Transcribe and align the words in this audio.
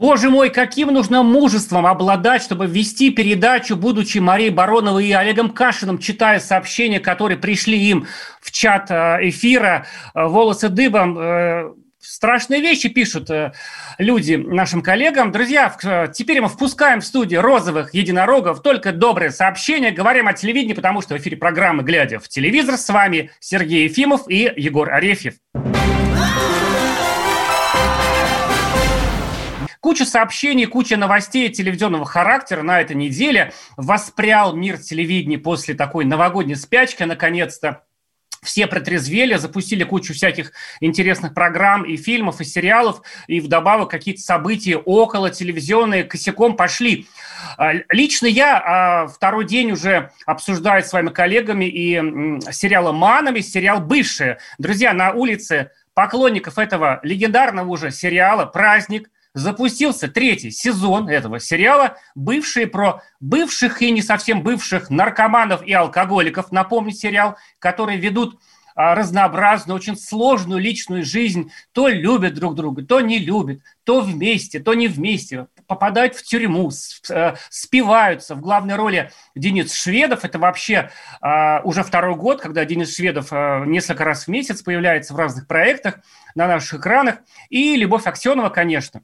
Боже 0.00 0.30
мой, 0.30 0.48
каким 0.48 0.88
нужно 0.88 1.22
мужеством 1.22 1.84
обладать, 1.84 2.42
чтобы 2.42 2.66
вести 2.66 3.10
передачу, 3.10 3.76
будучи 3.76 4.16
Марией 4.16 4.48
Бароновой 4.48 5.06
и 5.06 5.12
Олегом 5.12 5.50
Кашиным, 5.50 5.98
читая 5.98 6.40
сообщения, 6.40 7.00
которые 7.00 7.36
пришли 7.36 7.78
им 7.78 8.06
в 8.40 8.50
чат 8.50 8.90
э, 8.90 9.18
эфира, 9.28 9.84
э, 10.14 10.24
волосы 10.24 10.70
дыбом, 10.70 11.18
э, 11.18 11.72
Страшные 12.02 12.62
вещи 12.62 12.88
пишут 12.88 13.28
люди 13.98 14.34
нашим 14.34 14.80
коллегам. 14.80 15.32
Друзья, 15.32 15.70
теперь 16.12 16.40
мы 16.40 16.48
впускаем 16.48 17.02
в 17.02 17.04
студию 17.04 17.42
розовых 17.42 17.92
единорогов 17.92 18.62
только 18.62 18.92
добрые 18.92 19.30
сообщения. 19.30 19.90
Говорим 19.90 20.26
о 20.26 20.32
телевидении, 20.32 20.72
потому 20.72 21.02
что 21.02 21.14
в 21.14 21.18
эфире 21.18 21.36
программы 21.36 21.82
«Глядя 21.82 22.18
в 22.18 22.26
телевизор» 22.26 22.78
с 22.78 22.88
вами 22.88 23.30
Сергей 23.38 23.84
Ефимов 23.84 24.22
и 24.30 24.50
Егор 24.56 24.90
Арефьев. 24.90 25.34
Куча 29.80 30.04
сообщений, 30.04 30.66
куча 30.66 30.98
новостей 30.98 31.48
телевизионного 31.48 32.04
характера 32.04 32.62
на 32.62 32.82
этой 32.82 32.94
неделе. 32.96 33.52
Воспрял 33.78 34.54
мир 34.54 34.76
телевидения 34.76 35.38
после 35.38 35.74
такой 35.74 36.04
новогодней 36.04 36.56
спячки, 36.56 37.02
наконец-то. 37.04 37.84
Все 38.42 38.66
протрезвели, 38.66 39.36
запустили 39.36 39.84
кучу 39.84 40.14
всяких 40.14 40.52
интересных 40.80 41.34
программ 41.34 41.82
и 41.84 41.96
фильмов, 41.98 42.40
и 42.40 42.44
сериалов, 42.44 43.02
и 43.26 43.38
вдобавок 43.40 43.90
какие-то 43.90 44.22
события 44.22 44.76
около 44.76 45.30
телевизионные 45.30 46.04
косяком 46.04 46.56
пошли. 46.56 47.06
А, 47.58 47.72
Лично 47.90 48.26
я 48.26 48.58
а, 48.58 49.06
второй 49.08 49.44
день 49.46 49.72
уже 49.72 50.10
обсуждаю 50.24 50.82
с 50.82 50.92
вами 50.92 51.10
коллегами 51.10 51.66
и 51.66 51.94
м, 51.96 52.40
сериалом 52.50 52.96
«Манами», 52.96 53.40
сериал 53.40 53.80
«Бывшие». 53.80 54.38
Друзья, 54.58 54.94
на 54.94 55.12
улице 55.12 55.70
поклонников 55.92 56.56
этого 56.56 57.00
легендарного 57.02 57.68
уже 57.68 57.90
сериала 57.90 58.46
«Праздник», 58.46 59.10
запустился 59.34 60.08
третий 60.08 60.50
сезон 60.50 61.08
этого 61.08 61.40
сериала, 61.40 61.96
бывшие 62.14 62.66
про 62.66 63.02
бывших 63.20 63.82
и 63.82 63.90
не 63.90 64.02
совсем 64.02 64.42
бывших 64.42 64.90
наркоманов 64.90 65.62
и 65.62 65.72
алкоголиков, 65.72 66.52
напомню, 66.52 66.92
сериал, 66.92 67.36
который 67.58 67.96
ведут 67.96 68.38
а, 68.74 68.94
разнообразную, 68.94 69.76
очень 69.76 69.96
сложную 69.96 70.60
личную 70.60 71.04
жизнь, 71.04 71.52
то 71.72 71.88
любят 71.88 72.34
друг 72.34 72.54
друга, 72.54 72.82
то 72.82 73.00
не 73.00 73.18
любят, 73.18 73.60
то 73.84 74.00
вместе, 74.00 74.60
то 74.60 74.74
не 74.74 74.88
вместе, 74.88 75.48
попадают 75.66 76.14
в 76.14 76.22
тюрьму, 76.22 76.70
э, 77.10 77.34
спиваются. 77.50 78.34
В 78.34 78.40
главной 78.40 78.76
роли 78.76 79.10
Денис 79.34 79.72
Шведов, 79.72 80.24
это 80.24 80.38
вообще 80.38 80.90
а, 81.20 81.60
уже 81.64 81.82
второй 81.82 82.16
год, 82.16 82.40
когда 82.40 82.64
Денис 82.64 82.94
Шведов 82.94 83.28
а, 83.32 83.64
несколько 83.64 84.04
раз 84.04 84.24
в 84.24 84.28
месяц 84.28 84.62
появляется 84.62 85.14
в 85.14 85.16
разных 85.16 85.46
проектах 85.46 86.00
на 86.34 86.46
наших 86.46 86.80
экранах, 86.80 87.16
и 87.48 87.76
Любовь 87.76 88.06
Аксенова, 88.06 88.48
конечно. 88.48 89.02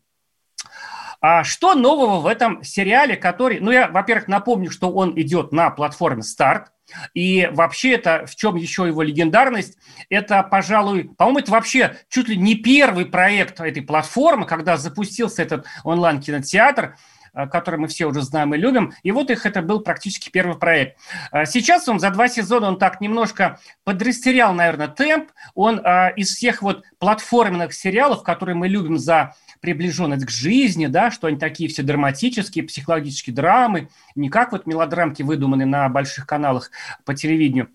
А 1.28 1.42
что 1.42 1.74
нового 1.74 2.20
в 2.20 2.26
этом 2.26 2.62
сериале, 2.62 3.16
который... 3.16 3.58
Ну, 3.58 3.72
я, 3.72 3.88
во-первых, 3.88 4.28
напомню, 4.28 4.70
что 4.70 4.92
он 4.92 5.20
идет 5.20 5.50
на 5.50 5.70
платформе 5.70 6.22
«Старт», 6.22 6.70
и 7.14 7.50
вообще 7.52 7.94
это, 7.94 8.26
в 8.26 8.36
чем 8.36 8.54
еще 8.54 8.86
его 8.86 9.02
легендарность, 9.02 9.76
это, 10.08 10.44
пожалуй, 10.44 11.10
по-моему, 11.18 11.40
это 11.40 11.50
вообще 11.50 11.96
чуть 12.08 12.28
ли 12.28 12.36
не 12.36 12.54
первый 12.54 13.06
проект 13.06 13.58
этой 13.60 13.82
платформы, 13.82 14.46
когда 14.46 14.76
запустился 14.76 15.42
этот 15.42 15.66
онлайн-кинотеатр, 15.82 16.96
который 17.44 17.78
мы 17.78 17.88
все 17.88 18.06
уже 18.06 18.22
знаем 18.22 18.54
и 18.54 18.58
любим. 18.58 18.94
И 19.02 19.12
вот 19.12 19.30
их 19.30 19.44
это 19.44 19.60
был 19.60 19.80
практически 19.80 20.30
первый 20.30 20.56
проект. 20.56 20.98
Э, 21.32 21.44
Сейчас 21.44 21.88
он 21.88 22.00
за 22.00 22.10
два 22.10 22.28
сезона, 22.28 22.68
он 22.68 22.78
так 22.78 23.00
немножко 23.00 23.60
подрастерял, 23.84 24.54
наверное, 24.54 24.88
темп. 24.88 25.30
Он 25.54 25.78
э, 25.78 26.14
из 26.16 26.34
всех 26.34 26.62
вот 26.62 26.84
платформенных 26.98 27.74
сериалов, 27.74 28.22
которые 28.22 28.54
мы 28.54 28.68
любим 28.68 28.98
за 28.98 29.34
приближенность 29.60 30.26
к 30.26 30.30
жизни, 30.30 30.86
да, 30.86 31.10
что 31.10 31.26
они 31.26 31.38
такие 31.38 31.68
все 31.68 31.82
драматические, 31.82 32.64
психологические 32.64 33.34
драмы, 33.34 33.88
не 34.14 34.28
как 34.28 34.52
вот 34.52 34.66
мелодрамки, 34.66 35.22
выдуманные 35.22 35.66
на 35.66 35.88
больших 35.88 36.26
каналах 36.26 36.70
по 37.04 37.14
телевидению, 37.14 37.68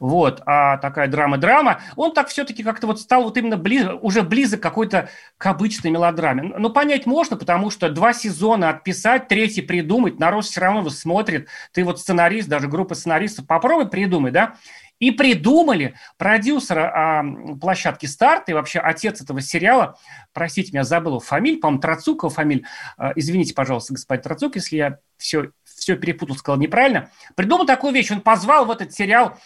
вот, 0.00 0.42
а 0.46 0.78
такая 0.78 1.08
драма-драма, 1.08 1.80
он 1.96 2.12
так 2.12 2.28
все-таки 2.28 2.62
как-то 2.62 2.86
вот 2.86 3.00
стал 3.00 3.24
вот 3.24 3.36
именно 3.36 3.56
близ, 3.56 3.86
уже 4.00 4.22
близок 4.22 4.60
какой-то 4.60 5.08
к 5.38 5.46
обычной 5.46 5.90
мелодраме. 5.90 6.54
Ну, 6.56 6.70
понять 6.70 7.06
можно, 7.06 7.36
потому 7.36 7.70
что 7.70 7.90
два 7.90 8.12
сезона 8.12 8.70
отписать, 8.70 9.28
третий 9.28 9.62
придумать, 9.62 10.18
народ 10.18 10.44
все 10.44 10.60
равно 10.60 10.88
смотрит, 10.90 11.48
ты 11.72 11.84
вот 11.84 12.00
сценарист, 12.00 12.48
даже 12.48 12.68
группа 12.68 12.94
сценаристов, 12.94 13.46
попробуй 13.46 13.88
придумай, 13.88 14.30
да, 14.30 14.54
и 14.98 15.10
придумали 15.10 15.94
продюсера 16.16 17.20
а, 17.20 17.56
площадки 17.60 18.06
«Старт» 18.06 18.48
и 18.48 18.52
вообще 18.52 18.78
отец 18.78 19.20
этого 19.20 19.40
сериала, 19.40 19.98
простите 20.32 20.72
меня, 20.72 20.84
забыл 20.84 21.20
фамилию, 21.20 21.60
по-моему, 21.60 21.80
Троцукова 21.80 22.30
фамилия, 22.30 22.64
А, 22.96 23.12
извините, 23.14 23.54
пожалуйста, 23.54 23.94
господин 23.94 24.22
Троцук, 24.22 24.56
если 24.56 24.76
я 24.76 24.98
все, 25.16 25.50
все 25.64 25.96
перепутал, 25.96 26.36
сказал 26.36 26.58
неправильно, 26.58 27.10
придумал 27.34 27.66
такую 27.66 27.92
вещь, 27.92 28.10
он 28.10 28.20
позвал 28.20 28.66
в 28.66 28.70
этот 28.70 28.92
сериал 28.92 29.36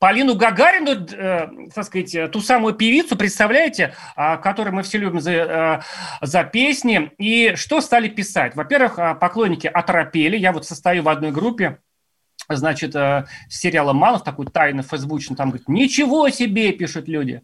Полину 0.00 0.34
Гагарину, 0.34 0.92
э, 0.92 1.68
так 1.74 1.84
сказать, 1.84 2.14
э, 2.14 2.26
ту 2.28 2.40
самую 2.40 2.72
певицу, 2.72 3.16
представляете, 3.16 3.94
а, 4.16 4.38
которую 4.38 4.74
мы 4.74 4.82
все 4.82 4.96
любим 4.96 5.20
за, 5.20 5.30
э, 5.30 5.80
за 6.22 6.42
песни. 6.42 7.12
И 7.18 7.54
что 7.54 7.82
стали 7.82 8.08
писать? 8.08 8.56
Во-первых, 8.56 8.96
поклонники 9.20 9.66
оторопели. 9.66 10.38
Я 10.38 10.52
вот 10.52 10.66
состою 10.66 11.02
в 11.02 11.08
одной 11.10 11.32
группе, 11.32 11.80
значит, 12.56 12.94
э, 12.94 13.26
сериала 13.48 13.92
«Манов», 13.92 14.24
такой 14.24 14.46
тайный 14.46 14.82
фейсбучный, 14.82 15.36
там 15.36 15.50
говорит, 15.50 15.68
ничего 15.68 16.28
себе, 16.30 16.72
пишут 16.72 17.08
люди. 17.08 17.42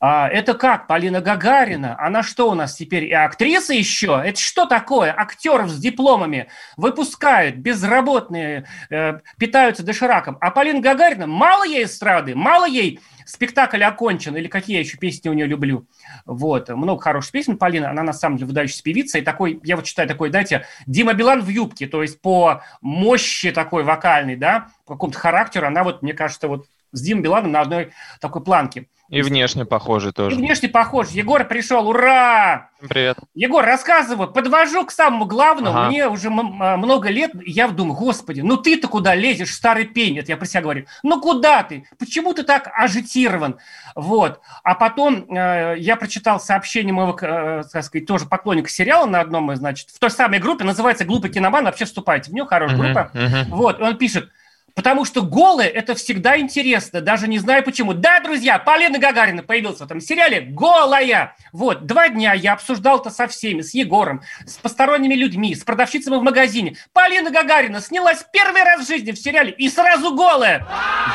А, 0.00 0.28
это 0.28 0.54
как, 0.54 0.86
Полина 0.86 1.20
Гагарина? 1.20 1.96
Она 1.98 2.22
что 2.22 2.50
у 2.50 2.54
нас 2.54 2.74
теперь, 2.74 3.04
и 3.04 3.12
актриса 3.12 3.74
еще? 3.74 4.20
Это 4.24 4.40
что 4.40 4.66
такое? 4.66 5.14
Актеров 5.16 5.70
с 5.70 5.78
дипломами 5.78 6.48
выпускают, 6.76 7.56
безработные, 7.56 8.66
э, 8.90 9.20
питаются 9.38 9.82
дошираком. 9.82 10.38
А 10.40 10.50
Полина 10.50 10.80
Гагарина, 10.80 11.26
мало 11.26 11.64
ей 11.64 11.84
эстрады, 11.84 12.34
мало 12.34 12.66
ей 12.66 13.00
спектакль 13.26 13.82
окончен, 13.82 14.36
или 14.36 14.48
какие 14.48 14.76
я 14.76 14.80
еще 14.80 14.96
песни 14.96 15.28
у 15.28 15.32
нее 15.32 15.46
люблю. 15.46 15.86
Вот, 16.24 16.68
много 16.70 17.02
хороших 17.02 17.32
песен 17.32 17.58
Полина, 17.58 17.90
она 17.90 18.02
на 18.02 18.12
самом 18.12 18.38
деле 18.38 18.48
выдающаяся 18.48 18.82
певица, 18.82 19.18
и 19.18 19.22
такой, 19.22 19.60
я 19.64 19.76
вот 19.76 19.84
читаю 19.84 20.08
такой, 20.08 20.30
знаете, 20.30 20.64
Дима 20.86 21.12
Билан 21.12 21.42
в 21.42 21.48
юбке, 21.48 21.86
то 21.86 22.02
есть 22.02 22.20
по 22.20 22.62
мощи 22.80 23.50
такой 23.50 23.82
вокальной, 23.82 24.36
да, 24.36 24.68
по 24.86 24.94
какому-то 24.94 25.18
характеру, 25.18 25.66
она 25.66 25.84
вот, 25.84 26.02
мне 26.02 26.14
кажется, 26.14 26.48
вот 26.48 26.66
с 26.92 27.00
Димой 27.02 27.22
Биланом 27.22 27.52
на 27.52 27.60
одной 27.60 27.92
такой 28.20 28.42
планке. 28.42 28.86
И 29.08 29.22
внешне 29.22 29.64
похожи 29.64 30.08
И 30.08 30.12
тоже. 30.12 30.34
внешне 30.34 30.68
похож. 30.68 31.10
Егор 31.10 31.44
пришел, 31.44 31.88
ура! 31.88 32.70
Привет. 32.88 33.16
Егор, 33.34 33.64
рассказывай, 33.64 34.26
подвожу 34.26 34.84
к 34.84 34.90
самому 34.90 35.26
главному. 35.26 35.78
Ага. 35.78 35.88
Мне 35.88 36.08
уже 36.08 36.26
а, 36.28 36.76
много 36.76 37.08
лет, 37.08 37.30
и 37.40 37.52
я 37.52 37.68
думаю, 37.68 37.94
господи, 37.96 38.40
ну 38.40 38.56
ты-то 38.56 38.88
куда 38.88 39.14
лезешь, 39.14 39.54
старый 39.54 39.84
пень? 39.84 40.18
Это 40.18 40.32
я 40.32 40.36
про 40.36 40.44
себя 40.44 40.62
говорю. 40.62 40.86
Ну 41.04 41.20
куда 41.20 41.62
ты? 41.62 41.86
Почему 42.00 42.34
ты 42.34 42.42
так 42.42 42.68
ажитирован? 42.74 43.58
Вот. 43.94 44.40
А 44.64 44.74
потом 44.74 45.24
э, 45.30 45.76
я 45.78 45.94
прочитал 45.94 46.40
сообщение 46.40 46.92
моего, 46.92 47.16
э, 47.20 47.62
так 47.72 47.84
сказать, 47.84 48.06
тоже 48.08 48.26
поклонника 48.26 48.68
сериала 48.68 49.06
на 49.06 49.20
одном, 49.20 49.52
из, 49.52 49.58
значит, 49.58 49.90
в 49.90 50.00
той 50.00 50.10
самой 50.10 50.40
группе, 50.40 50.64
называется 50.64 51.04
«Глупый 51.04 51.30
киноман». 51.30 51.64
Вообще 51.64 51.84
вступайте 51.84 52.32
в 52.32 52.34
нее, 52.34 52.44
хорошая 52.44 52.76
группа. 52.78 53.10
мгм. 53.14 53.54
Вот, 53.56 53.78
и 53.78 53.82
он 53.84 53.96
пишет, 53.96 54.30
потому 54.76 55.06
что 55.06 55.22
голые– 55.22 55.70
это 55.70 55.94
всегда 55.94 56.38
интересно, 56.38 57.00
даже 57.00 57.26
не 57.26 57.38
знаю 57.38 57.64
почему. 57.64 57.94
Да, 57.94 58.20
друзья, 58.20 58.58
Полина 58.58 58.98
Гагарина 58.98 59.42
появилась 59.42 59.78
в 59.78 59.82
этом 59.82 60.00
сериале 60.00 60.42
голая. 60.42 61.34
Вот, 61.50 61.86
два 61.86 62.10
дня 62.10 62.34
я 62.34 62.52
обсуждал 62.52 63.00
это 63.00 63.08
со 63.08 63.26
всеми, 63.26 63.62
с 63.62 63.72
Егором, 63.72 64.22
с 64.44 64.58
посторонними 64.58 65.14
людьми, 65.14 65.54
с 65.54 65.64
продавщицами 65.64 66.16
в 66.16 66.22
магазине. 66.22 66.76
Полина 66.92 67.30
Гагарина 67.30 67.80
снялась 67.80 68.24
первый 68.32 68.62
раз 68.62 68.84
в 68.84 68.86
жизни 68.86 69.12
в 69.12 69.18
сериале 69.18 69.50
и 69.50 69.68
сразу 69.70 70.14
голая. 70.14 70.66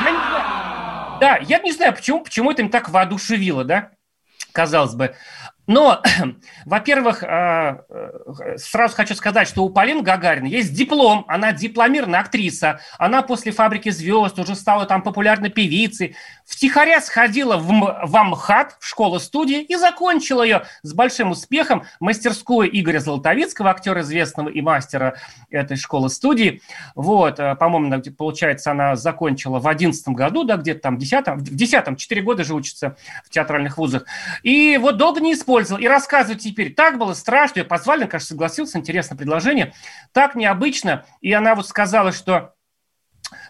Я 0.04 0.12
не 0.12 0.18
знаю. 0.18 1.20
Да, 1.22 1.38
я 1.38 1.60
не 1.60 1.72
знаю, 1.72 1.94
почему, 1.94 2.22
почему 2.22 2.52
это 2.52 2.64
им 2.64 2.70
так 2.70 2.90
воодушевило, 2.90 3.64
да? 3.64 3.92
Казалось 4.54 4.96
бы. 4.96 5.16
Но, 5.72 6.02
во-первых, 6.66 7.24
э, 7.24 7.78
э, 7.90 8.58
сразу 8.58 8.94
хочу 8.94 9.16
сказать, 9.16 9.48
что 9.48 9.64
у 9.64 9.70
Полины 9.70 10.02
Гагарина 10.02 10.48
есть 10.48 10.74
диплом, 10.74 11.24
она 11.30 11.54
дипломированная 11.54 12.20
актриса, 12.20 12.82
она 12.98 13.22
после 13.22 13.54
«Фабрики 13.54 13.90
звезд» 13.90 14.38
уже 14.38 14.56
стала 14.56 14.86
там 14.86 15.02
популярной 15.02 15.50
певицей, 15.50 16.18
втихаря 16.46 17.00
сходила 17.00 17.56
в, 17.56 17.70
в 18.04 18.18
Амхат, 18.18 18.76
в 18.82 18.86
школу-студию, 18.86 19.66
и 19.66 19.76
закончила 19.78 20.44
ее 20.44 20.64
с 20.84 20.94
большим 20.94 21.32
успехом 21.32 21.86
мастерскую 22.02 22.70
Игоря 22.78 23.00
Золотовицкого, 23.00 23.70
актера 23.70 24.02
известного 24.02 24.50
и 24.50 24.60
мастера 24.60 25.16
этой 25.50 25.78
школы-студии. 25.78 26.62
Вот, 26.96 27.40
э, 27.40 27.56
по-моему, 27.56 28.04
получается, 28.18 28.72
она 28.72 28.98
закончила 28.98 29.60
в 29.60 29.68
одиннадцатом 29.70 30.16
году, 30.16 30.44
да, 30.44 30.58
где-то 30.58 30.82
там, 30.82 30.98
в 30.98 31.00
десятом, 31.00 31.40
в 31.40 31.44
десятом, 31.44 31.96
четыре 31.96 32.24
года 32.24 32.44
же 32.44 32.56
учится 32.56 32.98
в 33.24 33.30
театральных 33.30 33.78
вузах. 33.78 34.04
И 34.44 34.78
вот 34.78 34.98
долго 34.98 35.22
не 35.22 35.32
использовала 35.32 35.61
использовал. 35.62 35.82
И 35.82 35.88
рассказывать 35.88 36.44
теперь. 36.44 36.74
Так 36.74 36.98
было 36.98 37.14
страшно. 37.14 37.60
Ее 37.60 37.66
позвали, 37.66 38.06
конечно, 38.06 38.30
согласился. 38.30 38.78
Интересное 38.78 39.18
предложение. 39.18 39.74
Так 40.12 40.36
необычно. 40.36 41.06
И 41.22 41.32
она 41.32 41.56
вот 41.56 41.68
сказала, 41.68 42.12
что 42.12 42.54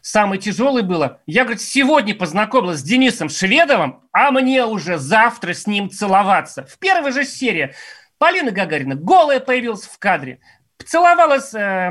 самое 0.02 0.40
тяжелое 0.40 0.84
было. 0.84 1.22
Я, 1.26 1.44
говорит, 1.44 1.62
сегодня 1.62 2.16
познакомилась 2.16 2.80
с 2.80 2.84
Денисом 2.84 3.30
Шведовым, 3.30 4.04
а 4.12 4.32
мне 4.32 4.66
уже 4.66 4.98
завтра 4.98 5.54
с 5.54 5.68
ним 5.68 5.90
целоваться. 5.90 6.66
В 6.66 6.78
первой 6.78 7.12
же 7.12 7.26
серии 7.26 7.74
Полина 8.18 8.52
Гагарина 8.52 8.96
голая 8.96 9.40
появилась 9.40 9.86
в 9.86 9.98
кадре 9.98 10.40
целовалась 10.86 11.54
э, 11.54 11.90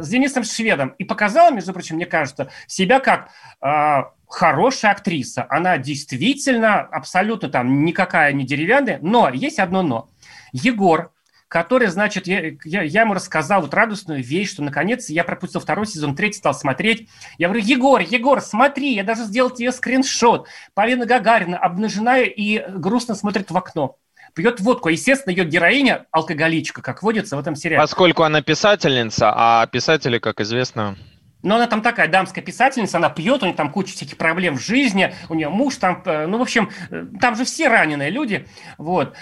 с 0.00 0.08
Денисом 0.08 0.44
Шведом 0.44 0.90
и 0.98 1.04
показала, 1.04 1.50
между 1.50 1.72
прочим, 1.72 1.96
мне 1.96 2.06
кажется, 2.06 2.50
себя 2.66 3.00
как 3.00 3.30
э, 3.60 4.02
хорошая 4.28 4.92
актриса. 4.92 5.46
Она 5.48 5.78
действительно 5.78 6.80
абсолютно 6.80 7.48
там 7.48 7.84
никакая 7.84 8.32
не 8.32 8.44
деревянная, 8.44 8.98
но 9.02 9.28
есть 9.30 9.58
одно 9.58 9.82
но. 9.82 10.08
Егор, 10.52 11.12
который, 11.48 11.88
значит, 11.88 12.26
я, 12.26 12.52
я, 12.64 12.82
я 12.82 13.02
ему 13.02 13.14
рассказал 13.14 13.62
вот 13.62 13.74
радостную 13.74 14.22
вещь, 14.22 14.50
что 14.50 14.62
наконец 14.62 15.08
я 15.08 15.24
пропустил 15.24 15.60
второй 15.60 15.86
сезон, 15.86 16.16
третий 16.16 16.38
стал 16.38 16.54
смотреть. 16.54 17.08
Я 17.38 17.48
говорю, 17.48 17.64
Егор, 17.64 18.00
Егор, 18.00 18.40
смотри, 18.40 18.94
я 18.94 19.04
даже 19.04 19.24
сделал 19.24 19.50
тебе 19.50 19.72
скриншот. 19.72 20.48
Полина 20.74 21.06
Гагарина 21.06 21.58
обнажена 21.58 22.18
и 22.18 22.64
грустно 22.70 23.14
смотрит 23.14 23.50
в 23.50 23.56
окно 23.56 23.96
пьет 24.36 24.60
водку. 24.60 24.90
Естественно, 24.90 25.32
ее 25.32 25.44
героиня 25.44 26.06
алкоголичка, 26.12 26.82
как 26.82 27.02
водится 27.02 27.36
в 27.36 27.40
этом 27.40 27.56
сериале. 27.56 27.82
Поскольку 27.82 28.22
она 28.22 28.42
писательница, 28.42 29.32
а 29.34 29.66
писатели, 29.66 30.18
как 30.18 30.40
известно, 30.40 30.96
но 31.42 31.56
она 31.56 31.68
там 31.68 31.80
такая 31.80 32.08
дамская 32.08 32.42
писательница, 32.42 32.96
она 32.96 33.08
пьет, 33.08 33.42
у 33.42 33.46
нее 33.46 33.54
там 33.54 33.70
куча 33.70 33.92
всяких 33.92 34.16
проблем 34.16 34.56
в 34.56 34.60
жизни, 34.60 35.14
у 35.28 35.34
нее 35.34 35.48
муж 35.48 35.76
там, 35.76 36.02
э, 36.04 36.26
ну, 36.26 36.38
в 36.38 36.42
общем, 36.42 36.70
э, 36.90 37.06
там 37.20 37.36
же 37.36 37.44
все 37.44 37.68
раненые 37.68 38.10
люди, 38.10 38.48
вот. 38.78 39.14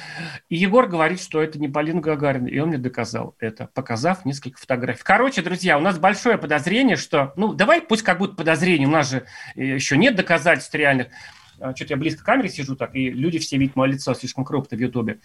И 0.49 0.57
Егор 0.57 0.87
говорит, 0.87 1.21
что 1.21 1.43
это 1.43 1.59
не 1.59 1.69
Полина 1.69 2.01
Гагарина, 2.01 2.47
и 2.47 2.59
он 2.61 2.69
мне 2.69 2.79
доказал 2.79 3.35
это, 3.41 3.69
показав 3.75 4.25
несколько 4.25 4.59
фотографий. 4.59 5.03
Короче, 5.05 5.43
друзья, 5.43 5.77
у 5.77 5.83
нас 5.83 5.99
большое 5.99 6.39
подозрение, 6.39 6.97
что, 6.97 7.35
ну, 7.37 7.53
давай 7.53 7.83
пусть 7.83 8.03
как 8.03 8.17
будто 8.17 8.37
подозрение, 8.37 8.89
у 8.89 8.93
нас 8.93 9.11
же 9.11 9.25
э, 9.55 9.63
еще 9.63 9.99
нет 9.99 10.15
доказательств 10.15 10.75
реальных, 10.75 11.09
а, 11.09 11.11
что-то 11.57 11.95
я 11.95 11.97
близко 11.97 12.23
к 12.23 12.27
камере 12.27 12.49
сижу 12.49 12.77
так, 12.77 12.95
и 12.95 13.11
люди 13.11 13.39
все 13.39 13.57
видят 13.57 13.77
мое 13.77 13.93
лицо 13.93 14.15
слишком 14.15 14.45
крупно 14.45 14.77
в 14.77 14.81
Ютубе. 14.81 15.21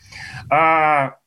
А, 0.50 1.18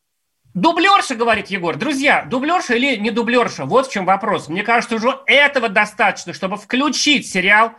Дублерша, 0.55 1.15
говорит 1.15 1.49
Егор. 1.49 1.77
Друзья, 1.77 2.27
дублерша 2.29 2.75
или 2.75 2.97
не 2.97 3.11
дублерша? 3.11 3.65
Вот 3.65 3.87
в 3.87 3.93
чем 3.93 4.05
вопрос. 4.05 4.49
Мне 4.49 4.63
кажется, 4.63 4.97
уже 4.97 5.19
этого 5.27 5.71
достаточно, 5.71 6.35
чтобы 6.35 6.59
включить 6.59 7.27
сериал 7.27 7.69
а, 7.69 7.73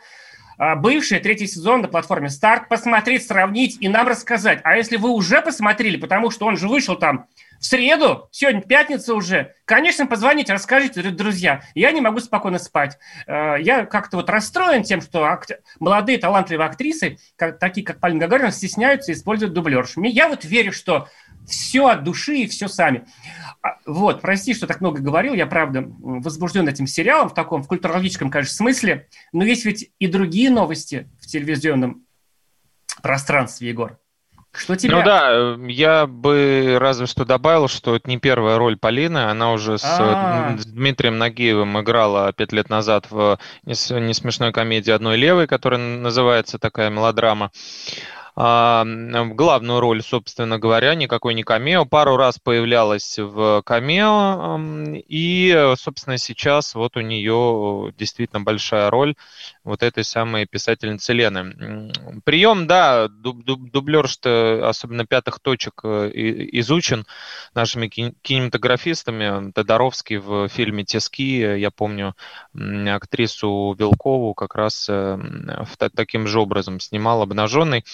бывший 0.57 1.19
третий 1.19 1.47
сезон 1.47 1.81
на 1.81 1.87
платформе 1.87 2.29
Старт, 2.29 2.69
посмотреть, 2.69 3.25
сравнить 3.25 3.77
и 3.79 3.87
нам 3.87 4.07
рассказать. 4.07 4.59
А 4.63 4.75
если 4.75 4.97
вы 4.97 5.09
уже 5.09 5.41
посмотрели, 5.41 5.97
потому 5.97 6.31
что 6.31 6.45
он 6.45 6.57
же 6.57 6.67
вышел 6.67 6.95
там 6.95 7.27
в 7.59 7.65
среду, 7.65 8.27
сегодня 8.31 8.61
пятница 8.61 9.13
уже, 9.13 9.55
конечно, 9.63 10.05
позвоните, 10.05 10.51
расскажите, 10.51 11.01
друзья. 11.01 11.61
Я 11.75 11.91
не 11.91 12.01
могу 12.01 12.19
спокойно 12.19 12.59
спать. 12.59 12.97
А, 13.25 13.55
я 13.55 13.85
как-то 13.85 14.17
вот 14.17 14.29
расстроен 14.29 14.83
тем, 14.83 14.99
что 14.99 15.23
акт... 15.23 15.51
молодые 15.79 16.17
талантливые 16.17 16.67
актрисы, 16.67 17.17
как, 17.37 17.59
такие 17.59 17.85
как 17.85 18.01
Полина 18.01 18.19
Гагарина, 18.19 18.51
стесняются 18.51 19.13
использовать 19.13 19.53
дублерш. 19.53 19.93
Я 19.95 20.27
вот 20.27 20.43
верю, 20.43 20.73
что 20.73 21.07
все 21.47 21.87
от 21.87 22.03
души 22.03 22.37
и 22.37 22.47
все 22.47 22.67
сами. 22.67 23.05
А, 23.61 23.77
вот, 23.85 24.21
прости, 24.21 24.53
что 24.53 24.67
так 24.67 24.81
много 24.81 25.01
говорил, 25.01 25.33
я, 25.33 25.45
правда, 25.45 25.85
возбужден 25.87 26.67
этим 26.67 26.87
сериалом 26.87 27.29
в 27.29 27.33
таком, 27.33 27.63
в 27.63 27.67
культурологическом, 27.67 28.29
конечно, 28.29 28.55
смысле, 28.55 29.07
но 29.31 29.43
есть 29.43 29.65
ведь 29.65 29.91
и 29.99 30.07
другие 30.07 30.49
новости 30.49 31.09
в 31.21 31.27
телевизионном 31.27 32.05
пространстве, 33.01 33.69
Егор. 33.69 33.99
Что 34.55 34.75
тебе? 34.75 34.95
Ну 34.95 35.03
да, 35.03 35.57
я 35.67 36.05
бы 36.05 36.77
разве 36.79 37.07
что 37.07 37.25
добавил, 37.25 37.67
что 37.67 37.95
это 37.95 38.07
не 38.07 38.19
первая 38.19 38.57
роль 38.57 38.77
Полины, 38.77 39.17
она 39.17 39.51
уже 39.51 39.79
с, 39.79 39.83
А-а-а. 39.83 40.57
с 40.59 40.65
Дмитрием 40.67 41.17
Нагиевым 41.17 41.81
играла 41.81 42.31
пять 42.33 42.51
лет 42.51 42.69
назад 42.69 43.07
в 43.09 43.39
несмешной 43.63 44.53
комедии 44.53 44.91
«Одной 44.91 45.17
левой», 45.17 45.47
которая 45.47 45.79
называется 45.79 46.59
такая 46.59 46.91
мелодрама 46.91 47.49
главную 48.35 49.79
роль, 49.79 50.01
собственно 50.01 50.57
говоря, 50.57 50.95
никакой 50.95 51.33
не 51.33 51.43
камео. 51.43 51.85
Пару 51.85 52.17
раз 52.17 52.39
появлялась 52.39 53.17
в 53.19 53.61
камео, 53.63 54.57
и, 55.07 55.73
собственно, 55.77 56.17
сейчас 56.17 56.73
вот 56.73 56.97
у 56.97 57.01
нее 57.01 57.93
действительно 57.97 58.41
большая 58.41 58.89
роль 58.89 59.15
вот 59.63 59.83
этой 59.83 60.03
самой 60.03 60.45
писательницы 60.45 61.13
Лены. 61.13 61.91
Прием, 62.23 62.67
да, 62.67 63.07
дуб, 63.07 63.43
дуб, 63.43 63.71
дублер, 63.71 64.07
что 64.07 64.67
особенно 64.67 65.05
пятых 65.05 65.39
точек 65.39 65.81
э, 65.83 66.11
изучен 66.13 67.05
нашими 67.53 67.87
кинематографистами. 67.87 69.51
Тодоровский 69.51 70.17
в 70.17 70.47
фильме 70.49 70.83
«Тиски», 70.83 71.39
я 71.39 71.71
помню, 71.71 72.15
актрису 72.53 73.75
Вилкову 73.77 74.33
как 74.33 74.55
раз 74.55 74.87
э, 74.89 75.19
таким 75.95 76.27
же 76.27 76.39
образом 76.39 76.79
снимал 76.79 77.21
обнаженный. 77.21 77.85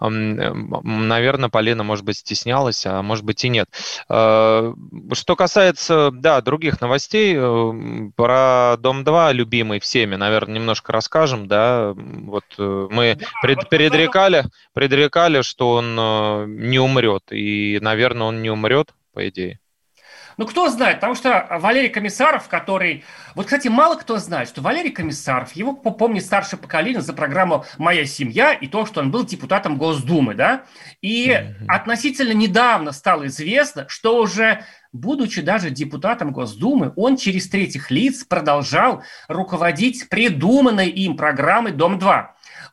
Наверное, 0.00 1.48
Полина, 1.48 1.82
может 1.82 2.04
быть, 2.04 2.18
стеснялась, 2.18 2.86
а 2.86 3.02
может 3.02 3.24
быть 3.24 3.44
и 3.44 3.48
нет. 3.48 3.68
Э, 4.08 4.74
что 5.12 5.36
касается, 5.36 6.10
да, 6.12 6.40
других 6.40 6.80
новостей, 6.80 7.34
э, 7.36 8.10
про 8.16 8.76
Дом-2, 8.78 9.32
любимый 9.32 9.80
всеми, 9.80 10.16
наверное, 10.16 10.56
немножко 10.56 10.92
расскажем, 10.92 11.48
да, 11.48 11.92
вот 11.94 12.44
э, 12.58 12.88
мы 12.90 13.18
пред, 13.42 13.68
предрекали, 13.68 14.46
предрекали, 14.72 15.42
что 15.42 15.72
он 15.72 15.94
не 16.58 16.78
умрет, 16.78 17.24
и, 17.30 17.78
наверное, 17.80 18.28
он 18.28 18.42
не 18.42 18.50
умрет, 18.50 18.94
по 19.12 19.28
идее. 19.28 19.60
Ну, 20.36 20.46
кто 20.46 20.68
знает, 20.68 20.96
потому 20.96 21.14
что 21.14 21.46
Валерий 21.50 21.88
Комиссаров, 21.88 22.48
который... 22.48 23.04
Вот, 23.34 23.46
кстати, 23.46 23.68
мало 23.68 23.94
кто 23.94 24.18
знает, 24.18 24.48
что 24.48 24.60
Валерий 24.60 24.90
Комиссаров, 24.90 25.52
его 25.52 25.72
помнит 25.74 26.24
старшее 26.24 26.60
поколение 26.60 27.00
за 27.00 27.14
программу 27.14 27.64
«Моя 27.78 28.04
семья» 28.04 28.52
и 28.52 28.66
то, 28.66 28.84
что 28.84 29.00
он 29.00 29.10
был 29.10 29.24
депутатом 29.24 29.78
Госдумы, 29.78 30.34
да? 30.34 30.64
И 31.00 31.30
mm-hmm. 31.30 31.66
относительно 31.68 32.32
недавно 32.32 32.92
стало 32.92 33.28
известно, 33.28 33.86
что 33.88 34.20
уже 34.20 34.64
будучи 34.92 35.40
даже 35.40 35.70
депутатом 35.70 36.32
Госдумы, 36.32 36.92
он 36.96 37.16
через 37.16 37.48
третьих 37.48 37.90
лиц 37.90 38.24
продолжал 38.24 39.02
руководить 39.28 40.08
придуманной 40.08 40.88
им 40.88 41.16
программой 41.16 41.72
«Дом-2». 41.72 42.26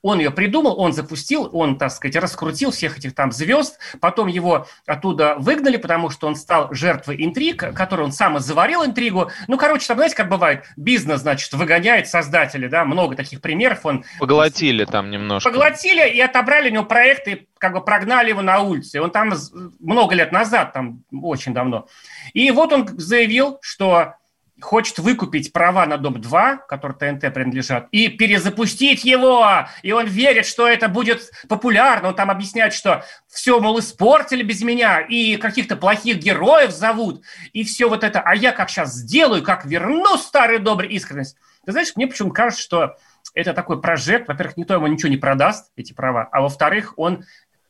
Он 0.03 0.19
ее 0.19 0.31
придумал, 0.31 0.77
он 0.79 0.91
запустил, 0.91 1.49
он, 1.53 1.77
так 1.77 1.89
сказать, 1.89 2.17
раскрутил 2.17 2.71
всех 2.71 2.97
этих 2.97 3.15
там 3.15 3.31
звезд, 3.31 3.79
потом 4.01 4.27
его 4.27 4.67
оттуда 4.85 5.35
выгнали, 5.37 5.77
потому 5.77 6.09
что 6.09 6.27
он 6.27 6.35
стал 6.35 6.73
жертвой 6.73 7.23
интриг, 7.23 7.73
который 7.73 8.03
он 8.03 8.11
сам 8.11 8.37
заварил 8.39 8.85
интригу. 8.85 9.31
Ну, 9.47 9.57
короче, 9.57 9.87
там, 9.87 9.95
знаете, 9.95 10.15
как 10.15 10.27
бывает, 10.27 10.65
бизнес, 10.75 11.21
значит, 11.21 11.53
выгоняет 11.53 12.09
создателей, 12.09 12.67
да, 12.67 12.83
много 12.83 13.15
таких 13.15 13.39
примеров. 13.39 13.85
Он... 13.85 14.03
Поглотили 14.19 14.83
там 14.83 15.09
немножко. 15.09 15.49
Поглотили 15.49 16.09
и 16.09 16.19
отобрали 16.19 16.69
у 16.69 16.73
него 16.73 16.83
проекты, 16.83 17.47
как 17.57 17.71
бы 17.71 17.79
прогнали 17.79 18.27
его 18.27 18.41
на 18.41 18.59
улице. 18.59 18.99
Он 18.99 19.09
там 19.09 19.31
много 19.79 20.15
лет 20.15 20.33
назад, 20.33 20.73
там 20.73 21.03
очень 21.13 21.53
давно. 21.53 21.87
И 22.33 22.51
вот 22.51 22.73
он 22.73 22.89
заявил, 22.99 23.57
что 23.61 24.15
хочет 24.61 24.99
выкупить 24.99 25.51
права 25.51 25.85
на 25.85 25.97
Дом-2, 25.97 26.59
которые 26.67 26.97
ТНТ 26.97 27.33
принадлежат, 27.33 27.87
и 27.91 28.07
перезапустить 28.07 29.03
его. 29.03 29.67
И 29.81 29.91
он 29.91 30.05
верит, 30.05 30.45
что 30.45 30.67
это 30.67 30.87
будет 30.87 31.31
популярно. 31.47 32.09
Он 32.09 32.15
там 32.15 32.29
объясняет, 32.29 32.73
что 32.73 33.03
все, 33.27 33.59
мол, 33.59 33.79
испортили 33.79 34.43
без 34.43 34.61
меня, 34.61 35.01
и 35.01 35.37
каких-то 35.37 35.75
плохих 35.75 36.17
героев 36.17 36.71
зовут, 36.71 37.23
и 37.51 37.63
все 37.63 37.89
вот 37.89 38.03
это. 38.03 38.21
А 38.21 38.35
я 38.35 38.51
как 38.51 38.69
сейчас 38.69 38.93
сделаю, 38.93 39.43
как 39.43 39.65
верну 39.65 40.17
старую 40.17 40.59
добрую 40.59 40.91
искренность. 40.91 41.35
Ты 41.65 41.71
знаешь, 41.71 41.93
мне 41.95 42.07
почему-то 42.07 42.35
кажется, 42.35 42.63
что 42.63 42.95
это 43.33 43.53
такой 43.53 43.81
прожект. 43.81 44.27
Во-первых, 44.27 44.57
никто 44.57 44.75
ему 44.75 44.87
ничего 44.87 45.09
не 45.09 45.17
продаст, 45.17 45.71
эти 45.75 45.93
права, 45.93 46.27
а 46.31 46.41
во-вторых, 46.41 46.93
он 46.97 47.25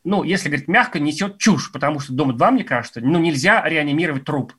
ну, 0.06 0.24
если 0.24 0.50
говорить 0.50 0.68
мягко, 0.68 1.00
несет 1.00 1.38
чушь, 1.38 1.72
потому 1.72 2.00
что 2.00 2.12
Дом-2, 2.12 2.52
мне 2.52 2.64
кажется, 2.66 3.00
ну, 3.02 3.20
нельзя 3.20 3.64
реанимировать 3.66 4.26
труп. 4.26 4.54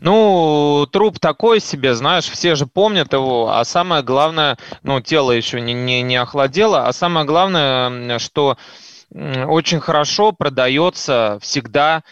Ну, 0.00 0.86
труп 0.90 1.18
такой 1.18 1.60
себе, 1.60 1.94
знаешь, 1.94 2.26
все 2.28 2.54
же 2.54 2.66
помнят 2.66 3.12
его, 3.12 3.50
а 3.50 3.64
самое 3.64 4.02
главное, 4.02 4.56
ну, 4.82 5.00
тело 5.00 5.32
еще 5.32 5.60
не, 5.60 5.74
не, 5.74 6.02
не 6.02 6.16
охладело, 6.16 6.86
а 6.86 6.92
самое 6.92 7.26
главное, 7.26 8.18
что 8.18 8.56
очень 9.14 9.80
хорошо 9.80 10.32
продается 10.32 11.38
всегда 11.40 12.02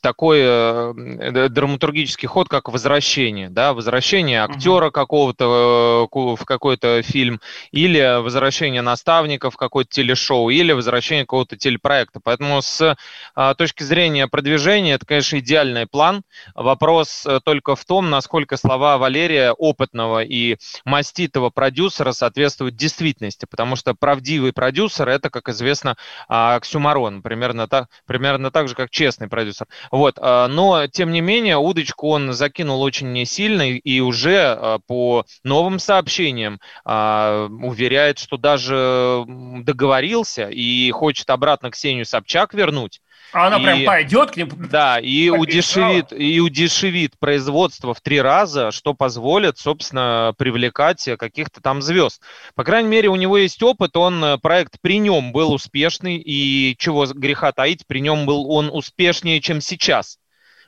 такой 0.00 0.40
э, 0.42 1.48
драматургический 1.50 2.26
ход, 2.26 2.48
как 2.48 2.68
возвращение, 2.70 3.50
да, 3.50 3.74
возвращение 3.74 4.42
актера 4.42 4.90
какого-то 4.90 6.08
э, 6.10 6.36
в 6.36 6.44
какой-то 6.44 7.02
фильм, 7.02 7.40
или 7.70 8.20
возвращение 8.22 8.80
наставника 8.80 9.50
в 9.50 9.56
какое-то 9.56 9.90
телешоу, 9.90 10.48
или 10.48 10.72
возвращение 10.72 11.24
какого-то 11.24 11.56
телепроекта. 11.56 12.20
Поэтому 12.22 12.62
с 12.62 12.96
а, 13.34 13.54
точки 13.54 13.82
зрения 13.82 14.26
продвижения 14.26 14.94
это, 14.94 15.04
конечно, 15.04 15.38
идеальный 15.38 15.86
план. 15.86 16.22
Вопрос 16.54 17.26
э, 17.26 17.40
только 17.44 17.76
в 17.76 17.84
том, 17.84 18.08
насколько 18.08 18.56
слова 18.56 18.96
Валерия, 18.98 19.52
опытного 19.52 20.22
и 20.22 20.56
маститого 20.84 21.50
продюсера, 21.50 22.12
соответствуют 22.12 22.76
действительности, 22.76 23.46
потому 23.48 23.76
что 23.76 23.94
правдивый 23.94 24.52
продюсер– 24.52 25.08
это, 25.10 25.28
как 25.28 25.50
известно, 25.50 25.96
а, 26.28 26.56
оксюмарон, 26.56 27.22
примерно 27.22 27.68
так, 27.68 27.88
примерно 28.06 28.50
так 28.50 28.68
же, 28.68 28.74
как 28.74 28.90
честный 28.90 29.25
классный 29.26 29.28
продюсер. 29.28 29.66
Вот, 29.90 30.18
а, 30.20 30.48
но, 30.48 30.86
тем 30.86 31.12
не 31.12 31.20
менее, 31.20 31.56
удочку 31.56 32.08
он 32.08 32.32
закинул 32.32 32.82
очень 32.82 33.24
сильно 33.26 33.70
и 33.70 34.00
уже 34.00 34.38
а, 34.38 34.78
по 34.86 35.24
новым 35.44 35.78
сообщениям 35.78 36.60
а, 36.84 37.46
уверяет, 37.46 38.18
что 38.18 38.36
даже 38.36 39.24
договорился 39.26 40.48
и 40.48 40.90
хочет 40.90 41.30
обратно 41.30 41.70
Ксению 41.70 42.06
Собчак 42.06 42.54
вернуть. 42.54 43.00
А 43.32 43.48
она 43.48 43.58
и, 43.58 43.62
прям 43.62 43.84
пойдет 43.84 44.30
к 44.30 44.36
ним? 44.36 44.50
Да, 44.70 44.98
и 44.98 45.28
удешевит, 45.30 46.12
и 46.12 46.40
удешевит 46.40 47.18
производство 47.18 47.94
в 47.94 48.00
три 48.00 48.20
раза, 48.20 48.70
что 48.70 48.94
позволит, 48.94 49.58
собственно, 49.58 50.34
привлекать 50.38 51.08
каких-то 51.18 51.60
там 51.60 51.82
звезд. 51.82 52.22
По 52.54 52.64
крайней 52.64 52.88
мере, 52.88 53.08
у 53.08 53.16
него 53.16 53.38
есть 53.38 53.62
опыт, 53.62 53.96
он 53.96 54.24
э, 54.24 54.38
проект 54.38 54.80
при 54.80 54.98
нем 54.98 55.32
был 55.32 55.52
успешный, 55.52 56.16
и 56.16 56.76
чего 56.78 57.06
греха 57.06 57.52
таить, 57.52 57.86
при 57.86 58.00
нем 58.00 58.26
был 58.26 58.50
он 58.50 58.70
успешнее, 58.72 59.40
чем 59.40 59.60
сейчас. 59.60 60.18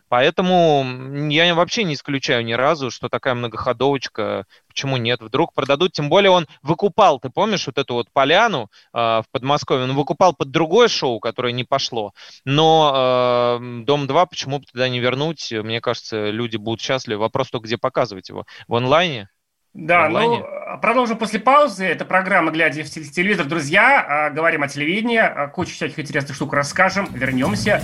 Поэтому 0.08 0.86
я 1.28 1.54
вообще 1.54 1.84
не 1.84 1.94
исключаю 1.94 2.44
ни 2.44 2.54
разу, 2.54 2.90
что 2.90 3.08
такая 3.08 3.34
многоходовочка, 3.34 4.46
почему 4.78 4.96
нет, 4.96 5.20
вдруг 5.20 5.54
продадут. 5.54 5.92
Тем 5.92 6.08
более 6.08 6.30
он 6.30 6.46
выкупал, 6.62 7.18
ты 7.18 7.30
помнишь, 7.30 7.66
вот 7.66 7.78
эту 7.78 7.94
вот 7.94 8.06
поляну 8.12 8.70
э, 8.94 8.98
в 8.98 9.24
Подмосковье, 9.32 9.84
он 9.84 9.96
выкупал 9.96 10.34
под 10.34 10.52
другое 10.52 10.86
шоу, 10.86 11.18
которое 11.18 11.52
не 11.52 11.64
пошло. 11.64 12.12
Но 12.44 13.58
э, 13.60 13.82
Дом-2 13.84 14.26
почему 14.30 14.60
бы 14.60 14.66
туда 14.66 14.88
не 14.88 15.00
вернуть? 15.00 15.52
Мне 15.52 15.80
кажется, 15.80 16.30
люди 16.30 16.56
будут 16.56 16.80
счастливы. 16.80 17.22
Вопрос 17.22 17.50
только, 17.50 17.66
где 17.66 17.76
показывать 17.76 18.28
его? 18.28 18.44
В 18.68 18.76
онлайне? 18.76 19.28
Да, 19.74 20.08
ну, 20.08 20.44
продолжим 20.80 21.18
после 21.18 21.40
паузы. 21.40 21.84
Это 21.84 22.04
программа 22.04 22.52
«Глядя 22.52 22.84
в 22.84 22.88
телевизор». 22.88 23.46
Друзья, 23.46 24.04
а, 24.08 24.30
говорим 24.30 24.62
о 24.62 24.68
телевидении, 24.68 25.18
а, 25.18 25.48
кучу 25.48 25.72
всяких 25.72 25.98
интересных 25.98 26.36
штук 26.36 26.52
расскажем. 26.52 27.08
Вернемся. 27.12 27.82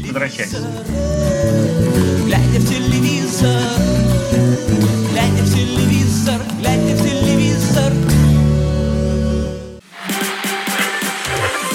Возвращайтесь. 0.00 0.58
Глядя 2.24 2.60
в 2.60 2.68
телевизор, 2.68 3.50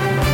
Глядя 0.00 0.33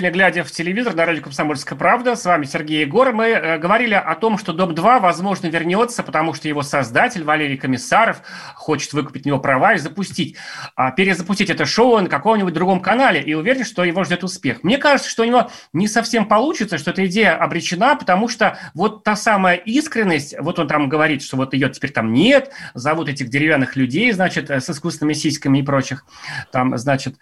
действительно, 0.00 0.14
глядя 0.14 0.44
в 0.44 0.50
телевизор 0.50 0.94
на 0.94 1.04
радио 1.04 1.22
«Комсомольская 1.22 1.76
правда», 1.76 2.16
с 2.16 2.24
вами 2.24 2.46
Сергей 2.46 2.80
Егор, 2.80 3.12
мы 3.12 3.26
э, 3.26 3.58
говорили 3.58 3.92
о 3.92 4.14
том, 4.14 4.38
что 4.38 4.54
«Дом-2», 4.54 5.00
возможно, 5.00 5.48
вернется, 5.48 6.02
потому 6.02 6.32
что 6.32 6.48
его 6.48 6.62
создатель 6.62 7.22
Валерий 7.22 7.58
Комиссаров 7.58 8.22
хочет 8.54 8.94
выкупить 8.94 9.26
него 9.26 9.38
права 9.38 9.74
и 9.74 9.78
запустить, 9.78 10.36
а, 10.74 10.90
перезапустить 10.90 11.50
это 11.50 11.66
шоу 11.66 12.00
на 12.00 12.08
каком-нибудь 12.08 12.54
другом 12.54 12.80
канале 12.80 13.20
и 13.20 13.34
уверен, 13.34 13.64
что 13.64 13.84
его 13.84 14.04
ждет 14.04 14.24
успех. 14.24 14.62
Мне 14.62 14.78
кажется, 14.78 15.10
что 15.10 15.22
у 15.22 15.26
него 15.26 15.50
не 15.74 15.86
совсем 15.86 16.24
получится, 16.24 16.78
что 16.78 16.92
эта 16.92 17.04
идея 17.04 17.36
обречена, 17.36 17.96
потому 17.96 18.28
что 18.28 18.58
вот 18.72 19.04
та 19.04 19.16
самая 19.16 19.56
искренность, 19.56 20.34
вот 20.38 20.58
он 20.58 20.66
там 20.66 20.88
говорит, 20.88 21.22
что 21.22 21.36
вот 21.36 21.52
ее 21.52 21.68
теперь 21.68 21.92
там 21.92 22.14
нет, 22.14 22.52
зовут 22.72 23.10
этих 23.10 23.28
деревянных 23.28 23.76
людей, 23.76 24.12
значит, 24.12 24.48
э, 24.48 24.60
с 24.60 24.70
искусственными 24.70 25.12
сиськами 25.12 25.58
и 25.58 25.62
прочих, 25.62 26.06
там, 26.52 26.78
значит, 26.78 27.16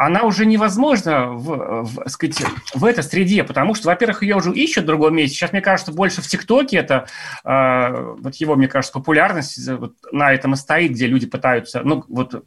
она 0.00 0.22
уже 0.22 0.46
невозможна 0.46 1.26
в, 1.26 1.84
в, 1.84 2.09
сказать, 2.10 2.42
в 2.74 2.84
этой 2.84 3.02
среде, 3.02 3.44
потому 3.44 3.74
что, 3.74 3.88
во-первых, 3.88 4.22
ее 4.22 4.36
уже 4.36 4.52
ищут 4.52 4.84
в 4.84 4.86
другом 4.86 5.16
месте. 5.16 5.36
Сейчас, 5.36 5.52
мне 5.52 5.60
кажется, 5.60 5.92
больше 5.92 6.22
в 6.22 6.26
ТикТоке 6.26 6.78
это, 6.78 7.06
э, 7.44 8.14
вот 8.18 8.34
его, 8.36 8.56
мне 8.56 8.68
кажется, 8.68 8.92
популярность 8.92 9.68
вот 9.68 9.94
на 10.12 10.32
этом 10.32 10.54
и 10.54 10.56
стоит, 10.56 10.92
где 10.92 11.06
люди 11.06 11.26
пытаются, 11.26 11.82
ну, 11.82 12.04
вот 12.08 12.44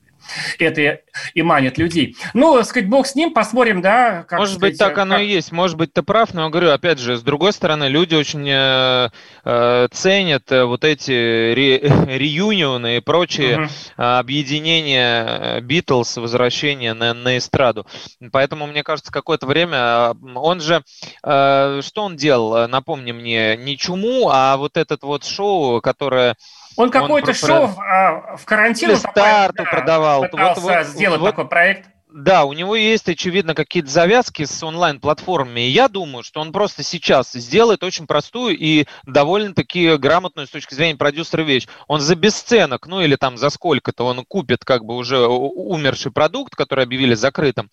это 0.60 1.00
и 1.34 1.42
манит 1.42 1.77
людей. 1.77 2.15
Ну, 2.34 2.62
сказать, 2.63 2.89
бог 2.89 3.08
с 3.08 3.15
ним, 3.15 3.34
посмотрим, 3.34 3.82
да. 3.82 4.24
Как, 4.24 4.39
Может 4.39 4.56
сказать, 4.56 4.74
быть, 4.74 4.80
так 4.80 4.96
как... 4.96 5.03
оно 5.03 5.20
и 5.20 5.27
есть. 5.27 5.51
Может 5.51 5.77
быть, 5.77 5.94
ты 5.94 6.01
прав, 6.01 6.34
но, 6.34 6.50
говорю, 6.50 6.72
опять 6.72 7.00
же, 7.00 7.18
с 7.18 7.22
другой 7.22 7.53
стороны, 7.53 7.86
люди 7.86 8.15
очень 8.15 8.48
э, 8.50 9.10
э 9.46 9.88
ценят 9.92 10.51
э, 10.51 10.63
вот 10.63 10.84
эти 10.84 11.12
ре, 11.53 11.80
реюнионы 12.18 12.98
и 12.98 13.00
прочие 13.00 13.63
угу. 13.63 13.70
объединения 13.98 15.60
Битлз, 15.62 16.18
возвращение 16.18 16.94
на, 16.94 17.13
на 17.13 17.38
эстраду. 17.38 17.86
Поэтому, 18.32 18.68
мне 18.68 18.84
кажется, 18.84 19.12
какое-то 19.12 19.46
время 19.46 20.13
он 20.36 20.62
же, 20.62 20.84
э, 21.24 21.82
что 21.84 22.03
он 22.03 22.15
делал, 22.15 22.68
напомни 22.68 23.12
мне, 23.12 23.56
не 23.58 23.77
чуму, 23.77 24.30
а 24.32 24.58
вот 24.58 24.77
этот 24.77 25.03
вот 25.03 25.25
шоу, 25.25 25.82
которое 25.82 26.36
он 26.75 26.89
какое-то 26.89 27.34
шоу 27.34 27.74
про... 27.74 27.84
а, 27.84 28.38
в 28.38 28.46
карантин 28.46 28.96
старту 28.96 29.63
да, 29.63 29.70
продавал. 29.70 30.22
Пытался 30.24 30.62
вот, 30.62 30.86
сделать 30.88 31.20
вот, 31.20 31.32
такой 31.32 31.48
проект. 31.48 31.88
Да, 32.13 32.46
у 32.46 32.53
него 32.53 32.75
есть, 32.75 33.10
очевидно, 33.10 33.56
какие-то 33.56 33.89
завязки 33.89 34.46
с 34.46 34.62
онлайн-платформами. 34.62 35.62
И 35.62 35.70
я 35.70 35.88
думаю, 35.88 36.22
что 36.22 36.42
он 36.42 36.51
просто 36.51 36.84
сейчас 36.84 37.32
сделает 37.32 37.84
очень 37.84 38.06
простую 38.06 38.56
и 38.56 38.86
довольно-таки 39.08 39.98
грамотную 39.98 40.46
с 40.46 40.51
точки 40.51 40.75
зрения 40.75 40.96
продюсера 40.96 41.42
вещь. 41.42 41.68
Он 41.88 42.01
за 42.01 42.15
бесценок, 42.15 42.86
ну 42.86 43.01
или 43.01 43.15
там 43.15 43.36
за 43.36 43.50
сколько-то, 43.50 44.06
он 44.06 44.24
купит 44.25 44.63
как 44.63 44.86
бы 44.86 44.96
уже 44.96 45.25
умерший 45.25 46.12
продукт, 46.12 46.56
который 46.56 46.84
объявили 46.84 47.15
закрытым, 47.15 47.72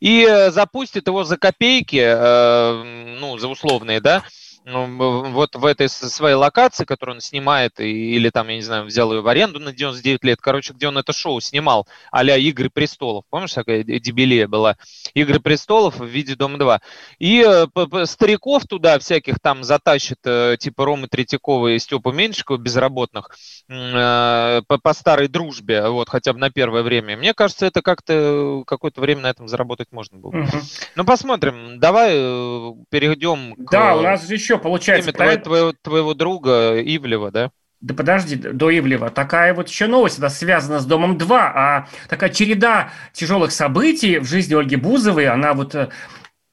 и 0.00 0.26
э, 0.28 0.50
запустит 0.50 1.06
его 1.06 1.24
за 1.24 1.38
копейки, 1.38 2.02
э, 2.04 3.16
ну, 3.18 3.38
за 3.38 3.48
условные, 3.48 4.02
да, 4.02 4.22
ну, 4.68 5.30
вот 5.30 5.56
в 5.56 5.64
этой 5.64 5.88
своей 5.88 6.34
локации, 6.34 6.84
которую 6.84 7.16
он 7.16 7.20
снимает, 7.20 7.80
или 7.80 8.28
там, 8.30 8.48
я 8.48 8.56
не 8.56 8.62
знаю, 8.62 8.84
взял 8.84 9.12
ее 9.12 9.22
в 9.22 9.28
аренду 9.28 9.58
на 9.58 9.72
99 9.72 10.24
лет, 10.24 10.40
короче, 10.40 10.74
где 10.74 10.88
он 10.88 10.98
это 10.98 11.12
шоу 11.12 11.40
снимал, 11.40 11.86
а 12.10 12.24
«Игры 12.24 12.68
престолов», 12.70 13.24
помнишь, 13.30 13.54
такая 13.54 13.82
дебилия 13.82 14.46
была? 14.46 14.76
«Игры 15.14 15.40
престолов» 15.40 15.98
в 15.98 16.04
виде 16.04 16.34
«Дом-2». 16.34 16.80
И 17.18 17.44
э, 17.44 18.04
стариков 18.04 18.64
туда 18.66 18.98
всяких 18.98 19.40
там 19.40 19.64
затащит, 19.64 20.18
э, 20.24 20.56
типа 20.58 20.84
Ромы 20.84 21.08
Третьякова 21.08 21.68
и 21.68 21.78
Степа 21.78 22.10
Меньшикова, 22.12 22.58
безработных, 22.58 23.30
э, 23.68 24.62
по, 24.66 24.78
по 24.78 24.92
старой 24.92 25.28
дружбе, 25.28 25.88
вот, 25.88 26.08
хотя 26.08 26.32
бы 26.32 26.38
на 26.38 26.50
первое 26.50 26.82
время. 26.82 27.16
Мне 27.16 27.32
кажется, 27.32 27.66
это 27.66 27.80
как-то 27.80 28.64
какое-то 28.66 29.00
время 29.00 29.22
на 29.22 29.30
этом 29.30 29.48
заработать 29.48 29.88
можно 29.92 30.18
было. 30.18 30.30
Угу. 30.30 30.58
Ну, 30.96 31.04
посмотрим. 31.04 31.80
Давай 31.80 32.10
перейдем 32.90 33.54
к... 33.54 33.70
Да, 33.70 33.96
у 33.96 34.02
нас 34.02 34.28
же 34.28 34.36
получается... 34.58 35.12
Твоего, 35.12 35.42
твоего, 35.42 35.74
твоего 35.80 36.14
друга 36.14 36.80
Ивлева, 36.80 37.30
да? 37.30 37.50
Да 37.80 37.94
подожди, 37.94 38.34
до 38.34 38.76
Ивлева. 38.76 39.10
Такая 39.10 39.54
вот 39.54 39.68
еще 39.68 39.86
новость, 39.86 40.18
она 40.18 40.30
связана 40.30 40.80
с 40.80 40.86
Домом-2, 40.86 41.28
а 41.30 41.88
такая 42.08 42.30
череда 42.30 42.90
тяжелых 43.12 43.52
событий 43.52 44.18
в 44.18 44.24
жизни 44.24 44.54
Ольги 44.54 44.74
Бузовой, 44.74 45.28
она 45.28 45.54
вот 45.54 45.76
э, 45.76 45.88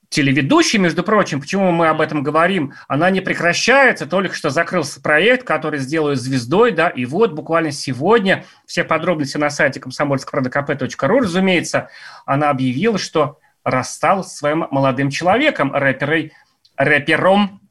телеведущей, 0.09 0.77
между 0.77 1.03
прочим, 1.03 1.41
почему 1.41 1.71
мы 1.71 1.87
об 1.87 1.99
этом 1.99 2.21
говорим, 2.21 2.73
она 2.87 3.09
не 3.09 3.21
прекращается, 3.21 4.05
только 4.05 4.35
что 4.35 4.51
закрылся 4.51 5.01
проект, 5.01 5.47
который 5.47 5.79
сделаю 5.79 6.15
звездой, 6.15 6.71
да, 6.71 6.89
и 6.89 7.05
вот 7.05 7.33
буквально 7.33 7.71
сегодня, 7.71 8.45
все 8.67 8.83
подробности 8.83 9.37
на 9.37 9.49
сайте 9.49 9.79
комсомольскправдакп.ру, 9.79 11.19
разумеется, 11.19 11.89
она 12.25 12.51
объявила, 12.51 12.99
что 12.99 13.39
рассталась 13.63 14.27
с 14.27 14.37
своим 14.37 14.67
молодым 14.69 15.09
человеком, 15.09 15.73
рэперой, 15.73 16.33
рэпером 16.77 17.61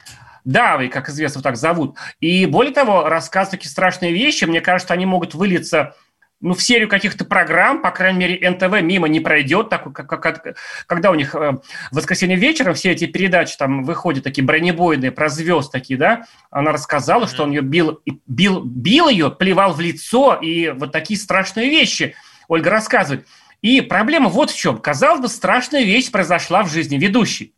Давой, 0.45 0.89
как 0.89 1.09
известно, 1.09 1.41
так 1.43 1.57
зовут. 1.57 1.97
И 2.21 2.47
более 2.47 2.73
того, 2.73 3.09
рассказывают 3.09 3.63
такие 3.63 3.71
страшные 3.71 4.13
вещи, 4.13 4.45
мне 4.45 4.61
кажется, 4.61 4.93
они 4.93 5.07
могут 5.07 5.35
вылиться 5.35 5.95
ну, 6.41 6.53
в 6.53 6.63
серию 6.63 6.89
каких-то 6.89 7.25
программ, 7.25 7.81
по 7.81 7.91
крайней 7.91 8.19
мере, 8.19 8.51
НТВ 8.51 8.83
мимо 8.83 9.09
не 9.09 9.21
пройдет, 9.21 9.71
так, 9.71 9.91
как, 9.95 10.07
как, 10.21 10.57
когда 10.87 11.11
у 11.11 11.15
них 11.15 11.35
э, 11.35 11.53
в 11.53 11.97
воскресенье 11.97 12.37
вечером 12.37 12.75
все 12.75 12.91
эти 12.91 13.07
передачи 13.07 13.57
там 13.57 13.83
выходят, 13.83 14.25
такие 14.25 14.45
бронебойные, 14.45 15.11
про 15.11 15.31
звезд 15.31 15.73
такие, 15.73 15.99
да, 15.99 16.27
она 16.51 16.73
рассказала, 16.73 17.25
mm-hmm. 17.25 17.29
что 17.29 17.45
он 17.45 17.51
ее 17.53 17.63
бил, 17.63 18.01
бил, 18.27 18.63
бил 18.63 19.09
ее, 19.09 19.31
плевал 19.31 19.73
в 19.73 19.81
лицо, 19.81 20.35
и 20.35 20.69
вот 20.69 20.93
такие 20.93 21.19
страшные 21.19 21.71
вещи 21.71 22.15
Ольга 22.49 22.69
рассказывает. 22.69 23.27
И 23.63 23.81
проблема 23.81 24.29
вот 24.29 24.51
в 24.51 24.57
чем. 24.59 24.77
Казалось 24.77 25.23
бы, 25.23 25.29
страшная 25.29 25.85
вещь 25.85 26.11
произошла 26.11 26.63
в 26.63 26.71
жизни 26.71 26.99
ведущей. 26.99 27.55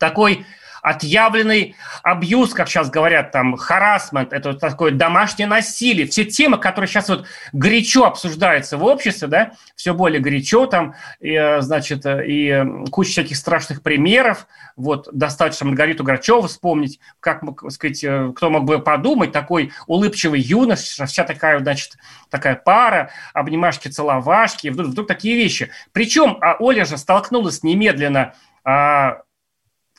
Такой 0.00 0.44
отъявленный 0.82 1.76
абьюз, 2.02 2.54
как 2.54 2.68
сейчас 2.68 2.90
говорят, 2.90 3.32
там, 3.32 3.56
харасмент, 3.56 4.32
это 4.32 4.54
такое 4.54 4.92
домашнее 4.92 5.46
насилие, 5.46 6.06
все 6.06 6.24
темы, 6.24 6.58
которые 6.58 6.88
сейчас 6.88 7.08
вот 7.08 7.26
горячо 7.52 8.04
обсуждаются 8.04 8.76
в 8.76 8.84
обществе, 8.84 9.28
да, 9.28 9.52
все 9.74 9.94
более 9.94 10.20
горячо 10.20 10.66
там, 10.66 10.94
и, 11.20 11.32
э, 11.32 11.60
значит, 11.60 12.04
и 12.06 12.64
куча 12.90 13.10
всяких 13.10 13.36
страшных 13.36 13.82
примеров, 13.82 14.46
вот, 14.76 15.08
достаточно 15.12 15.66
Маргариту 15.66 16.04
Грачеву 16.04 16.46
вспомнить, 16.46 17.00
как, 17.20 17.42
сказать, 17.70 18.02
э, 18.04 18.32
кто 18.34 18.50
мог 18.50 18.64
бы 18.64 18.78
подумать, 18.78 19.32
такой 19.32 19.72
улыбчивый 19.86 20.40
юнош, 20.40 20.78
вся 20.78 21.24
такая, 21.24 21.58
значит, 21.58 21.96
такая 22.30 22.54
пара, 22.54 23.10
обнимашки-целовашки, 23.34 24.68
вдруг, 24.68 24.88
вдруг 24.88 25.06
такие 25.06 25.36
вещи. 25.36 25.70
Причем 25.92 26.38
а 26.40 26.56
Оля 26.58 26.84
же 26.84 26.96
столкнулась 26.96 27.62
немедленно 27.62 28.34
а, 28.64 29.22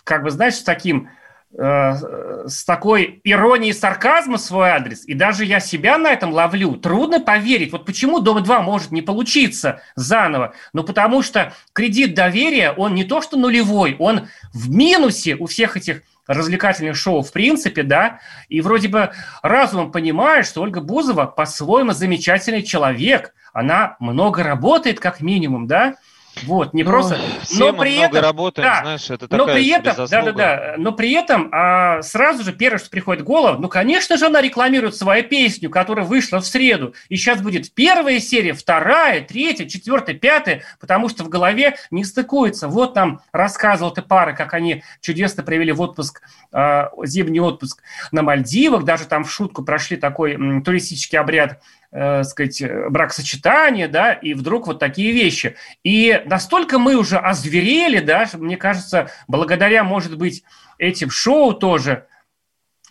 как 0.03 0.24
бы, 0.24 0.31
знаешь, 0.31 0.55
с 0.55 0.63
таким 0.63 1.10
э, 1.58 2.48
с 2.48 2.63
такой 2.65 3.22
иронией 3.24 3.72
и 3.72 3.77
сарказмом 3.77 4.38
свой 4.38 4.70
адрес, 4.70 5.05
и 5.05 5.13
даже 5.13 5.46
я 5.46 5.60
себя 5.60 5.98
на 5.98 6.12
этом 6.12 6.31
ловлю, 6.31 6.75
трудно 6.75 7.20
поверить. 7.20 7.72
Вот 7.72 7.86
почему 7.86 8.20
Дом-2 8.20 8.62
может 8.62 8.91
не 8.91 9.01
получиться 9.01 9.81
заново? 9.96 10.53
Ну, 10.74 10.84
потому 10.84 11.22
что 11.22 11.53
кредит 11.74 12.13
доверия, 12.13 12.72
он 12.72 12.96
не 12.96 13.03
то 13.03 13.22
что 13.22 13.38
нулевой, 13.38 13.96
он 14.00 14.27
в 14.53 14.70
минусе 14.70 15.36
у 15.36 15.46
всех 15.46 15.77
этих 15.77 16.01
развлекательных 16.27 16.96
шоу 16.96 17.22
в 17.22 17.31
принципе, 17.31 17.84
да, 17.84 18.20
и 18.48 18.62
вроде 18.62 18.88
бы 18.88 19.12
разумом 19.41 19.91
понимаешь, 19.91 20.48
что 20.48 20.62
Ольга 20.62 20.81
Бузова 20.81 21.25
по-своему 21.25 21.91
замечательный 21.91 22.63
человек, 22.63 23.34
она 23.53 23.98
много 24.00 24.43
работает 24.43 25.00
как 25.00 25.22
минимум, 25.22 25.67
да, 25.67 25.96
вот, 26.43 26.74
не 26.74 26.83
ну, 26.83 26.91
просто. 26.91 27.17
но 27.57 27.74
при 27.74 27.98
много 27.98 28.17
этом, 28.17 28.21
работаем, 28.21 28.67
да, 28.67 28.81
знаешь, 28.81 29.10
это 29.10 29.27
такая 29.27 29.39
но 29.39 29.53
при 29.53 29.67
этом, 29.69 30.07
да, 30.07 30.21
да, 30.21 30.31
да, 30.31 30.74
но 30.77 30.91
при 30.91 31.12
этом 31.13 31.50
а, 31.51 32.01
сразу 32.01 32.43
же 32.43 32.53
первое, 32.53 32.79
что 32.79 32.89
приходит 32.89 33.21
в 33.21 33.25
голову, 33.25 33.62
ну, 33.62 33.67
конечно 33.69 34.17
же, 34.17 34.25
она 34.25 34.41
рекламирует 34.41 34.95
свою 34.95 35.24
песню, 35.24 35.69
которая 35.69 36.05
вышла 36.05 36.39
в 36.39 36.45
среду, 36.45 36.93
и 37.10 37.15
сейчас 37.15 37.41
будет 37.41 37.74
первая 37.74 38.19
серия, 38.19 38.53
вторая, 38.53 39.21
третья, 39.21 39.65
четвертая, 39.67 40.15
пятая, 40.15 40.63
потому 40.79 41.10
что 41.10 41.24
в 41.24 41.29
голове 41.29 41.75
не 41.91 42.03
стыкуется. 42.03 42.67
Вот 42.67 42.95
нам 42.95 43.21
рассказывал 43.31 43.91
ты 43.91 44.01
пара, 44.01 44.33
как 44.33 44.53
они 44.53 44.83
чудесно 45.01 45.43
провели 45.43 45.71
в 45.71 45.81
отпуск, 45.81 46.21
а, 46.51 46.89
зимний 47.03 47.39
отпуск 47.39 47.81
на 48.12 48.21
Мальдивах, 48.21 48.83
даже 48.83 49.05
там 49.05 49.24
в 49.24 49.31
шутку 49.31 49.63
прошли 49.63 49.98
такой 49.98 50.33
м, 50.33 50.63
туристический 50.63 51.19
обряд 51.19 51.60
э, 51.91 52.24
сказать, 52.24 52.63
бракосочетания, 52.89 53.88
да, 53.88 54.13
и 54.13 54.33
вдруг 54.33 54.67
вот 54.67 54.79
такие 54.79 55.12
вещи. 55.12 55.55
И 55.83 56.21
настолько 56.25 56.79
мы 56.79 56.95
уже 56.95 57.17
озверели, 57.17 58.00
да, 58.00 58.27
мне 58.33 58.57
кажется, 58.57 59.10
благодаря, 59.27 59.83
может 59.83 60.17
быть, 60.17 60.43
этим 60.77 61.10
шоу 61.10 61.53
тоже, 61.53 62.07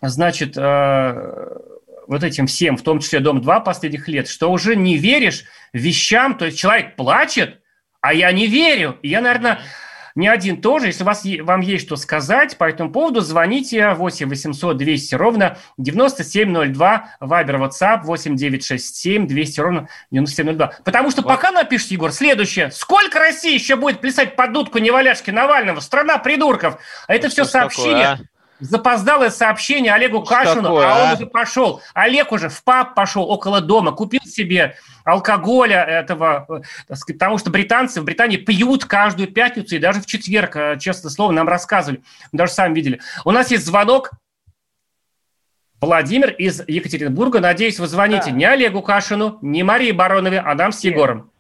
значит, 0.03 0.57
э, 0.57 1.49
вот 2.07 2.25
этим 2.25 2.47
всем, 2.47 2.77
в 2.77 2.83
том 2.83 2.99
числе 2.99 3.21
«Дом-2» 3.21 3.63
последних 3.63 4.09
лет, 4.09 4.29
что 4.29 4.51
уже 4.51 4.75
не 4.75 4.97
веришь 4.97 5.45
вещам, 5.73 6.37
то 6.37 6.47
есть 6.47 6.59
человек 6.59 6.97
плачет, 6.97 7.61
а 8.01 8.13
я 8.13 8.33
не 8.33 8.47
верю. 8.47 8.99
И 9.03 9.09
я, 9.09 9.21
наверное, 9.21 9.61
не 10.15 10.29
один 10.29 10.61
тоже. 10.61 10.87
Если 10.87 11.03
у 11.03 11.07
вас, 11.07 11.25
вам 11.41 11.61
есть 11.61 11.87
что 11.87 11.97
сказать 11.97 12.57
по 12.57 12.65
этому 12.65 12.91
поводу, 12.91 13.21
звоните 13.21 13.91
8 13.91 14.29
800 14.29 14.77
200 14.77 15.15
ровно 15.15 15.59
9702, 15.79 17.09
Вайбер, 17.21 17.57
WhatsApp 17.57 18.03
8 18.03 18.37
967 18.37 19.27
200 19.27 19.61
ровно 19.61 19.89
9702. 20.11 20.73
Потому 20.85 21.11
что 21.11 21.23
вот. 21.23 21.29
пока 21.29 21.51
напишет 21.51 21.91
Егор, 21.91 22.13
следующее. 22.13 22.71
Сколько 22.71 23.19
России 23.19 23.55
еще 23.55 23.77
будет 23.77 24.01
плясать 24.01 24.37
под 24.37 24.53
дудку 24.53 24.79
неваляшки 24.79 25.31
Навального? 25.31 25.81
Страна 25.81 26.19
придурков. 26.19 26.79
А 27.07 27.15
это 27.15 27.29
все 27.29 27.45
сообщение. 27.45 28.11
Такое, 28.11 28.27
а? 28.27 28.30
Запоздалое 28.61 29.31
сообщение 29.31 29.93
Олегу 29.93 30.23
Кашину, 30.23 30.63
такое, 30.63 30.87
а 30.87 31.03
он 31.03 31.09
а? 31.11 31.15
уже 31.15 31.27
пошел. 31.27 31.83
Олег 31.95 32.33
уже 32.33 32.49
в 32.49 32.63
паб 32.63 32.95
пошел 32.95 33.29
около 33.29 33.61
дома, 33.61 33.93
купил 33.93 34.21
себе 34.25 34.77
алкоголя 35.05 35.83
этого, 35.83 36.47
э, 36.89 36.95
сказать, 36.95 37.19
потому 37.19 37.39
что 37.39 37.51
британцы 37.51 38.01
в 38.01 38.05
Британии 38.05 38.37
пьют 38.37 38.85
каждую 38.85 39.29
пятницу 39.33 39.77
и 39.77 39.79
даже 39.79 40.01
в 40.01 40.07
четверг, 40.07 40.57
э, 40.57 40.79
честное 40.79 41.11
слово, 41.11 41.33
нам 41.33 41.49
рассказывали, 41.49 42.03
мы 42.33 42.39
даже 42.39 42.53
сами 42.53 42.75
видели. 42.75 43.01
У 43.25 43.31
нас 43.31 43.51
есть 43.51 43.67
звонок. 43.67 44.11
Владимир 45.81 46.31
из 46.31 46.63
Екатеринбурга. 46.69 47.41
Надеюсь, 47.41 47.79
вы 47.79 47.87
звоните 47.87 48.27
да. 48.27 48.33
не 48.33 48.45
Олегу 48.45 48.83
Кашину, 48.83 49.39
не 49.41 49.63
Марии 49.63 49.93
Баронове, 49.93 50.41
а 50.41 50.55
нам 50.55 50.73
с 50.73 50.85
Егором. 50.85 51.31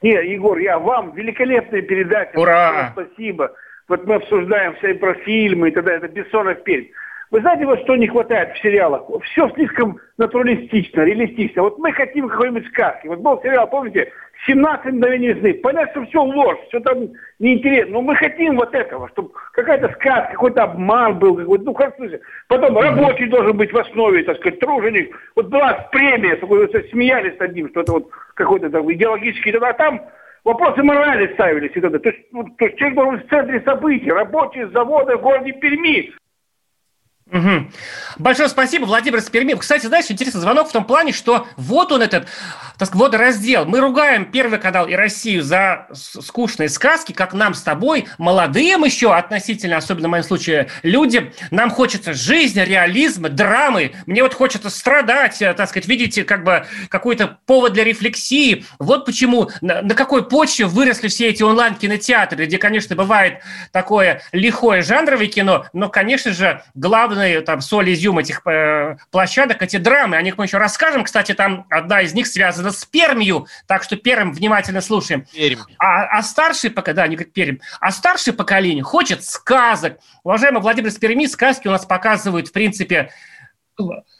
Нет, 0.00 0.22
Егор, 0.24 0.58
я 0.58 0.78
вам 0.78 1.12
великолепная 1.14 1.82
передача. 1.82 2.38
Ура! 2.38 2.92
Спасибо. 2.92 3.52
Вот 3.88 4.06
мы 4.06 4.14
обсуждаем 4.14 4.74
все 4.76 4.94
про 4.94 5.14
фильмы 5.14 5.68
и 5.68 5.72
так 5.72 5.84
далее. 5.84 5.98
Это 5.98 6.08
Бессонов 6.08 6.62
Пермь. 6.64 6.86
Вы 7.30 7.40
знаете, 7.40 7.66
вот 7.66 7.80
что 7.80 7.96
не 7.96 8.06
хватает 8.06 8.54
в 8.54 8.62
сериалах? 8.62 9.06
Все 9.24 9.50
слишком 9.54 9.98
натуралистично, 10.18 11.00
реалистично. 11.00 11.62
Вот 11.62 11.78
мы 11.78 11.92
хотим 11.92 12.28
какой-нибудь 12.28 12.68
сказки. 12.68 13.08
Вот 13.08 13.18
был 13.18 13.40
сериал, 13.42 13.68
помните, 13.68 14.12
17 14.46 14.92
мгновений 14.92 15.32
весны. 15.32 15.54
Понятно, 15.54 15.90
что 15.90 16.10
все 16.10 16.22
ложь, 16.22 16.58
все 16.68 16.80
там 16.80 17.08
неинтересно. 17.38 17.94
Но 17.94 18.02
мы 18.02 18.14
хотим 18.14 18.56
вот 18.56 18.74
этого, 18.74 19.08
чтобы 19.08 19.30
какая-то 19.52 19.88
сказка, 19.94 20.32
какой-то 20.32 20.62
обман 20.62 21.18
был. 21.18 21.36
Какой-то, 21.36 21.64
ну, 21.64 21.74
как 21.74 21.96
слышишь. 21.96 22.20
Потом 22.46 22.78
рабочий 22.78 23.26
должен 23.26 23.56
быть 23.56 23.72
в 23.72 23.78
основе, 23.78 24.22
так 24.22 24.36
сказать, 24.36 24.60
труженик. 24.60 25.16
Вот 25.34 25.48
была 25.48 25.88
премия, 25.90 26.36
такой, 26.36 26.66
вот, 26.66 26.86
смеялись 26.90 27.38
над 27.38 27.54
ним, 27.54 27.68
что 27.70 27.80
это 27.80 27.92
вот 27.92 28.10
какой-то 28.34 28.70
там 28.70 28.92
идеологический. 28.92 29.50
А 29.50 29.72
там 29.72 30.02
вопросы 30.44 30.82
морали 30.82 31.32
ставились. 31.34 31.72
И 31.74 31.80
тогда. 31.80 31.98
То, 31.98 32.10
есть, 32.10 32.20
ну, 32.32 32.44
то 32.44 32.64
есть 32.66 32.78
человек 32.78 32.96
должен 32.96 33.20
в 33.20 33.30
центре 33.30 33.60
событий. 33.62 34.10
Рабочие 34.10 34.68
завода 34.68 35.16
в 35.16 35.22
городе 35.22 35.52
Перми. 35.52 36.12
Угу. 37.32 37.70
Большое 38.18 38.50
спасибо, 38.50 38.84
Владимир 38.84 39.20
Спермин. 39.22 39.56
Кстати, 39.56 39.86
знаешь, 39.86 40.10
интересный 40.10 40.42
звонок 40.42 40.68
в 40.68 40.72
том 40.72 40.84
плане, 40.84 41.12
что 41.12 41.48
вот 41.56 41.90
он 41.90 42.02
этот, 42.02 42.28
так 42.78 42.88
сказать, 42.88 42.94
водораздел. 42.94 43.64
Мы 43.64 43.80
ругаем 43.80 44.30
Первый 44.30 44.58
канал 44.58 44.86
и 44.86 44.94
Россию 44.94 45.42
за 45.42 45.88
скучные 45.92 46.68
сказки, 46.68 47.12
как 47.12 47.32
нам 47.32 47.54
с 47.54 47.62
тобой, 47.62 48.06
молодым 48.18 48.84
еще 48.84 49.14
относительно, 49.14 49.78
особенно 49.78 50.08
в 50.08 50.10
моем 50.10 50.22
случае, 50.22 50.68
людям. 50.82 51.32
Нам 51.50 51.70
хочется 51.70 52.12
жизни, 52.12 52.60
реализма, 52.60 53.30
драмы. 53.30 53.92
Мне 54.04 54.22
вот 54.22 54.34
хочется 54.34 54.68
страдать, 54.68 55.40
э, 55.40 55.54
так 55.54 55.70
сказать, 55.70 55.88
видите, 55.88 56.24
как 56.24 56.44
бы 56.44 56.66
какой-то 56.90 57.38
повод 57.46 57.72
для 57.72 57.84
рефлексии. 57.84 58.66
Вот 58.78 59.06
почему, 59.06 59.50
на, 59.62 59.80
на 59.80 59.94
какой 59.94 60.28
почве 60.28 60.66
выросли 60.66 61.08
все 61.08 61.28
эти 61.30 61.42
онлайн-кинотеатры, 61.42 62.44
где, 62.44 62.58
конечно, 62.58 62.94
бывает 62.94 63.40
такое 63.72 64.20
лихое 64.32 64.82
жанровое 64.82 65.26
кино, 65.26 65.64
но, 65.72 65.88
конечно 65.88 66.32
же, 66.32 66.62
главное 66.74 67.13
главный 67.14 67.40
там 67.42 67.60
соль 67.60 67.92
изюм 67.92 68.18
этих 68.18 68.42
э, 68.46 68.96
площадок, 69.10 69.62
эти 69.62 69.76
драмы. 69.76 70.16
О 70.16 70.22
них 70.22 70.36
мы 70.36 70.44
еще 70.44 70.58
расскажем. 70.58 71.04
Кстати, 71.04 71.32
там 71.32 71.66
одна 71.70 72.02
из 72.02 72.14
них 72.14 72.26
связана 72.26 72.70
с 72.70 72.84
Пермью, 72.84 73.46
так 73.66 73.82
что 73.82 73.96
Перм 73.96 74.32
внимательно 74.32 74.80
слушаем. 74.80 75.26
Пермь. 75.32 75.60
А, 75.78 76.18
а 76.18 76.22
старший 76.22 76.70
поколение, 76.70 76.96
да, 76.96 77.02
они 77.04 77.16
говорят 77.16 77.32
Пермь, 77.32 77.58
а 77.80 77.90
старшее 77.90 78.34
поколение 78.34 78.82
хочет 78.82 79.24
сказок. 79.24 79.98
Уважаемый 80.22 80.60
Владимир 80.60 80.90
Сперми, 80.90 81.26
сказки 81.26 81.68
у 81.68 81.70
нас 81.70 81.84
показывают, 81.86 82.48
в 82.48 82.52
принципе, 82.52 83.10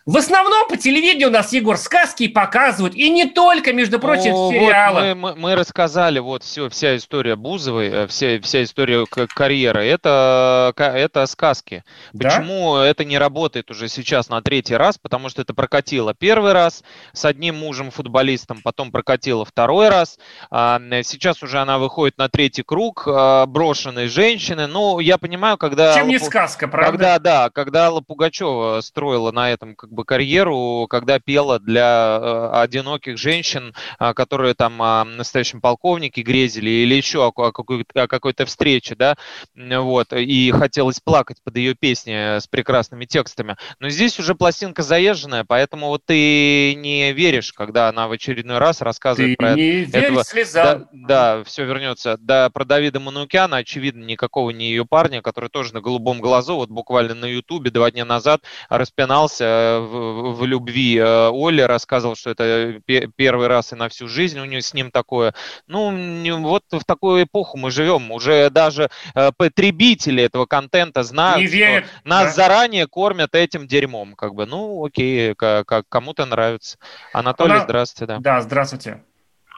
В 0.07 0.19
основном 0.19 0.69
по 0.69 0.77
телевидению 0.77 1.29
у 1.29 1.33
нас, 1.33 1.51
Егор, 1.55 1.79
сказки 1.79 2.29
показывают. 2.29 2.95
И 2.95 3.09
не 3.09 3.25
только, 3.25 3.73
между 3.73 3.99
прочим, 3.99 4.35
О, 4.35 4.53
сериалы. 4.53 5.01
Вот 5.01 5.09
мы, 5.09 5.15
мы, 5.15 5.35
мы 5.35 5.55
рассказали 5.55 6.19
вот 6.19 6.43
все, 6.43 6.69
вся 6.69 6.97
история 6.97 7.37
Бузовой, 7.37 7.89
э, 7.89 8.07
вся, 8.07 8.39
вся 8.43 8.63
история 8.65 9.07
карьеры. 9.07 9.83
Это, 9.87 10.75
это 10.77 11.25
сказки. 11.25 11.85
Да? 12.13 12.29
Почему 12.29 12.77
это 12.77 13.07
не 13.07 13.17
работает 13.17 13.71
уже 13.71 13.89
сейчас 13.89 14.29
на 14.29 14.43
третий 14.43 14.77
раз? 14.77 14.99
Потому 14.99 15.31
что 15.31 15.41
это 15.41 15.55
прокатило 15.55 16.13
первый 16.13 16.53
раз 16.53 16.85
с 17.15 17.25
одним 17.25 17.57
мужем-футболистом, 17.57 18.61
потом 18.63 18.91
прокатило 18.91 19.47
второй 19.47 19.89
раз. 19.89 20.19
А, 20.51 20.83
сейчас 21.03 21.43
уже 21.43 21.61
она 21.61 21.79
выходит 21.79 22.19
на 22.19 22.29
третий 22.29 22.63
круг 22.63 23.05
а, 23.07 23.47
брошенной 23.47 24.09
женщины. 24.09 24.67
Ну, 24.67 24.99
я 24.99 25.17
понимаю, 25.17 25.57
когда... 25.57 25.95
Чем 25.95 26.09
не 26.09 26.19
сказка, 26.19 26.69
правда? 26.69 26.91
Когда, 26.91 27.19
да, 27.19 27.49
когда 27.49 27.87
Алла 27.87 28.03
Пугачева 28.03 28.83
строила 28.83 29.31
на 29.31 29.51
этом 29.51 29.75
как 29.75 29.94
бы 29.95 30.05
карьеру, 30.05 30.87
когда 30.89 31.19
пела 31.19 31.59
для 31.59 32.19
э, 32.21 32.51
одиноких 32.63 33.17
женщин, 33.19 33.75
э, 33.99 34.13
которые 34.15 34.55
там 34.55 34.81
о 34.83 35.05
настоящем 35.05 35.61
полковнике 35.61 36.23
грезили 36.23 36.71
или 36.71 36.95
еще 36.95 37.25
о, 37.25 37.33
о, 37.35 37.53
какой- 37.53 37.87
о 37.95 38.07
какой-то 38.07 38.47
встрече, 38.47 38.95
да, 38.95 39.17
вот, 39.55 40.13
и 40.13 40.51
хотелось 40.51 41.01
плакать 41.01 41.39
под 41.43 41.57
ее 41.57 41.75
песни 41.75 42.39
с 42.39 42.47
прекрасными 42.47 43.05
текстами. 43.05 43.57
Но 43.79 43.89
здесь 43.89 44.19
уже 44.19 44.35
пластинка 44.35 44.83
заезженная, 44.83 45.45
поэтому 45.47 45.89
вот 45.89 46.03
ты 46.07 46.75
не 46.75 47.13
веришь, 47.13 47.53
когда 47.53 47.89
она 47.89 48.09
в 48.09 48.13
очередной 48.13 48.59
раз 48.59 48.81
рассказывает 48.81 49.33
ты 49.33 49.37
про 49.37 49.55
не 49.55 49.85
этого. 49.85 50.25
Да, 50.65 50.89
да, 50.93 51.45
все 51.45 51.65
вернется. 51.65 52.17
Да, 52.21 52.51
про 52.51 52.65
Давида 52.65 53.01
Манукяна, 53.01 53.59
очевидно, 53.59 54.05
никакого 54.05 54.51
не 54.51 54.69
ее 54.71 54.85
парня, 54.85 55.23
который 55.23 55.51
тоже 55.51 55.75
на 55.75 55.81
голубом 55.81 56.21
глазу, 56.21 56.57
вот 56.57 56.71
буквально 56.71 57.15
на 57.15 57.27
Ютубе 57.27 57.71
два 57.71 57.91
дня 57.91 58.05
назад 58.05 58.43
распинался 58.69 59.45
э, 59.45 59.84
в, 59.85 60.35
в 60.37 60.47
любви 60.47 60.97
э, 60.99 61.29
Оля 61.29 61.67
рассказывал, 61.67 62.17
что 62.17 62.31
это 62.31 62.81
первый 63.17 63.47
раз 63.47 63.73
и 63.73 63.77
на 63.77 63.89
всю 63.89 64.09
жизнь 64.09 64.39
у 64.41 64.45
нее 64.45 64.63
с 64.63 64.75
ним 64.75 64.91
такое. 64.91 65.35
Ну, 65.67 65.93
вот 66.41 66.63
в 66.71 66.85
такую 66.85 67.25
эпоху 67.25 67.59
мы 67.59 67.71
живем. 67.71 68.11
Уже 68.11 68.51
даже 68.51 68.89
э, 69.15 69.31
потребители 69.37 70.23
этого 70.23 70.47
контента 70.47 71.03
знают, 71.03 71.41
Не 71.41 71.47
верят, 71.47 71.85
что 71.85 72.09
нас 72.09 72.25
да? 72.25 72.31
заранее 72.31 72.87
кормят 72.87 73.35
этим 73.35 73.67
дерьмом. 73.67 74.15
Как 74.15 74.35
бы, 74.35 74.47
ну, 74.47 74.85
окей, 74.85 75.35
как, 75.35 75.67
как 75.67 75.85
кому-то 75.89 76.27
нравится. 76.27 76.79
Анатолий, 77.13 77.55
Она... 77.55 77.65
здравствуйте. 77.65 78.15
Да. 78.15 78.19
да, 78.21 78.41
здравствуйте. 78.41 79.03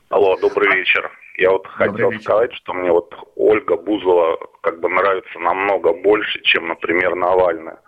Алло, 0.08 0.36
добрый 0.36 0.74
вечер. 0.76 1.10
Я 1.36 1.50
вот 1.50 1.64
добрый 1.64 1.88
хотел 1.90 2.10
вечер. 2.10 2.22
сказать, 2.22 2.52
что 2.54 2.72
мне 2.72 2.90
вот 2.90 3.14
Ольга 3.34 3.76
Бузова 3.76 4.38
как 4.62 4.80
бы 4.80 4.88
нравится 4.88 5.38
намного 5.38 5.92
больше, 5.92 6.40
чем, 6.42 6.68
например, 6.68 7.14
Навальная. 7.14 7.78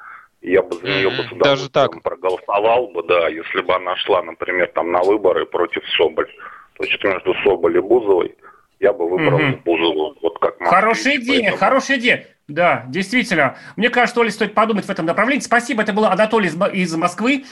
Я 0.40 0.62
бы 0.62 0.76
за 0.76 0.86
нее 0.86 1.10
бы 1.10 1.24
с 1.24 1.38
Даже 1.38 1.68
так. 1.68 2.00
проголосовал 2.02 2.88
бы, 2.88 3.02
да, 3.02 3.28
если 3.28 3.60
бы 3.60 3.74
она 3.74 3.96
шла, 3.96 4.22
например, 4.22 4.70
там 4.74 4.92
на 4.92 5.02
выборы 5.02 5.46
против 5.46 5.82
Соболь. 5.96 6.28
То 6.76 6.84
есть 6.84 7.02
между 7.02 7.34
Соболь 7.42 7.76
и 7.76 7.80
Бузовой 7.80 8.36
я 8.80 8.92
бы 8.92 9.08
выбрал 9.08 9.40
угу. 9.40 9.58
Бузову. 9.64 10.16
Вот 10.22 10.38
как 10.38 10.58
Хорошая 10.60 11.16
идея, 11.16 11.40
поэтому... 11.40 11.56
хорошая 11.56 11.98
идея. 11.98 12.26
Да, 12.48 12.84
действительно. 12.88 13.58
Мне 13.76 13.90
кажется, 13.90 14.18
Оля, 14.20 14.30
стоит 14.30 14.54
подумать 14.54 14.86
в 14.86 14.90
этом 14.90 15.04
направлении. 15.04 15.42
Спасибо, 15.42 15.82
это 15.82 15.92
был 15.92 16.06
Анатолий 16.06 16.48
из 16.72 16.94
Москвы. 16.94 17.44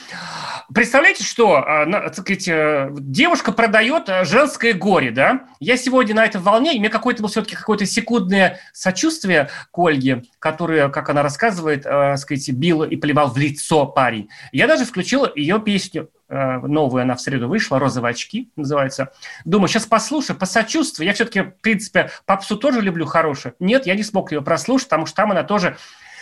Представляете, 0.73 1.23
что 1.23 1.57
а, 1.57 2.11
сказать, 2.13 2.47
э, 2.47 2.89
девушка 2.91 3.51
продает 3.51 4.09
э, 4.09 4.25
женское 4.25 4.73
горе, 4.73 5.11
да? 5.11 5.45
Я 5.59 5.77
сегодня 5.77 6.15
на 6.15 6.25
этой 6.25 6.41
волне, 6.41 6.75
и 6.75 6.79
мне 6.79 6.89
какое-то 6.89 7.21
было 7.21 7.29
все-таки 7.29 7.55
какое-то 7.55 7.85
секундное 7.85 8.59
сочувствие 8.73 9.49
к 9.71 9.77
Ольге, 9.77 10.23
которая, 10.39 10.89
как 10.89 11.09
она 11.09 11.21
рассказывает, 11.21 11.85
э, 11.85 12.17
сказать, 12.17 12.49
бил 12.49 12.83
и 12.83 12.95
плевал 12.97 13.29
в 13.29 13.37
лицо 13.37 13.85
парень. 13.85 14.29
Я 14.51 14.67
даже 14.67 14.83
включил 14.83 15.27
ее 15.35 15.61
песню 15.61 16.09
новую, 16.29 17.03
она 17.03 17.15
в 17.15 17.21
среду 17.21 17.47
вышла, 17.47 17.79
«Розовые 17.79 18.11
очки» 18.11 18.49
называется. 18.55 19.13
Думаю, 19.45 19.69
сейчас 19.69 19.85
послушаю, 19.85 20.37
посочувствую. 20.37 21.07
Я 21.07 21.13
все-таки, 21.13 21.41
в 21.41 21.51
принципе, 21.61 22.11
попсу 22.25 22.57
тоже 22.57 22.81
люблю 22.81 23.05
хорошую. 23.05 23.55
Нет, 23.59 23.85
я 23.85 23.95
не 23.95 24.03
смог 24.03 24.31
ее 24.31 24.41
прослушать, 24.41 24.89
потому 24.89 25.05
что 25.05 25.15
там 25.15 25.31
она 25.31 25.43
тоже 25.43 25.77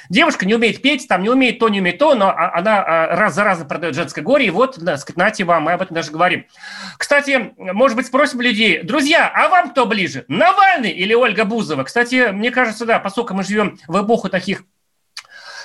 Девушка 0.09 0.45
не 0.45 0.53
умеет 0.53 0.81
петь, 0.81 1.07
там 1.07 1.23
не 1.23 1.29
умеет 1.29 1.59
то, 1.59 1.69
не 1.69 1.79
умеет 1.79 1.97
то, 1.97 2.15
но 2.15 2.29
а, 2.29 2.57
она 2.57 2.83
а, 2.83 3.15
раз 3.15 3.35
за 3.35 3.43
разом 3.43 3.67
продает 3.67 3.95
женское 3.95 4.21
горе, 4.21 4.47
и 4.47 4.49
вот, 4.49 4.77
да, 4.79 4.97
нате 5.15 5.43
вам, 5.43 5.63
мы 5.63 5.73
об 5.73 5.81
этом 5.81 5.95
даже 5.95 6.11
говорим. 6.11 6.45
Кстати, 6.97 7.53
может 7.57 7.97
быть, 7.97 8.07
спросим 8.07 8.41
людей, 8.41 8.83
друзья, 8.83 9.31
а 9.33 9.49
вам 9.49 9.71
кто 9.71 9.85
ближе, 9.85 10.25
Навальный 10.27 10.91
или 10.91 11.13
Ольга 11.13 11.45
Бузова? 11.45 11.83
Кстати, 11.83 12.29
мне 12.31 12.51
кажется, 12.51 12.85
да, 12.85 12.99
поскольку 12.99 13.33
мы 13.33 13.43
живем 13.43 13.79
в 13.87 14.03
эпоху 14.03 14.29
таких 14.29 14.63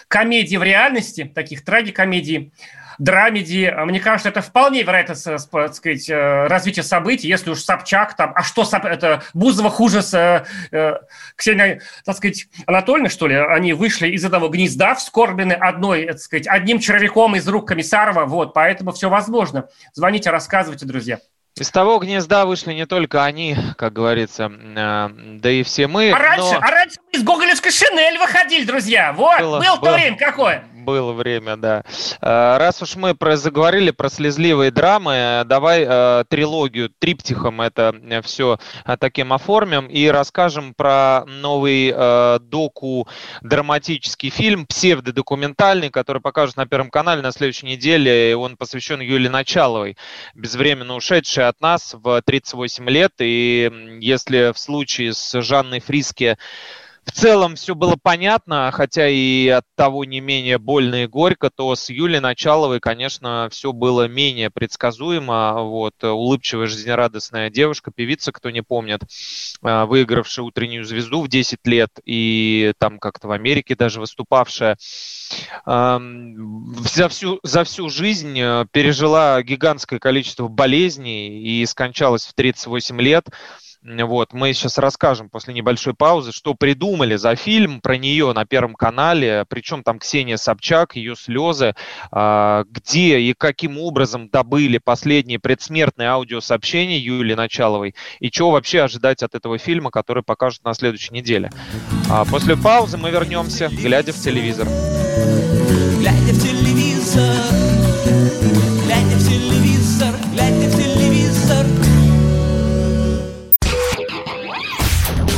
комедий 0.08 0.56
в 0.56 0.62
реальности, 0.62 1.30
таких 1.32 1.64
трагикомедий, 1.64 2.52
драмеди. 3.00 3.64
А 3.64 3.84
мне 3.86 3.98
кажется, 3.98 4.28
это 4.28 4.42
вполне 4.42 4.82
вероятно, 4.82 5.14
так 5.14 5.74
сказать, 5.74 6.08
э, 6.08 6.46
развитие 6.46 6.82
событий, 6.84 7.26
если 7.26 7.50
уж 7.50 7.60
Собчак 7.60 8.14
там, 8.14 8.32
а 8.34 8.42
что 8.42 8.62
это 8.84 9.22
Бузова 9.34 9.70
хуже 9.70 10.02
с 10.02 10.14
э, 10.14 10.44
э, 10.70 10.94
Ксенией, 11.34 11.80
так 12.04 12.16
сказать, 12.16 12.46
Анатольевной, 12.66 13.10
что 13.10 13.26
ли, 13.26 13.34
они 13.34 13.72
вышли 13.72 14.08
из 14.08 14.24
этого 14.24 14.48
гнезда, 14.48 14.94
вскорблены 14.94 15.54
одной, 15.54 16.06
так 16.06 16.18
сказать, 16.18 16.46
одним 16.46 16.78
червяком 16.78 17.34
из 17.36 17.48
рук 17.48 17.66
Комиссарова, 17.68 18.26
вот, 18.26 18.52
поэтому 18.52 18.92
все 18.92 19.08
возможно. 19.08 19.68
Звоните, 19.94 20.30
рассказывайте, 20.30 20.84
друзья. 20.84 21.18
Из 21.58 21.70
того 21.70 21.98
гнезда 21.98 22.46
вышли 22.46 22.72
не 22.72 22.86
только 22.86 23.24
они, 23.24 23.56
как 23.76 23.92
говорится, 23.92 24.50
да 24.50 25.50
и 25.50 25.62
все 25.62 25.88
мы. 25.88 26.10
А 26.10 26.18
раньше, 26.18 26.54
но... 26.54 26.58
а 26.58 26.70
раньше 26.70 26.96
мы 27.04 27.18
из 27.18 27.24
гоголевской 27.24 27.70
шинель 27.70 28.18
выходили, 28.18 28.64
друзья. 28.64 29.12
Вот, 29.12 29.40
было, 29.40 29.58
было 29.58 29.78
то 29.78 29.92
время 29.92 30.16
какое. 30.16 30.64
Было 30.80 31.12
время, 31.12 31.56
да. 31.58 31.84
Э, 32.22 32.56
раз 32.56 32.80
уж 32.80 32.96
мы 32.96 33.14
про, 33.14 33.36
заговорили 33.36 33.90
про 33.90 34.08
слезливые 34.08 34.70
драмы, 34.70 35.42
давай 35.44 35.84
э, 35.86 36.24
трилогию 36.28 36.90
триптихом 36.98 37.60
это 37.60 37.94
э, 38.02 38.22
все 38.22 38.58
таким 38.98 39.34
оформим 39.34 39.86
и 39.86 40.06
расскажем 40.06 40.74
про 40.74 41.24
новый 41.26 41.92
доку-драматический 42.40 44.30
фильм, 44.30 44.66
псевдодокументальный, 44.66 45.90
который 45.90 46.22
покажут 46.22 46.56
на 46.56 46.66
Первом 46.66 46.90
канале 46.90 47.20
на 47.22 47.32
следующей 47.32 47.66
неделе. 47.66 48.34
Он 48.36 48.56
посвящен 48.56 49.00
Юлии 49.00 49.28
Началовой, 49.28 49.96
безвременно 50.34 50.94
ушедшей 50.94 51.46
от 51.46 51.60
нас 51.60 51.94
в 51.94 52.22
38 52.22 52.88
лет. 52.88 53.12
И 53.18 53.70
если 54.00 54.52
в 54.52 54.58
случае 54.58 55.12
с 55.12 55.40
Жанной 55.42 55.80
Фриске 55.80 56.38
в 57.10 57.12
целом 57.12 57.56
все 57.56 57.74
было 57.74 57.96
понятно, 58.00 58.70
хотя 58.72 59.08
и 59.08 59.48
от 59.48 59.64
того 59.74 60.04
не 60.04 60.20
менее 60.20 60.58
больно 60.58 61.02
и 61.02 61.06
горько, 61.06 61.50
то 61.50 61.74
с 61.74 61.90
Юлей 61.90 62.20
Началовой, 62.20 62.78
конечно, 62.78 63.48
все 63.50 63.72
было 63.72 64.06
менее 64.06 64.50
предсказуемо. 64.50 65.62
Вот, 65.64 66.04
улыбчивая, 66.04 66.66
жизнерадостная 66.66 67.50
девушка, 67.50 67.90
певица, 67.90 68.30
кто 68.30 68.50
не 68.50 68.62
помнит, 68.62 69.00
а, 69.62 69.86
выигравшая 69.86 70.44
утреннюю 70.44 70.84
звезду 70.84 71.22
в 71.22 71.28
10 71.28 71.66
лет 71.66 71.90
и 72.04 72.72
там 72.78 73.00
как-то 73.00 73.26
в 73.26 73.32
Америке 73.32 73.74
даже 73.74 73.98
выступавшая, 74.00 74.76
за 75.66 77.08
всю, 77.08 77.40
за 77.42 77.64
всю 77.64 77.88
жизнь 77.88 78.38
э, 78.38 78.66
пережила 78.72 79.40
гигантское 79.42 79.98
количество 79.98 80.48
болезней 80.48 81.40
и 81.42 81.66
скончалась 81.66 82.26
в 82.26 82.34
38 82.34 83.00
лет. 83.00 83.26
Вот, 83.82 84.34
мы 84.34 84.52
сейчас 84.52 84.76
расскажем 84.76 85.30
после 85.30 85.54
небольшой 85.54 85.94
паузы, 85.94 86.32
что 86.32 86.54
придумали 86.54 87.16
за 87.16 87.34
фильм 87.34 87.80
про 87.80 87.96
нее 87.96 88.30
на 88.34 88.44
Первом 88.44 88.74
канале, 88.74 89.46
причем 89.48 89.82
там 89.82 89.98
Ксения 89.98 90.36
Собчак, 90.36 90.96
ее 90.96 91.16
слезы, 91.16 91.74
а, 92.10 92.64
где 92.68 93.20
и 93.20 93.32
каким 93.32 93.78
образом 93.78 94.28
добыли 94.28 94.76
последние 94.76 95.38
предсмертные 95.38 96.10
аудиосообщения 96.10 96.98
Юлии 96.98 97.34
Началовой, 97.34 97.94
и 98.18 98.30
чего 98.30 98.50
вообще 98.50 98.82
ожидать 98.82 99.22
от 99.22 99.34
этого 99.34 99.56
фильма, 99.56 99.90
который 99.90 100.22
покажут 100.22 100.62
на 100.64 100.74
следующей 100.74 101.14
неделе. 101.14 101.50
А 102.10 102.26
после 102.26 102.58
паузы 102.58 102.98
мы 102.98 103.10
вернемся, 103.10 103.68
глядя 103.68 104.12
в 104.12 104.16
телевизор. 104.16 104.68
Глядя 105.98 106.32
в 106.34 106.42
телевизор, 106.42 106.89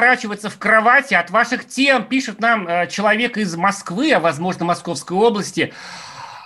Гребень 0.00 0.16
переворачивается 0.16 0.50
в 0.50 0.58
кровати. 0.58 1.14
От 1.14 1.30
ваших 1.30 1.66
тем 1.66 2.04
пишет 2.04 2.40
нам 2.40 2.66
э, 2.66 2.86
человек 2.88 3.36
из 3.36 3.54
Москвы, 3.56 4.12
а 4.12 4.20
возможно 4.20 4.64
Московской 4.64 5.16
области. 5.16 5.72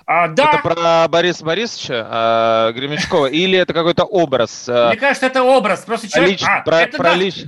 А, 0.06 0.28
да. 0.28 0.50
Это 0.52 0.58
про 0.58 1.08
Бориса 1.08 1.44
Борисовича 1.44 2.68
э, 2.68 2.72
Гремячкова 2.74 3.26
или 3.26 3.58
это 3.58 3.72
какой-то 3.72 4.04
образ? 4.04 4.68
э, 4.68 4.88
Мне 4.88 4.96
кажется, 4.96 5.26
это 5.26 5.42
образ. 5.42 5.80
Просто 5.80 6.08
человек... 6.10 6.38
лич- 6.40 6.44
А, 6.46 6.60
про, 6.62 6.80
это 6.82 6.96
про 6.98 7.10
да. 7.10 7.16
лич- 7.16 7.46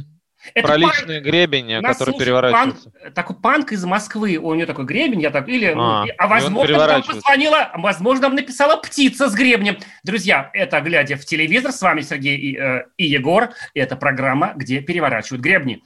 Это 0.55 0.67
про 0.67 0.79
панк. 0.81 0.95
личный 0.99 1.21
гребень, 1.21 1.83
который 1.83 2.19
переворачивается. 2.19 2.91
панк- 2.91 3.15
такой 3.15 3.37
панк 3.37 3.73
из 3.73 3.85
Москвы, 3.85 4.37
у 4.37 4.55
него 4.55 4.67
такой 4.67 4.85
гребень, 4.85 5.21
я 5.21 5.31
так, 5.31 5.49
или, 5.49 5.73
ну, 5.73 6.03
А, 6.03 6.05
и 6.07 6.11
а 6.17 6.27
возможно, 6.27 6.67
переворачивается. 6.67 7.23
позвонила, 7.23 7.71
возможно, 7.75 8.29
написала 8.29 8.77
птица 8.77 9.29
с 9.29 9.35
гребнем. 9.35 9.79
Друзья, 10.05 10.51
это 10.53 10.81
«Глядя 10.81 11.17
в 11.17 11.25
телевизор», 11.25 11.73
с 11.73 11.83
вами 11.83 12.01
Сергей 12.03 12.37
и, 12.37 12.57
э, 12.57 12.85
и 12.97 13.07
Егор, 13.07 13.51
и 13.75 13.81
это 13.81 13.97
программа, 13.97 14.53
где 14.57 14.81
переворачивают 14.81 15.43
гребни. 15.43 15.83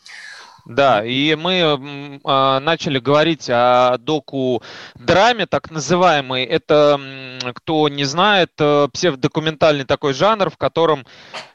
Да, 0.67 1.05
и 1.05 1.35
мы 1.37 2.21
а, 2.25 2.61
начали 2.61 2.99
говорить 2.99 3.49
о 3.51 3.97
доку-драме, 3.99 5.47
так 5.47 5.71
называемой. 5.71 6.45
Это, 6.45 7.01
кто 7.55 7.89
не 7.89 8.05
знает, 8.05 8.51
э, 8.59 8.89
псевдокументальный 8.93 9.85
такой 9.85 10.13
жанр, 10.15 10.51
в 10.51 10.57
котором 10.57 11.07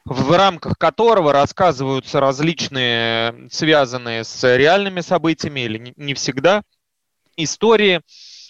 в 0.05 0.31
рамках 0.35 0.77
которого 0.77 1.33
рассказываются 1.33 2.19
различные, 2.19 3.49
связанные 3.49 4.23
с 4.23 4.55
реальными 4.55 5.01
событиями 5.01 5.61
или 5.61 5.93
не- 5.95 6.13
всегда, 6.13 6.63
истории, 7.37 8.01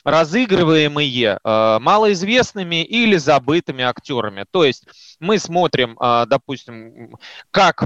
разыгрываемые 0.04 1.39
э, 1.43 1.78
малоизвестными 1.80 2.84
или 2.84 3.17
забытыми 3.17 3.84
актерами. 3.84 4.45
То 4.52 4.63
есть 4.63 4.86
мы 5.19 5.39
смотрим, 5.39 5.98
э, 6.00 6.26
допустим, 6.28 7.17
как 7.52 7.82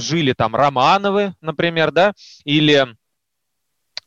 жили 0.00 0.32
там 0.32 0.54
Романовы, 0.54 1.34
например, 1.40 1.90
да, 1.90 2.12
или 2.44 2.86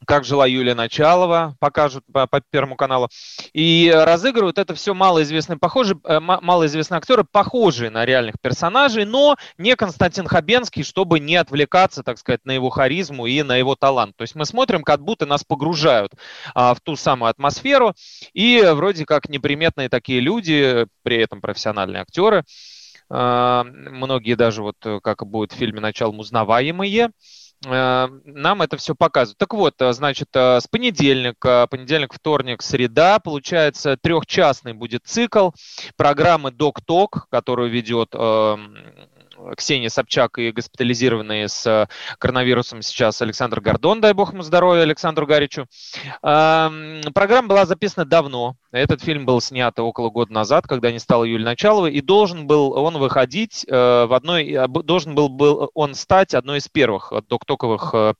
как 0.09 0.25
жила 0.25 0.47
Юлия 0.47 0.73
Началова, 0.73 1.55
покажут 1.59 2.03
по, 2.11 2.25
по 2.25 2.41
Первому 2.41 2.75
каналу. 2.75 3.09
И 3.53 3.93
разыгрывают 3.95 4.57
это 4.57 4.73
все 4.73 4.95
малоизвестные, 4.95 5.59
похожие, 5.59 5.99
э, 6.03 6.19
ма- 6.19 6.39
малоизвестные 6.41 6.97
актеры, 6.97 7.23
похожие 7.23 7.91
на 7.91 8.05
реальных 8.05 8.41
персонажей, 8.41 9.05
но 9.05 9.35
не 9.59 9.75
Константин 9.75 10.25
Хабенский, 10.25 10.81
чтобы 10.81 11.19
не 11.19 11.35
отвлекаться, 11.35 12.01
так 12.01 12.17
сказать, 12.17 12.43
на 12.43 12.53
его 12.53 12.71
харизму 12.71 13.27
и 13.27 13.43
на 13.43 13.55
его 13.55 13.75
талант. 13.75 14.15
То 14.17 14.23
есть 14.23 14.33
мы 14.33 14.45
смотрим, 14.45 14.81
как 14.81 15.03
будто 15.03 15.27
нас 15.27 15.43
погружают 15.43 16.13
а, 16.55 16.73
в 16.73 16.81
ту 16.81 16.95
самую 16.95 17.29
атмосферу, 17.29 17.93
и 18.33 18.63
вроде 18.73 19.05
как 19.05 19.29
неприметные 19.29 19.89
такие 19.89 20.21
люди, 20.21 20.87
при 21.03 21.17
этом 21.17 21.39
профессиональные 21.39 22.01
актеры, 22.01 22.45
а, 23.11 23.63
многие 23.63 24.33
даже 24.33 24.63
вот, 24.63 24.77
как 25.03 25.27
будет 25.27 25.51
в 25.51 25.55
фильме 25.55 25.81
«Началом» 25.81 26.17
узнаваемые, 26.17 27.11
нам 27.65 28.61
это 28.61 28.77
все 28.77 28.95
показывают. 28.95 29.37
Так 29.37 29.53
вот, 29.53 29.81
э, 29.81 29.91
значит, 29.91 30.29
э, 30.33 30.61
с 30.61 30.67
понедельника, 30.67 31.67
понедельник, 31.69 32.13
вторник, 32.13 32.61
среда, 32.61 33.19
получается, 33.19 33.97
трехчастный 33.97 34.73
будет 34.73 35.05
цикл 35.05 35.51
программы 35.97 36.51
«Док-Ток», 36.51 37.27
которую 37.29 37.69
ведет 37.69 38.09
э, 38.13 38.57
Ксения 39.57 39.89
Собчак 39.89 40.37
и 40.39 40.51
госпитализированные 40.51 41.47
с 41.47 41.65
э, 41.65 41.87
коронавирусом 42.17 42.81
сейчас 42.81 43.21
Александр 43.21 43.61
Гордон, 43.61 44.01
дай 44.01 44.13
бог 44.13 44.33
ему 44.33 44.43
здоровья, 44.43 44.83
Александру 44.83 45.25
Гаричу. 45.25 45.65
Эм, 46.21 47.01
Программа 47.13 47.47
была 47.47 47.65
записана 47.65 48.05
давно. 48.05 48.55
Этот 48.71 49.01
фильм 49.01 49.25
был 49.25 49.41
снят 49.41 49.77
около 49.79 50.09
года 50.09 50.33
назад, 50.33 50.67
когда 50.67 50.91
не 50.91 50.99
стало 50.99 51.23
Юлии 51.23 51.43
Началовой, 51.45 51.93
и 51.93 52.01
должен 52.01 52.47
был 52.47 52.71
он 52.73 52.97
выходить 52.97 53.65
э, 53.67 54.05
в 54.05 54.13
одной, 54.13 54.67
должен 54.67 55.15
был, 55.15 55.29
был 55.29 55.71
он 55.73 55.95
стать 55.95 56.33
одной 56.33 56.59
из 56.59 56.67
первых 56.67 57.13
доктоковых 57.27 57.93
э, 57.93 58.13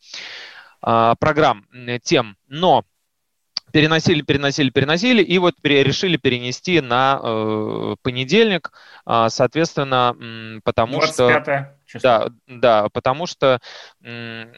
программ, 1.19 1.65
тем. 2.03 2.37
Но 2.47 2.83
переносили, 3.71 4.21
переносили, 4.21 4.69
переносили, 4.69 5.23
и 5.23 5.37
вот 5.37 5.55
решили 5.63 6.17
перенести 6.17 6.81
на 6.81 7.19
э, 7.21 7.95
понедельник, 8.01 8.71
а, 9.05 9.29
соответственно, 9.29 10.15
потому 10.63 11.01
что... 11.01 11.27
25 11.29 11.79
число. 11.89 12.01
Да, 12.01 12.29
да, 12.47 12.89
потому 12.89 13.25
что 13.25 13.59
м, 14.03 14.51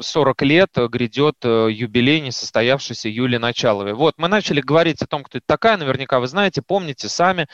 40 0.00 0.42
лет 0.42 0.70
грядет 0.74 1.36
э, 1.42 1.68
юбилей 1.70 2.20
несостоявшейся 2.20 3.08
Юлии 3.08 3.38
Началовой. 3.38 3.94
Вот, 3.94 4.14
мы 4.16 4.28
начали 4.28 4.60
говорить 4.60 5.02
о 5.02 5.06
том, 5.06 5.24
кто 5.24 5.38
это 5.38 5.46
такая, 5.46 5.76
наверняка 5.76 6.20
вы 6.20 6.28
знаете, 6.28 6.62
помните 6.62 7.08
сами. 7.08 7.48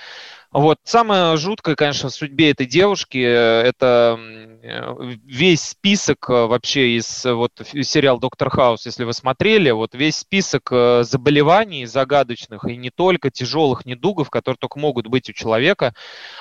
Вот, 0.54 0.78
самое 0.84 1.36
жуткое, 1.36 1.74
конечно, 1.74 2.10
в 2.10 2.14
судьбе 2.14 2.52
этой 2.52 2.66
девушки, 2.66 3.18
э, 3.18 3.62
это 3.62 4.16
э, 4.62 5.16
весь 5.24 5.62
список 5.62 6.30
э, 6.30 6.46
вообще 6.46 6.96
из 6.96 7.24
вот 7.24 7.50
сериал 7.82 8.20
«Доктор 8.20 8.50
Хаус», 8.50 8.86
если 8.86 9.02
вы 9.02 9.14
смотрели, 9.14 9.72
вот 9.72 9.96
весь 9.96 10.18
список 10.18 10.70
заболеваний 10.70 11.86
загадочных 11.86 12.66
и 12.66 12.76
не 12.76 12.90
только 12.90 13.32
тяжелых 13.32 13.84
недугов, 13.84 14.30
которые 14.30 14.56
только 14.56 14.78
могут 14.78 15.08
быть 15.08 15.28
у 15.28 15.32
человека, 15.32 15.92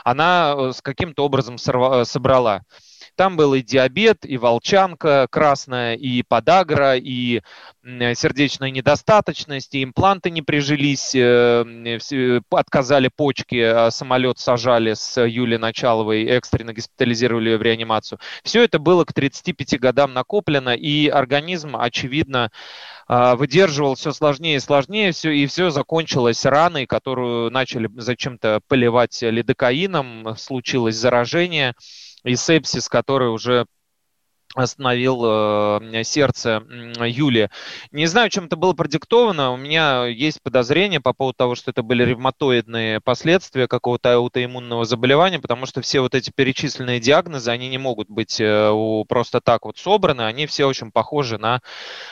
она 0.04 0.74
с 0.74 0.84
каким-то 0.84 1.26
образом 1.26 1.56
сорва- 1.56 2.06
собрала. 2.06 2.62
Там 3.16 3.38
был 3.38 3.54
и 3.54 3.62
диабет, 3.62 4.26
и 4.26 4.38
волчанка 4.38 5.28
красная, 5.30 5.96
и 5.96 6.24
подагра, 6.24 6.96
и 6.96 7.42
сердечная 7.84 8.72
недостаточность, 8.72 9.76
и 9.76 9.84
импланты 9.84 10.30
не 10.30 10.42
прижились, 10.42 11.14
э, 11.14 12.40
отказали 12.50 13.10
почки, 13.16 13.60
а 13.60 13.92
самолет 13.92 14.40
сажали 14.40 14.94
с 14.94 15.22
Юлией 15.22 15.60
Началовой, 15.60 16.24
экстренно 16.26 16.74
госпитализировали 16.74 17.52
ее 17.52 17.58
в 17.58 17.62
реанимацию. 17.62 18.20
Все 18.44 18.64
это 18.64 18.80
было 18.80 19.06
к 19.06 19.14
35 19.14 19.80
годам 19.80 20.14
накоплено, 20.14 20.74
и 20.76 21.08
организм, 21.08 21.76
очевидно, 21.76 22.52
выдерживал 23.08 23.96
все 23.96 24.12
сложнее 24.12 24.58
и 24.58 24.60
сложнее, 24.60 25.12
все, 25.12 25.32
и 25.32 25.46
все 25.46 25.70
закончилось 25.70 26.46
раной, 26.46 26.86
которую 26.86 27.52
начали 27.52 27.90
зачем-то 27.96 28.62
поливать 28.68 29.22
лидокаином, 29.22 30.36
случилось 30.38 30.96
заражение 30.96 31.74
и 32.24 32.36
сепсис, 32.36 32.88
который 32.88 33.30
уже 33.30 33.66
остановил 34.56 35.22
э, 35.26 36.04
сердце 36.04 36.64
Юли. 37.00 37.50
Не 37.92 38.06
знаю, 38.06 38.30
чем 38.30 38.46
это 38.46 38.56
было 38.56 38.74
продиктовано. 38.74 39.52
У 39.52 39.58
меня 39.58 40.06
есть 40.06 40.42
подозрение 40.44 41.00
по 41.02 41.14
поводу 41.14 41.36
того, 41.38 41.56
что 41.56 41.72
это 41.72 41.82
были 41.82 42.04
ревматоидные 42.04 43.00
последствия 43.02 43.68
какого-то 43.68 44.14
аутоиммунного 44.14 44.86
заболевания, 44.86 45.40
потому 45.40 45.66
что 45.66 45.82
все 45.82 46.02
вот 46.02 46.14
эти 46.14 46.32
перечисленные 46.36 47.00
диагнозы, 47.00 47.50
они 47.50 47.68
не 47.70 47.78
могут 47.80 48.10
быть 48.10 48.40
э, 48.40 48.70
у- 48.70 49.06
просто 49.06 49.42
так 49.42 49.66
вот 49.66 49.78
собраны, 49.78 50.22
они 50.22 50.46
все 50.46 50.66
очень 50.66 50.92
похожи 50.92 51.38
на 51.38 51.62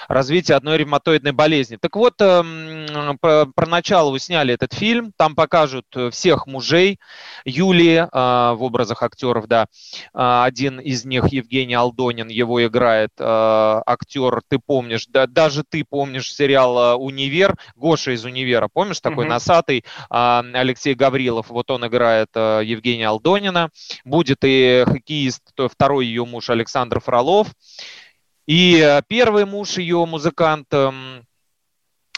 развитие 0.08 0.58
одной 0.58 0.78
ревматоидной 0.78 1.32
болезни. 1.32 1.78
Так 1.78 1.96
вот, 1.96 2.16
эм, 2.20 3.18
про, 3.20 3.46
про 3.54 3.66
начало 3.68 4.12
вы 4.12 4.20
сняли 4.20 4.54
этот 4.54 4.74
фильм, 4.74 5.12
там 5.18 5.36
покажут 5.36 5.86
э, 5.96 6.10
всех 6.10 6.48
мужей 6.48 7.00
Юлии 7.46 7.98
э, 8.02 8.54
в 8.56 8.64
образах 8.64 9.04
актеров, 9.04 9.48
да. 9.48 9.68
А, 10.14 10.46
Один 10.46 10.80
из 10.80 11.06
них, 11.06 11.28
Евгений 11.32 11.76
Алдонин, 11.76 12.30
его 12.32 12.66
играет 12.66 13.12
э, 13.20 13.24
актер, 13.86 14.42
ты 14.48 14.60
помнишь, 14.60 15.06
да, 15.08 15.28
даже 15.28 15.64
ты 15.64 15.84
помнишь 15.88 16.34
сериал 16.34 16.78
э, 16.78 16.96
«Универ», 16.96 17.56
Гоша 17.76 18.12
из 18.12 18.26
«Универа», 18.26 18.70
помнишь, 18.72 19.00
такой 19.00 19.26
Мгм. 19.26 19.30
носатый, 19.34 19.84
а, 20.10 20.44
Алексей 20.54 20.94
Гаврилов, 20.96 21.50
вот 21.50 21.70
он 21.72 21.86
играет 21.88 22.30
э, 22.36 22.62
Евгения 22.64 23.08
Алдонина. 23.08 23.70
Будет 24.06 24.40
и 24.44 24.84
хоккеист, 24.86 25.42
то 25.56 25.70
второй 25.70 26.06
ее 26.08 26.26
муж 26.26 26.50
Александр 26.50 27.00
Фролов. 27.00 27.48
И 28.48 28.80
э, 28.82 29.02
первый 29.08 29.46
муж 29.46 29.78
ее, 29.78 30.06
музыкант 30.06 30.68
эм, 30.72 31.26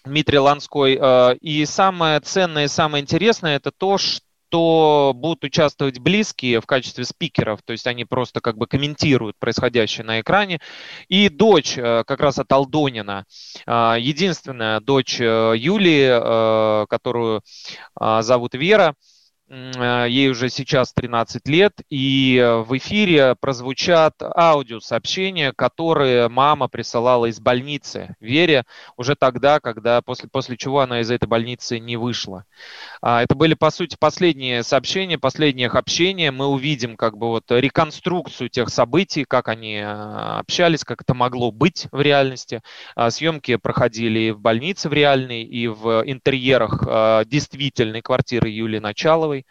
Дмитрий 0.06 0.40
Ланской. 0.40 0.98
э, 1.00 1.36
И 1.42 1.66
самое 1.66 2.20
ценное 2.20 2.66
и 2.66 2.68
самое 2.68 3.02
интересное 3.02 3.56
это 3.58 3.72
то, 3.72 3.98
что 3.98 4.22
будут 4.58 5.44
участвовать 5.44 6.00
близкие 6.00 6.62
в 6.62 6.66
качестве 6.66 7.06
спикеров, 7.06 7.62
то 7.64 7.72
есть 7.72 7.88
они 7.88 8.06
просто 8.06 8.42
как 8.42 8.58
бы 8.58 8.68
комментируют 8.68 9.38
происходящее 9.40 10.06
на 10.06 10.22
экране. 10.22 10.60
И 11.08 11.30
дочь 11.30 11.78
э, 11.78 12.04
как 12.06 12.20
раз 12.20 12.40
от 12.40 12.52
Алдонина, 12.52 13.26
э, 13.66 13.96
единственная 14.00 14.80
дочь 14.80 15.20
э, 15.20 15.54
Юлии, 15.56 16.88
которую 16.88 17.42
зовут 18.00 18.54
Вера, 18.54 18.96
ей 19.54 20.30
уже 20.30 20.50
сейчас 20.50 20.94
13 20.94 21.48
лет, 21.48 21.74
и 21.90 22.38
э, 22.38 22.58
в 22.64 22.76
эфире 22.78 23.36
прозвучат 23.40 24.16
аудиосообщения, 24.22 25.54
которые 25.56 26.28
мама 26.28 26.68
присылала 26.68 27.28
из 27.28 27.40
больницы 27.40 28.16
Вере 28.20 28.64
уже 28.98 29.16
тогда, 29.16 29.60
когда 29.60 30.02
после, 30.02 30.28
после 30.30 30.58
чего 30.58 30.80
она 30.80 31.02
из 31.02 31.12
этой 31.12 31.28
больницы 31.28 31.80
не 31.80 31.98
вышла. 31.98 32.46
А, 33.02 33.22
это 33.22 33.36
были, 33.36 33.54
по 33.54 33.70
сути, 33.70 33.96
последние 34.00 34.64
сообщения, 34.64 35.20
последние 35.20 35.68
их 35.68 35.76
общения. 35.76 36.32
Мы 36.32 36.48
увидим 36.48 36.98
как 36.98 37.18
бы 37.18 37.28
вот 37.28 37.44
реконструкцию 37.50 38.50
тех 38.50 38.70
событий, 38.70 39.24
как 39.24 39.50
они 39.50 39.76
э, 39.76 39.86
общались, 39.86 40.84
как 40.84 41.02
это 41.02 41.14
могло 41.14 41.52
быть 41.52 41.88
в 41.92 42.02
реальности. 42.02 42.62
А, 42.96 43.12
съемки 43.12 43.58
проходили 43.58 44.20
и 44.20 44.32
в 44.32 44.40
больнице 44.40 44.90
в 44.90 44.94
реальной, 44.94 45.44
и 45.44 45.68
в 45.68 46.04
интерьерах 46.06 47.28
действительной 47.28 48.02
квартиры 48.02 48.50
Юлии 48.50 48.80
Началовой. 48.80 49.43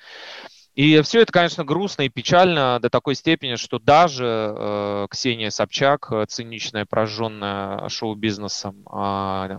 И 0.74 1.02
все 1.02 1.20
это, 1.20 1.32
конечно, 1.32 1.64
грустно 1.64 2.02
и 2.02 2.08
печально 2.08 2.78
до 2.80 2.88
такой 2.88 3.14
степени, 3.14 3.56
что 3.56 3.78
даже 3.78 4.24
э, 4.24 5.06
Ксения 5.10 5.50
Собчак, 5.50 6.08
э, 6.10 6.24
циничная, 6.26 6.86
прожженная 6.86 7.88
шоу-бизнесом 7.90 8.86
э, 8.90 9.58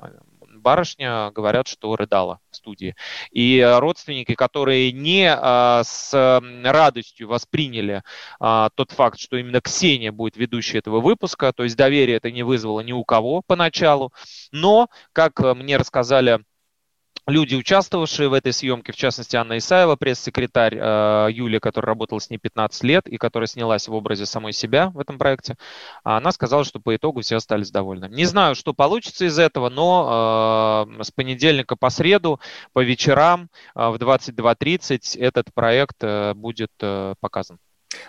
барышня, 0.64 1.30
говорят, 1.30 1.68
что 1.68 1.96
рыдала 1.96 2.40
в 2.50 2.56
студии. 2.56 2.96
И 3.32 3.62
родственники, 3.80 4.34
которые 4.34 4.92
не 4.92 5.28
э, 5.32 5.84
с 5.84 6.42
радостью 6.64 7.28
восприняли 7.28 8.02
э, 8.40 8.70
тот 8.74 8.92
факт, 8.92 9.20
что 9.20 9.38
именно 9.38 9.62
Ксения 9.62 10.12
будет 10.12 10.36
ведущей 10.36 10.80
этого 10.80 11.00
выпуска, 11.00 11.54
то 11.54 11.64
есть 11.64 11.78
доверие 11.78 12.18
это 12.18 12.32
не 12.32 12.42
вызвало 12.42 12.80
ни 12.80 12.92
у 12.92 13.04
кого 13.04 13.44
поначалу, 13.46 14.12
но, 14.52 14.88
как 15.12 15.40
мне 15.56 15.78
рассказали 15.78 16.40
люди, 17.28 17.56
участвовавшие 17.56 18.30
в 18.30 18.34
этой 18.34 18.54
съемке, 18.54 18.92
в 18.92 18.96
частности, 18.96 19.36
Анна 19.36 19.58
Исаева, 19.58 19.96
пресс-секретарь 19.96 20.78
э, 20.78 21.28
Юлия, 21.32 21.60
которая 21.60 21.90
работала 21.90 22.20
с 22.20 22.30
ней 22.30 22.38
15 22.38 22.84
лет 22.84 23.08
и 23.08 23.18
которая 23.18 23.48
снялась 23.48 23.88
в 23.88 23.94
образе 23.94 24.26
самой 24.26 24.54
себя 24.54 24.90
в 24.90 25.00
этом 25.00 25.18
проекте, 25.18 25.56
она 26.04 26.32
сказала, 26.32 26.64
что 26.64 26.80
по 26.80 26.96
итогу 26.96 27.22
все 27.22 27.38
остались 27.38 27.72
довольны. 27.72 28.10
Не 28.10 28.26
знаю, 28.26 28.56
что 28.56 28.74
получится 28.74 29.26
из 29.26 29.40
этого, 29.40 29.70
но 29.70 30.88
э, 31.00 31.04
с 31.04 31.12
понедельника 31.12 31.76
по 31.76 31.90
среду, 31.90 32.40
по 32.74 32.84
вечерам 32.84 33.50
э, 33.76 33.90
в 33.90 33.96
22.30 33.96 35.20
этот 35.20 35.54
проект 35.54 35.98
э, 36.02 36.34
будет 36.34 36.72
э, 36.82 37.16
показан. 37.20 37.60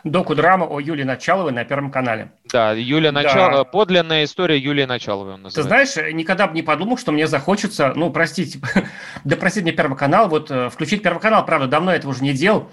Доку-драма 0.04 0.66
о 0.66 0.80
Юлии 0.80 1.04
Началовой 1.04 1.52
на 1.52 1.64
Первом 1.64 1.90
канале. 1.90 2.32
Да, 2.50 2.72
Юлия 2.72 3.10
Началова, 3.10 3.58
да. 3.58 3.64
подлинная 3.64 4.24
история 4.24 4.58
Юлии 4.58 4.84
Началовой 4.84 5.34
он 5.34 5.42
называется. 5.42 5.62
Ты 5.62 5.68
знаешь, 5.92 6.14
никогда 6.14 6.46
бы 6.46 6.54
не 6.54 6.62
подумал, 6.62 6.98
что 6.98 7.12
мне 7.12 7.26
захочется, 7.26 7.92
ну, 7.94 8.10
простите, 8.10 8.60
да 9.24 9.36
простите 9.36 9.64
мне 9.64 9.72
Первый 9.72 9.96
канал, 9.96 10.28
вот 10.28 10.50
э, 10.50 10.70
включить 10.70 11.02
Первый 11.02 11.20
канал, 11.20 11.44
правда, 11.44 11.66
давно 11.66 11.92
этого 11.92 12.12
уже 12.12 12.22
не 12.22 12.32
делал, 12.32 12.70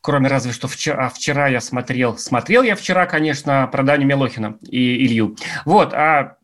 кроме 0.00 0.28
разве 0.28 0.52
что 0.52 0.68
вчера, 0.68 1.08
вчера 1.08 1.48
я 1.48 1.60
смотрел, 1.60 2.18
смотрел 2.18 2.62
я 2.62 2.76
вчера, 2.76 3.06
конечно, 3.06 3.68
про 3.70 3.82
Даню 3.82 4.06
Милохина 4.06 4.58
и 4.68 5.06
Илью. 5.06 5.36
Вот, 5.64 5.94
а 5.94 6.36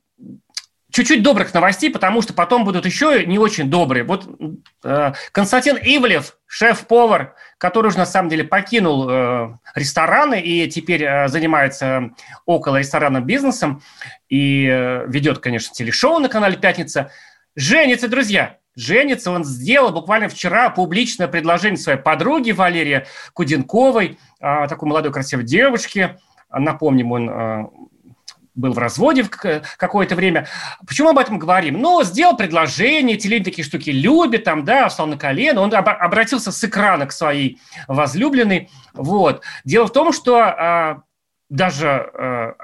чуть-чуть 0.98 1.22
добрых 1.22 1.54
новостей, 1.54 1.90
потому 1.90 2.22
что 2.22 2.34
потом 2.34 2.64
будут 2.64 2.84
еще 2.84 3.24
не 3.24 3.38
очень 3.38 3.70
добрые. 3.70 4.02
Вот 4.02 4.28
э, 4.82 5.12
Константин 5.30 5.76
Ивлев, 5.76 6.36
шеф-повар, 6.46 7.36
который 7.56 7.88
уже 7.88 7.98
на 7.98 8.06
самом 8.06 8.28
деле 8.28 8.42
покинул 8.42 9.08
э, 9.08 9.56
рестораны 9.76 10.40
и 10.40 10.68
теперь 10.68 11.04
э, 11.04 11.28
занимается 11.28 12.10
около 12.46 12.78
ресторанным 12.78 13.24
бизнесом 13.24 13.80
и 14.28 14.66
э, 14.66 15.06
ведет, 15.06 15.38
конечно, 15.38 15.72
телешоу 15.72 16.18
на 16.18 16.28
канале 16.28 16.56
«Пятница», 16.56 17.12
женится, 17.54 18.08
друзья. 18.08 18.56
Женится, 18.74 19.30
он 19.30 19.44
сделал 19.44 19.92
буквально 19.92 20.28
вчера 20.28 20.68
публичное 20.70 21.28
предложение 21.28 21.78
своей 21.78 21.98
подруге 21.98 22.54
Валерии 22.54 23.06
Куденковой, 23.34 24.18
э, 24.40 24.66
такой 24.68 24.88
молодой 24.88 25.12
красивой 25.12 25.44
девушке. 25.44 26.18
Напомним, 26.50 27.12
он 27.12 27.30
э, 27.30 27.64
был 28.58 28.72
в 28.72 28.78
разводе 28.78 29.22
в 29.22 29.30
какое-то 29.30 30.14
время. 30.14 30.46
Почему 30.86 31.10
об 31.10 31.18
этом 31.18 31.38
говорим? 31.38 31.80
Ну, 31.80 32.02
сделал 32.02 32.36
предложение, 32.36 33.16
телевидение 33.16 33.44
такие 33.44 33.64
штуки 33.64 33.90
любит, 33.90 34.44
там, 34.44 34.64
да, 34.64 34.88
встал 34.88 35.06
на 35.06 35.16
колено, 35.16 35.60
он 35.62 35.72
об- 35.74 35.88
обратился 35.88 36.52
с 36.52 36.62
экрана 36.64 37.06
к 37.06 37.12
своей 37.12 37.60
возлюбленной. 37.86 38.68
Вот. 38.94 39.42
Дело 39.64 39.86
в 39.86 39.92
том, 39.92 40.12
что 40.12 40.38
а, 40.38 41.02
даже 41.48 41.88
а, 41.88 42.54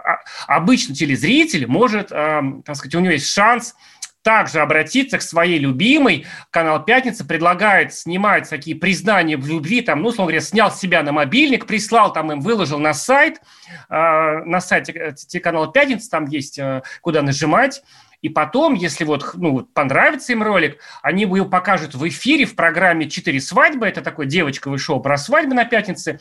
обычный 0.46 0.94
телезритель 0.94 1.66
может, 1.66 2.08
а, 2.10 2.42
так 2.64 2.76
сказать, 2.76 2.94
у 2.96 3.00
него 3.00 3.12
есть 3.12 3.30
шанс 3.30 3.74
также 4.24 4.60
обратиться 4.60 5.18
к 5.18 5.22
своей 5.22 5.58
любимой. 5.58 6.26
Канал 6.50 6.82
«Пятница» 6.84 7.24
предлагает 7.24 7.94
снимать 7.94 8.48
такие 8.48 8.74
признания 8.74 9.36
в 9.36 9.46
любви, 9.46 9.82
там, 9.82 10.02
ну, 10.02 10.08
условно 10.08 10.32
говоря, 10.32 10.40
снял 10.40 10.72
себя 10.72 11.02
на 11.02 11.12
мобильник, 11.12 11.66
прислал 11.66 12.12
там 12.12 12.32
им, 12.32 12.40
выложил 12.40 12.78
на 12.78 12.94
сайт, 12.94 13.40
э, 13.90 13.94
на 14.44 14.60
сайте 14.60 14.92
э, 14.92 15.12
телеканала 15.14 15.70
«Пятница», 15.70 16.10
там 16.10 16.24
есть 16.26 16.58
э, 16.58 16.82
куда 17.02 17.20
нажимать, 17.20 17.82
и 18.22 18.30
потом, 18.30 18.72
если 18.72 19.04
вот 19.04 19.34
ну, 19.34 19.68
понравится 19.74 20.32
им 20.32 20.42
ролик, 20.42 20.78
они 21.02 21.24
его 21.24 21.44
покажут 21.44 21.94
в 21.94 22.08
эфире 22.08 22.46
в 22.46 22.56
программе 22.56 23.10
«Четыре 23.10 23.38
свадьбы». 23.38 23.86
Это 23.86 24.00
такое 24.00 24.24
девочковое 24.24 24.78
шоу 24.78 25.00
про 25.00 25.18
свадьбы 25.18 25.52
на 25.52 25.66
пятнице. 25.66 26.20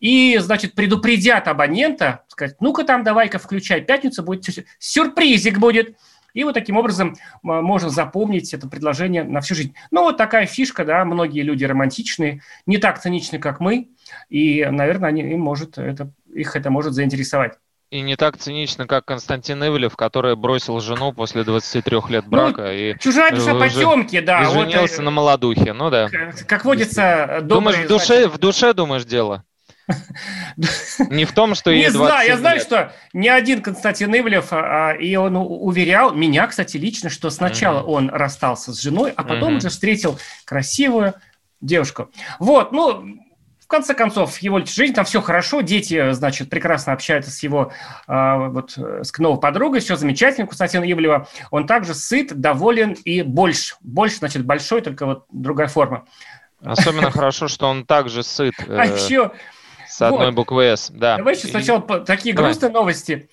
И, 0.00 0.36
значит, 0.38 0.74
предупредят 0.74 1.46
абонента, 1.46 2.24
сказать, 2.26 2.56
ну-ка 2.58 2.82
там 2.82 3.04
давай-ка 3.04 3.38
включай 3.38 3.80
пятницу, 3.80 4.24
будет 4.24 4.66
сюрпризик 4.80 5.58
будет. 5.58 5.96
И 6.34 6.44
вот 6.44 6.54
таким 6.54 6.76
образом 6.76 7.16
можно 7.42 7.90
запомнить 7.90 8.52
это 8.54 8.68
предложение 8.68 9.24
на 9.24 9.40
всю 9.40 9.54
жизнь. 9.54 9.74
Ну, 9.90 10.02
вот 10.02 10.16
такая 10.16 10.46
фишка, 10.46 10.84
да, 10.84 11.04
многие 11.04 11.42
люди 11.42 11.64
романтичные, 11.64 12.42
не 12.66 12.78
так 12.78 13.00
циничны, 13.00 13.38
как 13.38 13.60
мы, 13.60 13.88
и, 14.28 14.64
наверное, 14.70 15.08
они, 15.08 15.22
им 15.22 15.40
может 15.40 15.78
это, 15.78 16.12
их 16.32 16.54
это 16.56 16.70
может 16.70 16.92
заинтересовать. 16.92 17.54
И 17.90 18.02
не 18.02 18.16
так 18.16 18.36
цинично, 18.36 18.86
как 18.86 19.06
Константин 19.06 19.64
Ивлев, 19.64 19.96
который 19.96 20.36
бросил 20.36 20.78
жену 20.80 21.12
после 21.14 21.42
23 21.42 21.96
лет 22.10 22.24
ну, 22.26 22.30
брака. 22.30 22.64
Ну, 22.64 22.70
и 22.70 22.98
чужая 22.98 23.34
душа 23.34 23.54
потемки, 23.54 24.20
да. 24.20 24.42
И 24.42 24.52
женился 24.52 24.96
вот, 24.96 25.04
на 25.04 25.10
молодухе, 25.10 25.72
ну 25.72 25.88
да. 25.88 26.10
Как, 26.10 26.46
как 26.46 26.64
водится, 26.66 27.40
Думаешь, 27.42 27.78
в 27.78 27.88
душе, 27.88 28.28
в 28.28 28.36
душе 28.36 28.74
думаешь 28.74 29.06
дело? 29.06 29.44
Не 31.10 31.24
в 31.24 31.32
том, 31.32 31.54
что 31.54 31.74
Не 31.74 31.90
знаю, 31.90 32.28
я 32.28 32.36
знаю, 32.36 32.60
что 32.60 32.92
не 33.12 33.28
один 33.28 33.62
Константин 33.62 34.14
Ивлев, 34.14 34.48
а, 34.50 34.92
и 34.92 35.14
он 35.16 35.36
уверял 35.36 36.14
меня, 36.14 36.46
кстати, 36.46 36.76
лично, 36.76 37.10
что 37.10 37.30
сначала 37.30 37.82
он 37.82 38.10
расстался 38.10 38.72
с 38.72 38.80
женой, 38.80 39.12
а 39.16 39.24
потом 39.24 39.56
уже 39.56 39.68
встретил 39.68 40.18
красивую 40.44 41.14
девушку. 41.60 42.10
Вот, 42.38 42.72
ну, 42.72 43.18
в 43.68 43.70
конце 43.70 43.92
концов, 43.92 44.38
его 44.38 44.64
жизнь, 44.64 44.94
там 44.94 45.04
все 45.04 45.20
хорошо, 45.20 45.60
дети, 45.60 46.12
значит, 46.12 46.48
прекрасно 46.48 46.94
общаются 46.94 47.30
с 47.30 47.42
его 47.42 47.70
э, 48.06 48.48
вот, 48.48 48.78
с 48.78 49.18
новой 49.18 49.38
подругой, 49.38 49.80
все 49.80 49.94
замечательно, 49.94 50.46
Константин 50.46 50.82
Ивлева. 50.84 51.28
Он 51.50 51.66
также 51.66 51.92
сыт, 51.92 52.32
доволен 52.32 52.92
и 52.92 53.20
больше. 53.20 53.74
Больше, 53.82 54.16
значит, 54.18 54.46
большой, 54.46 54.80
только 54.80 55.04
вот 55.04 55.26
другая 55.30 55.68
форма. 55.68 56.06
Особенно 56.64 57.10
хорошо, 57.10 57.48
что 57.48 57.68
он 57.68 57.84
также 57.84 58.22
сыт. 58.22 58.54
А 58.68 58.86
еще 58.86 59.32
с 59.98 60.02
одной 60.02 60.26
вот. 60.26 60.34
буквы 60.34 60.64
«С», 60.64 60.90
да. 60.94 61.16
Давай 61.16 61.34
еще 61.34 61.48
сначала 61.48 61.80
И... 61.80 62.04
такие 62.04 62.32
Давай. 62.32 62.52
грустные 62.52 62.70
новости. 62.70 63.28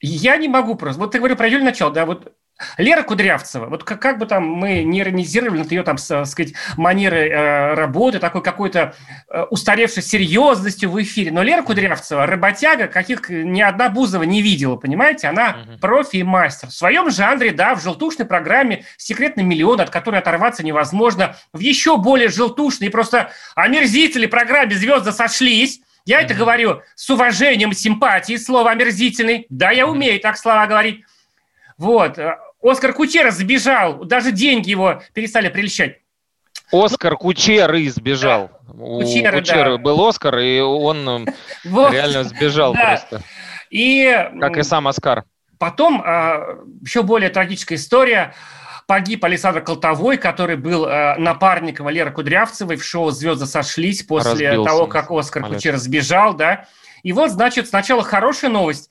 Я 0.00 0.38
не 0.38 0.48
могу 0.48 0.74
просто. 0.74 0.98
Вот 0.98 1.10
ты 1.10 1.18
говорю 1.18 1.36
про 1.36 1.46
Юлю 1.46 1.62
начало, 1.62 1.92
да, 1.92 2.06
вот 2.06 2.32
Лера 2.78 3.02
Кудрявцева, 3.02 3.66
вот 3.66 3.84
как, 3.84 4.00
как 4.00 4.18
бы 4.18 4.26
там 4.26 4.46
мы 4.46 4.82
не 4.82 5.00
иронизировали 5.00 5.58
над 5.58 5.72
ее, 5.72 5.82
там, 5.82 5.96
так 5.96 6.26
сказать, 6.26 6.54
манеры 6.76 7.28
э, 7.28 7.74
работы, 7.74 8.18
такой 8.18 8.42
какой-то 8.42 8.94
э, 9.28 9.42
устаревшей 9.50 10.02
серьезностью 10.02 10.90
в 10.90 11.02
эфире, 11.02 11.32
но 11.32 11.42
Лера 11.42 11.62
Кудрявцева, 11.62 12.26
работяга, 12.26 12.86
каких 12.86 13.28
ни 13.28 13.60
одна 13.60 13.88
Бузова 13.88 14.22
не 14.22 14.42
видела, 14.42 14.76
понимаете? 14.76 15.28
Она 15.28 15.56
угу. 15.68 15.78
профи 15.80 16.16
и 16.16 16.22
мастер. 16.22 16.68
В 16.68 16.72
своем 16.72 17.10
жанре, 17.10 17.52
да, 17.52 17.74
в 17.74 17.82
желтушной 17.82 18.26
программе 18.26 18.84
«Секретный 18.96 19.44
миллион», 19.44 19.80
от 19.80 19.90
которой 19.90 20.16
оторваться 20.20 20.64
невозможно, 20.64 21.36
в 21.52 21.60
еще 21.60 21.96
более 21.96 22.28
желтушной 22.28 22.88
и 22.88 22.90
просто 22.90 23.32
омерзительной 23.54 24.28
программе 24.28 24.74
«Звезды 24.74 25.12
сошлись», 25.12 25.80
я 26.04 26.20
это 26.20 26.34
говорю 26.34 26.82
с 26.94 27.08
уважением, 27.10 27.72
симпатией, 27.72 28.38
слово 28.38 28.70
омерзительный. 28.70 29.46
Да, 29.48 29.70
я 29.70 29.86
умею 29.86 30.20
так 30.20 30.36
слова 30.36 30.66
говорить. 30.66 31.04
Вот. 31.78 32.18
Оскар 32.62 32.92
Кучера 32.92 33.30
сбежал, 33.30 34.04
даже 34.04 34.32
деньги 34.32 34.70
его 34.70 35.02
перестали 35.14 35.48
прельщать. 35.48 35.98
Оскар 36.72 37.12
ну, 37.12 37.18
Кучеры 37.18 37.88
сбежал. 37.88 38.50
Да. 38.68 38.74
У 38.74 39.00
Кучеры, 39.00 39.38
Кучеры 39.38 39.70
да. 39.72 39.78
был 39.78 40.06
Оскар, 40.06 40.38
и 40.38 40.60
он 40.60 41.26
вот. 41.64 41.92
реально 41.92 42.24
сбежал 42.24 42.74
просто. 42.74 43.22
И, 43.70 44.30
как 44.40 44.56
и 44.56 44.62
сам 44.62 44.88
Оскар. 44.88 45.24
Потом 45.58 46.02
а, 46.04 46.58
еще 46.80 47.02
более 47.02 47.30
трагическая 47.30 47.76
история. 47.76 48.34
Погиб 48.90 49.24
Александр 49.24 49.60
Колтовой, 49.60 50.16
который 50.16 50.56
был 50.56 50.84
э, 50.84 51.14
напарником 51.16 51.86
Валеры 51.86 52.10
Кудрявцевой 52.10 52.74
в 52.74 52.84
шоу 52.84 53.12
«Звезды 53.12 53.46
сошлись» 53.46 54.02
после 54.02 54.48
Разбился. 54.48 54.68
того, 54.68 54.86
как 54.88 55.12
Оскар 55.12 55.46
Кучер 55.46 55.76
сбежал. 55.76 56.34
Да? 56.34 56.66
И 57.04 57.12
вот, 57.12 57.30
значит, 57.30 57.68
сначала 57.68 58.02
хорошая 58.02 58.50
новость. 58.50 58.90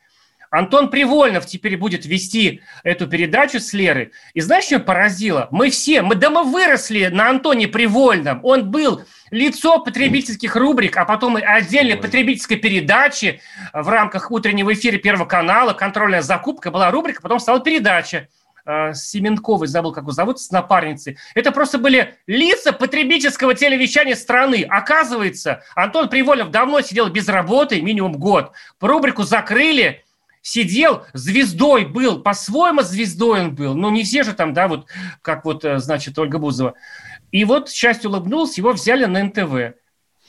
Антон 0.52 0.90
Привольнов 0.90 1.46
теперь 1.46 1.76
будет 1.76 2.06
вести 2.06 2.62
эту 2.86 3.08
передачу 3.08 3.60
с 3.60 3.74
Лерой. 3.74 4.14
И 4.34 4.40
знаешь, 4.40 4.64
что 4.64 4.80
поразило? 4.80 5.50
Мы 5.52 5.70
все, 5.70 6.02
мы, 6.02 6.16
да 6.16 6.30
мы 6.30 6.44
выросли 6.44 7.08
на 7.08 7.28
Антоне 7.30 7.68
Привольном. 7.68 8.40
Он 8.44 8.72
был 8.72 9.04
лицо 9.32 9.80
потребительских 9.80 10.56
рубрик, 10.56 10.96
а 10.96 11.04
потом 11.04 11.38
и 11.38 11.42
отдельной 11.42 11.98
потребительской 11.98 12.56
передачи 12.56 13.42
в 13.74 13.90
рамках 13.90 14.32
утреннего 14.32 14.72
эфира 14.72 14.98
Первого 14.98 15.28
канала. 15.28 15.74
Контрольная 15.74 16.22
закупка 16.22 16.72
была 16.72 16.90
рубрика, 16.90 17.22
потом 17.22 17.41
стала 17.41 17.60
передача. 17.60 18.30
Э, 18.72 18.93
Семенковой, 18.93 19.67
забыл, 19.67 19.91
как 19.91 20.03
его 20.03 20.11
зовут, 20.11 20.39
с 20.39 20.51
напарницей. 20.51 21.17
Это 21.34 21.51
просто 21.51 21.80
были 21.80 22.13
лица 22.28 22.72
потребительского 22.72 23.55
телевещания 23.55 24.13
страны. 24.13 24.63
Оказывается, 24.70 25.63
Антон 25.74 26.07
Привольнов 26.07 26.51
давно 26.51 26.82
сидел 26.82 27.09
без 27.09 27.28
работы, 27.28 27.82
минимум 27.82 28.13
год. 28.13 28.51
Рубрику 28.80 29.24
закрыли, 29.24 30.03
сидел, 30.43 31.03
звездой 31.13 31.86
был, 31.86 32.22
по-своему 32.22 32.84
звездой 32.84 33.41
он 33.41 33.55
был. 33.55 33.74
Ну, 33.74 33.89
не 33.89 34.03
все 34.03 34.22
же 34.22 34.34
там, 34.34 34.53
да, 34.53 34.67
вот, 34.67 34.86
как 35.24 35.45
вот, 35.45 35.65
э, 35.65 35.80
значит, 35.80 36.20
Ольга 36.20 36.38
Бузова. 36.38 36.76
И 37.32 37.45
вот 37.45 37.72
счастье 37.72 38.07
улыбнулся, 38.07 38.61
его 38.61 38.74
взяли 38.74 39.05
на 39.05 39.24
НТВ. 39.24 39.80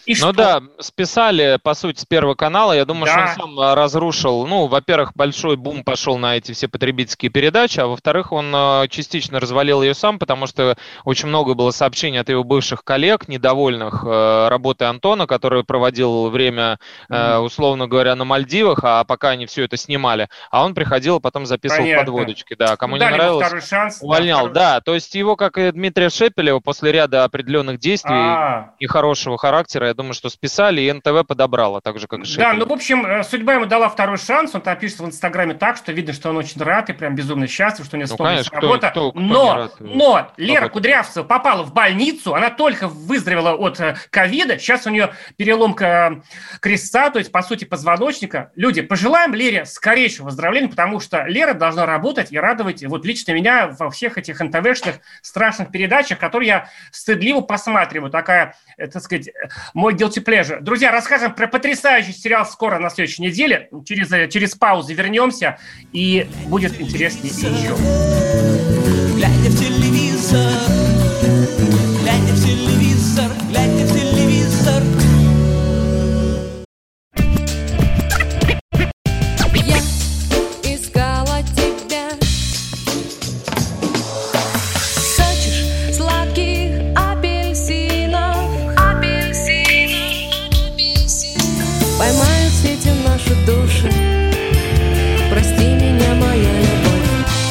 И 0.07 0.12
ну 0.12 0.16
что? 0.16 0.32
да, 0.32 0.62
списали, 0.78 1.59
по 1.62 1.74
сути, 1.74 2.01
с 2.01 2.05
Первого 2.05 2.34
канала. 2.34 2.72
Я 2.72 2.84
думаю, 2.84 3.07
да. 3.07 3.12
что 3.12 3.20
он 3.20 3.57
сам 3.57 3.61
а, 3.61 3.74
разрушил. 3.74 4.46
Ну, 4.46 4.66
во-первых, 4.66 5.12
большой 5.14 5.57
бум 5.57 5.84
пошел 5.84 6.18
на 6.18 6.36
эти 6.36 6.53
все 6.53 6.68
потребительские 6.68 7.30
передачи, 7.30 7.80
а 7.80 7.86
во-вторых, 7.86 8.32
он 8.32 8.53
а, 8.55 8.88
частично 8.88 9.40
развалил 9.40 9.82
ее 9.82 9.94
сам, 9.94 10.18
потому 10.18 10.46
что 10.46 10.76
очень 11.05 11.28
много 11.28 11.55
было 11.55 11.70
сообщений 11.70 12.18
от 12.18 12.28
его 12.28 12.44
бывших 12.44 12.84
коллег, 12.84 13.28
недовольных 13.28 14.05
э, 14.07 14.48
работой 14.48 14.88
Антона, 14.88 15.26
который 15.26 15.64
проводил 15.64 16.30
время, 16.30 16.78
э, 17.09 17.36
условно 17.36 17.86
говоря, 17.86 18.14
на 18.14 18.24
Мальдивах, 18.24 18.80
а 18.82 19.05
пока 19.05 19.30
они 19.30 19.46
все 19.46 19.64
это 19.64 19.76
снимали. 19.76 20.28
А 20.51 20.64
он 20.64 20.74
приходил, 20.74 21.18
и 21.18 21.20
потом 21.20 21.46
записывал 21.46 21.82
Понятно. 21.82 22.05
подводочки. 22.05 22.55
Да, 22.59 22.76
кому 22.76 22.98
Дали 22.98 23.12
не 23.12 23.16
нравилось, 23.18 23.68
шанс, 23.68 23.98
увольнял. 24.01 24.48
Да, 24.48 24.74
да, 24.74 24.80
то 24.80 24.94
есть 24.94 25.14
его, 25.14 25.36
как 25.36 25.59
и 25.59 25.70
Дмитрия 25.70 26.11
Шепелева, 26.11 26.61
после 26.61 26.92
ряда 26.92 27.24
определенных 27.24 27.78
действий 27.78 28.14
А-а-а. 28.14 28.74
и 28.78 28.86
хорошего 28.86 29.38
характера, 29.38 29.89
я 29.91 29.95
думаю, 29.95 30.14
что 30.14 30.30
списали, 30.30 30.80
и 30.80 30.93
НТВ 30.93 31.26
подобрало, 31.26 31.80
так 31.80 31.99
же, 31.99 32.07
как 32.07 32.20
и 32.20 32.24
Шеффилд. 32.24 32.38
Да, 32.38 32.53
ну, 32.53 32.66
в 32.66 32.72
общем, 32.72 33.05
э, 33.05 33.24
судьба 33.24 33.55
ему 33.55 33.66
дала 33.66 33.88
второй 33.88 34.18
шанс, 34.18 34.55
он 34.55 34.61
там 34.61 34.78
пишет 34.78 35.01
в 35.01 35.07
Инстаграме 35.07 35.55
так, 35.55 35.76
что 35.76 35.93
видно, 35.93 36.12
что 36.12 36.30
он 36.30 36.36
очень 36.36 36.61
рад 36.62 36.88
и 36.91 36.93
прям 36.93 37.14
безумно 37.14 37.47
счастлив, 37.47 37.86
что 37.86 37.97
у 37.97 38.01
него 38.01 38.09
ну, 38.11 38.16
конечно, 38.24 38.61
работа. 38.61 38.91
Кто, 38.91 39.11
кто, 39.11 39.20
но, 39.20 39.55
рад, 39.55 39.80
но 39.80 40.32
Лера 40.36 40.66
кто 40.66 40.74
Кудрявцева 40.74 41.24
попала 41.24 41.62
в 41.62 41.72
больницу, 41.74 42.34
она 42.34 42.51
только 42.51 42.88
выздоровела 42.88 43.55
от 43.55 43.80
э, 43.80 43.97
ковида, 44.11 44.59
сейчас 44.59 44.86
у 44.86 44.91
нее 44.91 45.11
переломка 45.36 46.20
э, 46.55 46.59
креста, 46.61 47.11
то 47.11 47.18
есть, 47.18 47.32
по 47.32 47.43
сути, 47.43 47.64
позвоночника. 47.64 48.53
Люди, 48.55 48.82
пожелаем 48.82 49.34
Лере 49.34 49.64
скорейшего 49.66 50.26
выздоровления, 50.26 50.68
потому 50.68 51.01
что 51.01 51.24
Лера 51.24 51.55
должна 51.55 51.86
работать 51.86 52.32
и 52.32 52.38
радовать 52.38 52.84
вот 52.84 53.05
лично 53.05 53.32
меня 53.32 53.74
во 53.78 53.91
всех 53.91 54.18
этих 54.18 54.41
НТВшных 54.41 54.97
страшных 55.22 55.70
передачах, 55.70 56.18
которые 56.18 56.49
я 56.49 56.68
стыдливо 56.93 57.41
посматриваю. 57.41 58.11
Такая, 58.11 58.55
так 58.76 59.03
сказать, 59.03 59.30
мой 59.81 59.95
guilty 59.95 60.22
pleasure. 60.22 60.61
Друзья, 60.61 60.93
расскажем 60.93 61.35
про 61.35 61.49
потрясающий 61.49 62.12
сериал 62.12 62.45
скоро 62.45 62.78
на 62.78 62.91
следующей 62.91 63.22
неделе. 63.22 63.70
Через, 63.87 64.12
э, 64.12 64.28
через 64.28 64.55
паузу 64.55 64.95
вернемся, 64.95 65.59
и 65.93 66.28
будет 66.47 66.78
интереснее 66.78 67.33
еще. 67.33 67.74
Глядя 69.16 69.51
в 69.51 69.59
телевизор, 69.59 70.53
глядя 72.03 72.33
в 72.35 72.45
телевизор, 72.45 73.31
глядя 73.49 73.70
в 73.70 73.89
телевизор. 73.89 73.99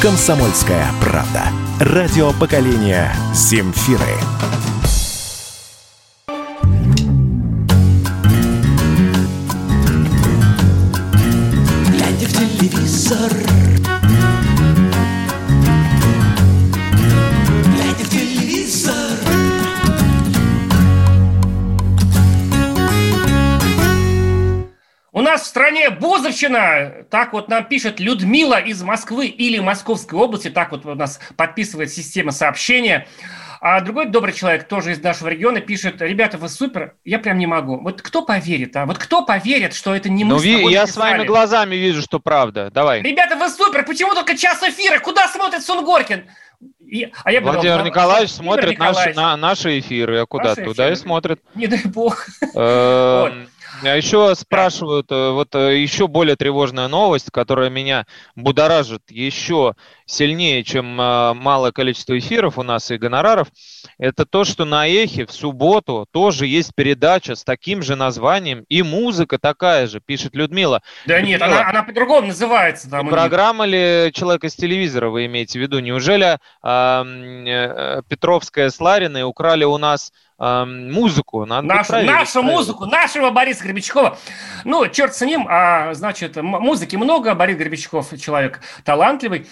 «Комсомольская 0.00 0.86
правда». 1.02 1.48
Радио 1.78 2.32
поколения 2.32 3.14
«Земфиры». 3.34 4.16
Нас 25.30 25.42
в 25.42 25.46
стране 25.46 25.90
Бузовщина 25.90 27.04
так 27.08 27.32
вот 27.32 27.48
нам 27.48 27.64
пишет 27.64 28.00
Людмила 28.00 28.60
из 28.60 28.82
Москвы 28.82 29.26
или 29.26 29.58
Московской 29.58 30.18
области. 30.18 30.50
Так 30.50 30.72
вот 30.72 30.84
у 30.84 30.94
нас 30.94 31.20
подписывает 31.36 31.92
система 31.92 32.32
сообщения. 32.32 33.06
А 33.60 33.80
другой 33.80 34.06
добрый 34.06 34.32
человек, 34.32 34.66
тоже 34.66 34.92
из 34.92 35.02
нашего 35.02 35.28
региона, 35.28 35.60
пишет, 35.60 36.00
ребята, 36.00 36.38
вы 36.38 36.48
супер, 36.48 36.94
я 37.04 37.18
прям 37.18 37.38
не 37.38 37.46
могу. 37.46 37.78
Вот 37.78 38.00
кто 38.00 38.22
поверит, 38.22 38.74
а? 38.74 38.86
Вот 38.86 38.96
кто 38.96 39.22
поверит, 39.22 39.74
что 39.74 39.94
это 39.94 40.08
не 40.08 40.24
мы 40.24 40.30
ну, 40.30 40.38
с 40.38 40.42
тобой 40.42 40.72
Я 40.72 40.86
писали? 40.86 41.10
своими 41.10 41.26
глазами 41.26 41.76
вижу, 41.76 42.00
что 42.00 42.20
правда. 42.20 42.70
Давай. 42.72 43.02
Ребята, 43.02 43.36
вы 43.36 43.50
супер, 43.50 43.84
почему 43.84 44.14
только 44.14 44.36
час 44.36 44.62
эфира? 44.62 44.98
Куда 44.98 45.28
смотрит 45.28 45.62
Сунгоркин? 45.62 46.24
И, 46.80 47.12
а 47.22 47.30
я 47.30 47.40
Владимир 47.40 47.76
думал, 47.76 47.86
Николаевич 47.86 48.32
смотрит 48.32 48.70
Николаевич. 48.70 49.14
Наши, 49.14 49.16
на, 49.16 49.36
наши 49.36 49.78
эфиры, 49.78 50.20
а 50.20 50.26
куда? 50.26 50.50
Наши 50.50 50.64
Туда 50.64 50.84
эфиры. 50.84 50.92
и 50.92 50.96
смотрит. 50.96 51.40
Не 51.54 51.66
дай 51.66 51.82
бог. 51.84 52.26
Эм, 52.54 53.48
а 53.82 53.96
еще 53.96 54.34
спрашивают, 54.34 55.10
э, 55.10 55.30
вот 55.30 55.54
э, 55.54 55.78
еще 55.78 56.06
более 56.06 56.36
тревожная 56.36 56.88
новость, 56.88 57.30
которая 57.30 57.70
меня 57.70 58.06
будоражит 58.34 59.10
еще 59.10 59.74
сильнее, 60.06 60.64
чем 60.64 61.00
э, 61.00 61.34
малое 61.34 61.72
количество 61.72 62.18
эфиров 62.18 62.58
у 62.58 62.62
нас 62.62 62.90
и 62.90 62.98
гонораров, 62.98 63.48
это 63.98 64.26
то, 64.26 64.44
что 64.44 64.64
на 64.64 64.86
Эхе 64.86 65.26
в 65.26 65.32
субботу 65.32 66.06
тоже 66.10 66.46
есть 66.46 66.74
передача 66.74 67.34
с 67.34 67.44
таким 67.44 67.82
же 67.82 67.96
названием, 67.96 68.64
и 68.68 68.82
музыка 68.82 69.38
такая 69.38 69.86
же, 69.86 70.00
пишет 70.00 70.34
Людмила. 70.34 70.82
Да 71.06 71.18
Людмила, 71.18 71.38
нет, 71.38 71.42
она, 71.42 71.68
она 71.68 71.82
по-другому 71.82 72.28
называется. 72.28 72.90
Там 72.90 73.08
программа 73.08 73.64
ли 73.64 74.10
«Человек 74.12 74.44
из 74.44 74.54
телевизора» 74.54 75.10
вы 75.10 75.26
имеете 75.26 75.58
в 75.58 75.62
виду? 75.62 75.78
Неужели 75.78 76.38
э, 76.62 78.02
Петровская 78.08 78.70
с 78.70 78.80
Лариной 78.80 79.24
украли 79.24 79.64
у 79.64 79.78
нас 79.78 80.12
музыку. 80.40 81.44
Надо 81.44 81.66
нашу 81.66 82.02
нашу 82.02 82.42
музыку, 82.42 82.86
нашего 82.86 83.30
Бориса 83.30 83.62
Гребенщикова. 83.64 84.18
Ну, 84.64 84.88
черт 84.88 85.14
с 85.14 85.24
ним, 85.24 85.46
а, 85.48 85.92
значит, 85.94 86.36
музыки 86.36 86.96
много, 86.96 87.34
Борис 87.34 87.56
Гребенщиков 87.56 88.18
человек 88.18 88.60
талантливый. 88.84 89.46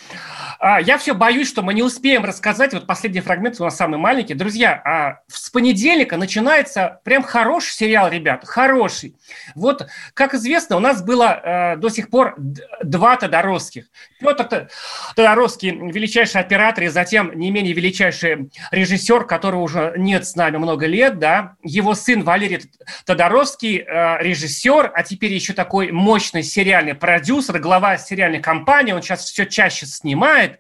А, 0.59 0.81
я 0.81 0.97
все 0.99 1.15
боюсь, 1.15 1.49
что 1.49 1.63
мы 1.63 1.75
не 1.75 1.83
успеем 1.83 2.25
рассказать. 2.25 2.73
Вот 2.73 2.87
последний 2.87 3.21
фрагмент 3.21 3.61
у 3.61 3.65
нас 3.65 3.77
самый 3.77 3.99
маленький. 3.99 4.35
Друзья, 4.35 4.81
а 4.85 5.21
с 5.29 5.51
понедельника 5.51 6.17
начинается 6.17 7.01
прям 7.05 7.23
хороший 7.23 7.73
сериал, 7.73 8.09
ребят, 8.11 8.47
хороший. 8.47 9.17
Вот, 9.55 9.87
как 10.15 10.35
известно, 10.35 10.77
у 10.77 10.81
нас 10.81 11.03
было 11.03 11.41
э, 11.75 11.77
до 11.77 11.91
сих 11.91 12.09
пор 12.11 12.35
два 12.83 13.17
Тодоровских. 13.17 13.87
Петр 14.21 14.69
Тодоровский, 15.15 15.71
величайший 15.71 16.41
оператор, 16.41 16.85
и 16.85 16.89
затем 16.89 17.39
не 17.39 17.51
менее 17.51 17.75
величайший 17.75 18.51
режиссер, 18.71 19.27
которого 19.27 19.61
уже 19.61 19.95
нет 19.97 20.27
с 20.27 20.35
нами 20.35 20.57
много 20.57 20.78
лет, 20.87 21.19
да. 21.19 21.55
Его 21.63 21.95
сын 21.95 22.23
Валерий 22.23 22.71
Тодоровский, 23.05 23.79
э, 23.79 24.23
режиссер, 24.23 24.93
а 24.95 25.03
теперь 25.03 25.33
еще 25.33 25.53
такой 25.53 25.91
мощный 25.91 26.43
сериальный 26.43 26.95
продюсер, 26.95 27.59
глава 27.59 27.99
сериальной 27.99 28.41
компании. 28.41 28.93
Он 28.93 29.03
сейчас 29.03 29.25
все 29.25 29.47
чаще 29.47 29.87
снимает 29.87 30.59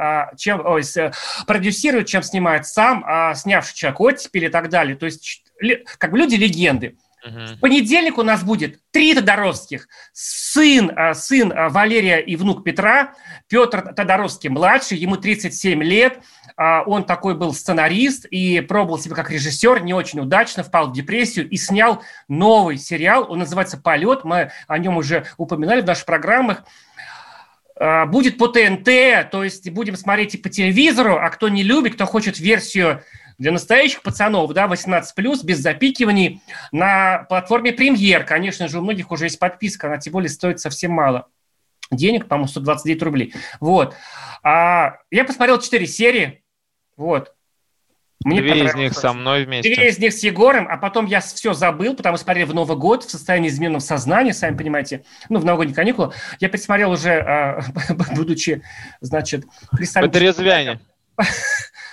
а, 0.00 0.32
чем 0.36 0.64
ой, 0.64 0.82
продюсирует, 1.48 2.06
чем 2.06 2.22
снимает 2.22 2.66
сам, 2.66 3.02
а, 3.04 3.34
снявший 3.34 3.74
человек 3.74 4.00
оттепель 4.00 4.44
и 4.44 4.48
так 4.48 4.68
далее. 4.68 4.94
То 4.94 5.06
есть 5.06 5.42
как 5.98 6.12
бы 6.12 6.18
люди 6.18 6.36
В 7.24 7.58
понедельник 7.60 8.18
у 8.18 8.22
нас 8.22 8.44
будет 8.44 8.80
три 8.90 9.14
Тодоровских. 9.14 9.88
Сын, 10.12 10.92
а, 10.94 11.14
сын 11.14 11.52
Валерия 11.70 12.18
и 12.18 12.36
внук 12.36 12.64
Петра, 12.64 13.14
Петр 13.48 13.92
Тодоровский 13.94 14.48
младший, 14.50 14.98
ему 14.98 15.16
37 15.16 15.82
лет. 15.82 16.20
Он 16.56 17.04
такой 17.04 17.36
был 17.36 17.54
сценарист 17.54 18.24
и 18.26 18.60
пробовал 18.60 18.98
себя 18.98 19.14
как 19.14 19.30
режиссер, 19.30 19.82
не 19.82 19.94
очень 19.94 20.18
удачно, 20.18 20.64
впал 20.64 20.88
в 20.88 20.92
депрессию 20.92 21.48
и 21.48 21.56
снял 21.56 22.02
новый 22.26 22.78
сериал. 22.78 23.30
Он 23.30 23.38
называется 23.38 23.78
«Полет». 23.78 24.24
Мы 24.24 24.50
о 24.66 24.78
нем 24.78 24.96
уже 24.96 25.26
упоминали 25.36 25.82
в 25.82 25.86
наших 25.86 26.04
программах. 26.04 26.64
А, 27.80 28.06
будет 28.06 28.38
по 28.38 28.48
ТНТ, 28.48 29.30
то 29.30 29.44
есть 29.44 29.70
будем 29.70 29.96
смотреть 29.96 30.34
и 30.34 30.38
по 30.38 30.48
телевизору, 30.48 31.16
а 31.16 31.30
кто 31.30 31.48
не 31.48 31.62
любит, 31.62 31.94
кто 31.94 32.06
хочет 32.06 32.38
версию 32.38 33.02
для 33.38 33.52
настоящих 33.52 34.02
пацанов, 34.02 34.52
да, 34.52 34.66
18+, 34.66 35.04
без 35.44 35.58
запикиваний, 35.58 36.42
на 36.72 37.24
платформе 37.28 37.72
Премьер. 37.72 38.24
Конечно 38.24 38.68
же, 38.68 38.78
у 38.78 38.82
многих 38.82 39.10
уже 39.10 39.26
есть 39.26 39.38
подписка, 39.38 39.86
она 39.86 39.98
тем 39.98 40.12
более 40.12 40.28
стоит 40.28 40.60
совсем 40.60 40.92
мало. 40.92 41.28
денег, 41.90 42.26
по-моему, 42.26 42.48
129 42.48 43.02
рублей. 43.02 43.34
Вот. 43.60 43.94
А, 44.42 44.98
я 45.10 45.24
посмотрел 45.24 45.58
4 45.58 45.86
серии. 45.86 46.42
Вот. 46.96 47.34
Мне 48.24 48.40
Две 48.40 48.64
из 48.64 48.74
них 48.74 48.94
со 48.94 49.12
мной 49.12 49.44
вместе. 49.44 49.72
Две 49.72 49.88
из 49.88 49.98
них 49.98 50.12
с 50.12 50.24
Егором, 50.24 50.66
а 50.68 50.76
потом 50.76 51.06
я 51.06 51.20
все 51.20 51.54
забыл, 51.54 51.94
потому 51.94 52.16
что 52.16 52.24
смотрел 52.24 52.48
в 52.48 52.54
Новый 52.54 52.76
год 52.76 53.04
в 53.04 53.10
состоянии 53.10 53.48
измененного 53.48 53.80
сознания, 53.80 54.34
сами 54.34 54.56
понимаете, 54.56 55.04
ну, 55.28 55.38
в 55.38 55.44
новогодние 55.44 55.76
каникулы. 55.76 56.12
Я 56.40 56.48
пересмотрел 56.48 56.90
уже, 56.90 57.12
а, 57.12 57.62
будучи, 58.16 58.62
значит... 59.00 59.44
Потрезвяне. 59.94 60.80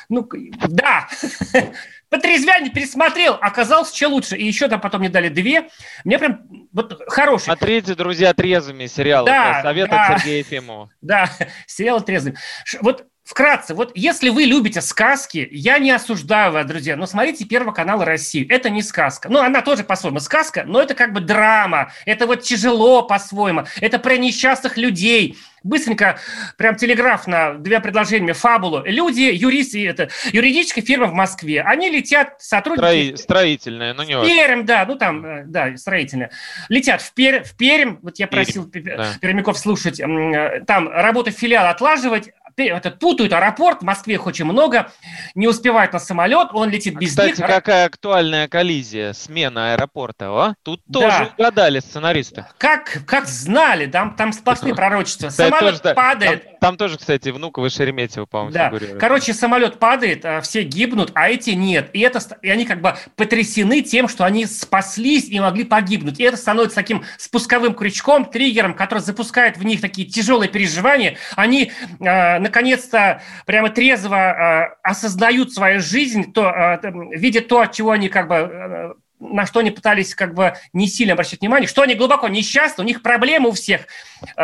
Ну, 0.10 0.28
да, 0.68 1.08
Потрезвяне 2.10 2.70
пересмотрел, 2.70 3.34
оказалось 3.42 3.92
еще 3.92 4.08
лучше. 4.08 4.38
И 4.38 4.46
еще 4.46 4.68
там 4.68 4.80
потом 4.80 5.02
мне 5.02 5.10
дали 5.10 5.30
две. 5.30 5.70
Мне 6.04 6.20
прям 6.20 6.48
вот 6.72 7.02
хороший. 7.08 7.46
Смотрите, 7.46 7.96
друзья, 7.96 8.34
трезвыми 8.34 8.86
сериалы. 8.86 9.26
Да, 9.28 9.62
Совет 9.64 9.90
да. 9.90 10.06
от 10.06 10.20
Сергея 10.20 10.38
Ефимова. 10.40 10.90
Да, 11.02 11.30
сериал 11.68 12.02
трезвыми. 12.02 12.38
Вот 12.82 13.06
Вкратце, 13.26 13.74
вот 13.74 13.92
если 13.96 14.30
вы 14.30 14.44
любите 14.44 14.82
сказки, 14.82 15.48
я 15.52 15.80
не 15.80 15.90
осуждаю 15.90 16.52
вас, 16.52 16.68
друзья, 16.68 16.96
но 16.96 17.08
смотрите 17.08 17.44
Первый 17.44 17.74
канал 17.74 18.04
России. 18.04 18.48
Это 18.48 18.70
не 18.70 18.84
сказка. 18.84 19.30
Ну, 19.30 19.40
она 19.40 19.64
тоже 19.64 19.84
по-своему 19.84 20.20
сказка, 20.20 20.64
но 20.64 20.80
это 20.80 20.94
как 20.94 21.12
бы 21.12 21.22
драма. 21.22 21.92
Это 22.06 22.28
вот 22.28 22.44
тяжело 22.44 23.02
по-своему. 23.02 23.66
Это 23.82 23.98
про 23.98 24.18
несчастных 24.18 24.78
людей. 24.78 25.40
Быстренько, 25.64 26.20
прям 26.58 26.76
телеграфно, 26.76 27.56
две 27.58 27.80
предложения, 27.80 28.34
фабулу. 28.34 28.84
Люди, 28.86 29.22
юристы, 29.22 29.88
это 29.88 30.10
юридическая 30.32 30.84
фирма 30.84 31.08
в 31.08 31.14
Москве, 31.14 31.64
они 31.64 31.90
летят, 31.90 32.36
сотрудники... 32.38 32.86
Строи, 32.86 33.16
строительная, 33.16 33.96
ну 33.96 34.04
не 34.04 34.14
Пермь, 34.14 34.64
да, 34.64 34.86
ну 34.86 34.96
там, 34.96 35.26
э, 35.26 35.44
да, 35.48 35.76
строительная. 35.76 36.30
Летят 36.70 37.02
в, 37.02 37.12
Пер, 37.16 37.44
в 37.44 37.58
Пермь, 37.58 37.98
вот 38.04 38.20
я 38.20 38.28
просил 38.28 38.70
Пермь. 38.70 39.18
Пермяков 39.20 39.58
слушать, 39.58 40.00
э, 40.00 40.64
там 40.68 40.88
работу 40.88 41.32
филиал 41.32 41.66
отлаживать, 41.66 42.30
этот, 42.58 43.00
путают 43.00 43.34
аэропорт, 43.34 43.82
в 43.82 43.84
Москве 43.84 44.16
их 44.16 44.26
очень 44.26 44.46
много, 44.46 44.92
не 45.36 45.48
успевает 45.48 45.94
на 45.94 46.00
самолет, 46.00 46.50
он 46.54 46.70
летит 46.70 46.96
без 46.96 47.10
Кстати, 47.10 47.38
них. 47.38 47.48
какая 47.48 47.86
актуальная 47.86 48.48
коллизия, 48.48 49.14
смена 49.14 49.74
аэропорта, 49.74 50.30
а? 50.30 50.56
Тут 50.64 50.82
да. 50.88 51.00
тоже 51.00 51.32
угадали 51.38 51.80
сценаристы. 51.80 52.46
Как, 52.58 53.04
как 53.06 53.28
знали, 53.28 53.88
там, 53.88 54.16
там 54.16 54.34
сплошные 54.34 54.74
пророчества. 54.74 55.30
Кстати, 55.30 55.50
самолет 55.50 55.82
тоже, 55.82 55.96
падает. 55.96 56.44
Там, 56.44 56.60
там 56.60 56.78
тоже, 56.78 56.98
кстати, 56.98 57.30
внуковы 57.30 57.70
Шереметьево, 57.70 58.26
по-моему, 58.26 58.54
да. 58.54 58.68
фигурирует. 58.68 59.00
Короче, 59.00 59.34
самолет 59.34 59.80
падает, 59.80 60.26
а 60.26 60.42
все 60.42 60.64
гибнут, 60.64 61.12
а 61.14 61.30
эти 61.30 61.52
нет. 61.52 61.90
И, 61.94 62.00
это, 62.00 62.20
и 62.42 62.50
они 62.50 62.66
как 62.66 62.82
бы 62.82 62.96
потрясены 63.16 63.82
тем, 63.82 64.08
что 64.08 64.26
они 64.26 64.46
спаслись 64.46 65.30
и 65.30 65.40
могли 65.40 65.64
погибнуть. 65.64 66.20
И 66.20 66.24
это 66.24 66.38
становится 66.38 66.76
таким 66.76 67.04
спусковым 67.18 67.74
крючком, 67.74 68.26
триггером, 68.26 68.74
который 68.74 69.00
запускает 69.00 69.58
в 69.58 69.64
них 69.64 69.82
такие 69.82 70.08
тяжелые 70.08 70.50
переживания. 70.50 71.18
Они 71.36 71.72
э, 72.00 72.40
наконец-то 72.46 73.22
прямо 73.46 73.70
трезво 73.70 74.16
э, 74.16 74.76
осознают 74.84 75.52
свою 75.52 75.82
жизнь, 75.82 76.32
то, 76.32 76.50
э, 76.50 76.80
видят 77.12 77.48
то, 77.48 77.62
от 77.62 77.74
чего 77.74 77.92
они 77.92 78.08
как 78.08 78.28
бы 78.28 78.36
э, 78.36 78.94
на 79.20 79.46
что 79.46 79.62
они 79.62 79.72
пытались 79.72 80.14
как 80.14 80.34
бы 80.34 80.56
не 80.74 80.88
сильно 80.88 81.14
обращать 81.14 81.40
внимание, 81.40 81.68
что 81.68 81.82
они 81.82 81.96
глубоко 81.96 82.28
несчастны, 82.28 82.84
у 82.84 82.88
них 82.88 83.02
проблемы 83.02 83.50
у 83.50 83.54
всех, 83.54 83.88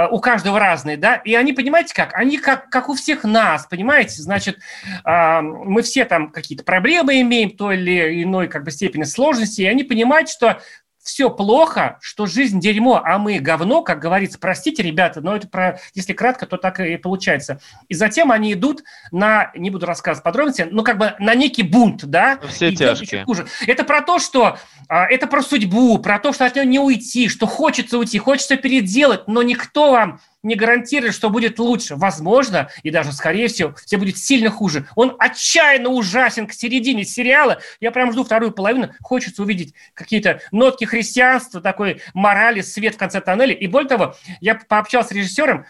у 0.10 0.20
каждого 0.20 0.60
разные, 0.60 0.96
да, 0.96 1.16
и 1.18 1.36
они, 1.36 1.52
понимаете 1.52 1.94
как, 1.94 2.14
они 2.16 2.38
как, 2.38 2.70
как 2.70 2.88
у 2.88 2.96
всех 2.96 3.26
нас, 3.26 3.68
понимаете, 3.68 4.22
значит, 4.22 4.60
мы 5.04 5.82
все 5.82 6.06
там 6.06 6.32
какие-то 6.32 6.64
проблемы 6.64 7.20
имеем, 7.20 7.52
той 7.52 7.76
или 7.76 8.24
иной 8.24 8.48
как 8.48 8.64
бы 8.64 8.72
степени 8.72 9.04
сложности, 9.04 9.62
и 9.62 9.68
они 9.68 9.84
понимают, 9.84 10.30
что 10.30 10.62
все 11.04 11.30
плохо, 11.30 11.98
что 12.02 12.26
жизнь 12.26 12.60
дерьмо, 12.60 13.02
а 13.04 13.18
мы 13.18 13.40
говно, 13.40 13.82
как 13.82 14.00
говорится. 14.00 14.38
Простите, 14.40 14.84
ребята, 14.84 15.22
но 15.22 15.36
это 15.36 15.48
про, 15.48 15.80
если 15.94 16.14
кратко, 16.14 16.46
то 16.46 16.58
так 16.58 16.80
и 16.80 16.98
получается. 16.98 17.60
И 17.90 17.96
затем 17.96 18.32
они 18.32 18.54
идут 18.54 18.84
на, 19.12 19.52
не 19.56 19.70
буду 19.70 19.86
рассказывать 19.86 20.24
подробности, 20.24 20.68
но 20.70 20.84
как 20.84 20.98
бы 20.98 21.16
на 21.20 21.34
некий 21.36 21.64
бунт, 21.64 22.06
да? 22.06 22.40
Все 22.48 22.70
и 22.70 22.76
тяжкие. 22.76 23.26
Хуже. 23.26 23.48
Это 23.66 23.84
про 23.84 24.02
то, 24.02 24.20
что 24.20 24.58
а, 24.88 25.06
это 25.06 25.28
про 25.28 25.42
судьбу, 25.42 25.98
про 25.98 26.20
то, 26.20 26.34
что 26.34 26.46
от 26.46 26.56
нее 26.56 26.66
не 26.66 26.80
уйти, 26.80 27.30
что 27.30 27.48
хочется 27.48 27.98
уйти, 27.98 28.20
хочется 28.20 28.58
переделать, 28.58 29.28
но 29.28 29.42
никто 29.42 29.92
вам 29.92 30.20
не 30.44 30.56
гарантирует, 30.56 31.14
что 31.14 31.30
будет 31.30 31.60
лучше. 31.60 31.96
Возможно, 31.96 32.70
и 32.84 32.90
даже, 32.90 33.12
скорее 33.12 33.48
всего, 33.48 33.76
все 33.86 33.98
будет 33.98 34.18
сильно 34.18 34.50
хуже. 34.50 34.88
Он 34.96 35.16
отчаянно 35.20 35.90
ужасен 35.90 36.48
к 36.48 36.54
середине 36.54 37.06
сериала. 37.06 37.60
Я 37.80 37.92
прям 37.92 38.12
жду 38.12 38.24
вторую 38.24 38.52
половину. 38.52 38.92
Хочется 39.02 39.44
увидеть 39.44 39.74
какие-то 39.94 40.42
нотки 40.52 40.86
христианства, 40.86 41.62
такой 41.62 42.02
морали, 42.14 42.62
свет 42.62 42.96
в 42.96 42.98
конце 42.98 43.22
тоннеля. 43.22 43.54
И 43.54 43.68
более 43.68 43.90
того, 43.90 44.16
я 44.40 44.56
пообщался 44.56 45.10
с 45.10 45.12
режиссером, 45.12 45.66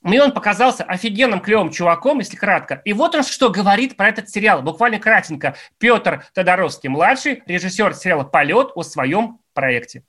мне 0.00 0.22
он 0.22 0.32
показался 0.32 0.84
офигенным 0.84 1.40
клевым 1.40 1.70
чуваком, 1.70 2.20
если 2.20 2.36
кратко. 2.36 2.80
И 2.84 2.92
вот 2.92 3.16
он 3.16 3.24
что 3.24 3.50
говорит 3.50 3.96
про 3.96 4.08
этот 4.08 4.30
сериал. 4.30 4.62
Буквально 4.62 5.00
кратенько. 5.00 5.56
Петр 5.78 6.24
Тодоровский-младший, 6.34 7.42
режиссер 7.46 7.94
сериала 7.94 8.22
«Полет» 8.22 8.70
о 8.76 8.84
своем 8.84 9.40
проекте. 9.54 10.04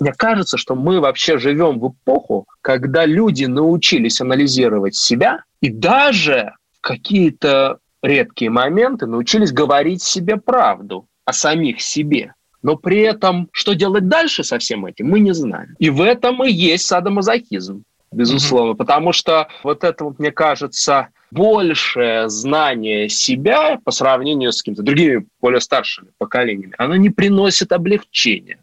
Мне 0.00 0.12
кажется, 0.12 0.56
что 0.56 0.74
мы 0.74 1.00
вообще 1.00 1.38
живем 1.38 1.78
в 1.78 1.90
эпоху, 1.90 2.46
когда 2.60 3.06
люди 3.06 3.44
научились 3.44 4.20
анализировать 4.20 4.96
себя 4.96 5.44
и 5.60 5.70
даже 5.70 6.52
в 6.72 6.80
какие-то 6.80 7.78
редкие 8.02 8.50
моменты 8.50 9.06
научились 9.06 9.52
говорить 9.52 10.02
себе 10.02 10.36
правду 10.36 11.06
о 11.24 11.32
самих 11.32 11.80
себе. 11.80 12.34
Но 12.62 12.76
при 12.76 13.00
этом, 13.00 13.48
что 13.52 13.74
делать 13.74 14.08
дальше 14.08 14.42
со 14.42 14.58
всем 14.58 14.86
этим, 14.86 15.08
мы 15.08 15.20
не 15.20 15.32
знаем. 15.32 15.74
И 15.78 15.90
в 15.90 16.00
этом 16.00 16.42
и 16.44 16.50
есть 16.50 16.86
садомазохизм, 16.86 17.84
безусловно. 18.10 18.72
Mm-hmm. 18.72 18.76
Потому 18.76 19.12
что 19.12 19.48
вот 19.62 19.84
это, 19.84 20.04
вот, 20.04 20.18
мне 20.18 20.32
кажется, 20.32 21.08
большее 21.30 22.28
знание 22.28 23.08
себя 23.08 23.78
по 23.84 23.90
сравнению 23.90 24.52
с 24.52 24.62
какими-то 24.62 24.82
другими 24.82 25.26
более 25.40 25.60
старшими 25.60 26.08
поколениями, 26.18 26.74
оно 26.78 26.96
не 26.96 27.10
приносит 27.10 27.72
облегчения 27.72 28.58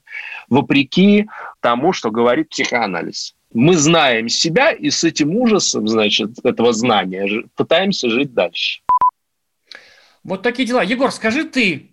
вопреки 0.52 1.28
тому, 1.62 1.94
что 1.94 2.12
говорит 2.12 2.50
психоанализ. 2.50 3.34
Мы 3.54 3.76
знаем 3.78 4.30
себя 4.30 4.72
и 4.72 4.92
с 4.92 5.04
этим 5.04 5.36
ужасом, 5.36 5.88
значит, 5.88 6.46
этого 6.46 6.74
знания 6.74 7.46
пытаемся 7.56 8.10
жить 8.10 8.34
дальше. 8.34 8.82
Вот 10.24 10.44
такие 10.44 10.68
дела. 10.68 10.84
Егор, 10.84 11.12
скажи 11.12 11.46
ты, 11.46 11.91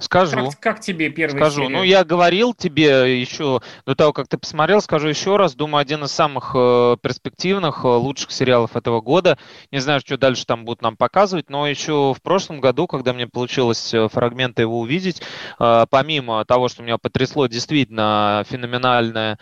Скажу. 0.00 0.50
Как, 0.50 0.60
как 0.60 0.80
тебе 0.80 1.10
первый 1.10 1.38
Скажу. 1.38 1.62
Серия? 1.64 1.76
Ну, 1.76 1.82
я 1.82 2.04
говорил 2.04 2.54
тебе 2.54 3.20
еще 3.20 3.60
до 3.84 3.94
того, 3.94 4.12
как 4.14 4.28
ты 4.28 4.38
посмотрел, 4.38 4.80
скажу 4.80 5.08
еще 5.08 5.36
раз. 5.36 5.54
Думаю, 5.54 5.82
один 5.82 6.04
из 6.04 6.10
самых 6.10 6.52
э, 6.54 6.96
перспективных, 7.02 7.84
э, 7.84 7.88
лучших 7.88 8.32
сериалов 8.32 8.76
этого 8.76 9.02
года. 9.02 9.38
Не 9.70 9.78
знаю, 9.78 10.00
что 10.00 10.16
дальше 10.16 10.46
там 10.46 10.64
будут 10.64 10.80
нам 10.80 10.96
показывать, 10.96 11.50
но 11.50 11.66
еще 11.66 12.14
в 12.16 12.22
прошлом 12.22 12.60
году, 12.60 12.86
когда 12.86 13.12
мне 13.12 13.26
получилось 13.26 13.92
э, 13.92 14.08
фрагменты 14.08 14.62
его 14.62 14.80
увидеть, 14.80 15.22
помимо 15.58 16.44
того, 16.46 16.68
что 16.68 16.82
меня 16.82 16.96
потрясло 16.96 17.46
действительно 17.46 18.44
феноменальное 18.48 19.38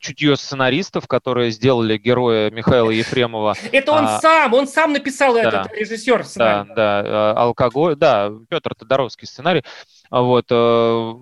чутье 0.00 0.36
сценаристов, 0.36 1.06
которые 1.06 1.50
сделали 1.50 1.98
героя 1.98 2.50
Михаила 2.50 2.90
Ефремова. 2.90 3.54
Это 3.70 3.92
он 3.92 4.04
а, 4.04 4.20
сам, 4.20 4.54
он 4.54 4.66
сам 4.66 4.92
написал 4.92 5.34
да, 5.34 5.42
этот 5.42 5.72
режиссер 5.72 6.24
сценарий. 6.24 6.68
Да, 6.68 6.74
да, 6.74 7.02
э, 7.04 7.34
алкоголь, 7.36 7.96
да, 7.96 8.32
Петр 8.48 8.74
Тодоровский 8.74 9.26
сценарий. 9.26 9.62
Вот, 10.10 10.46
э, 10.50 11.12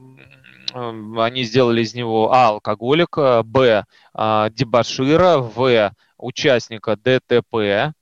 они 0.73 1.43
сделали 1.43 1.83
из 1.83 1.95
него 1.95 2.33
А, 2.33 2.49
алкоголика, 2.49 3.43
Б, 3.43 3.85
а, 4.15 4.51
дебашира, 4.51 5.39
В, 5.39 5.93
участника 6.19 6.97
ДТП, 6.97 7.95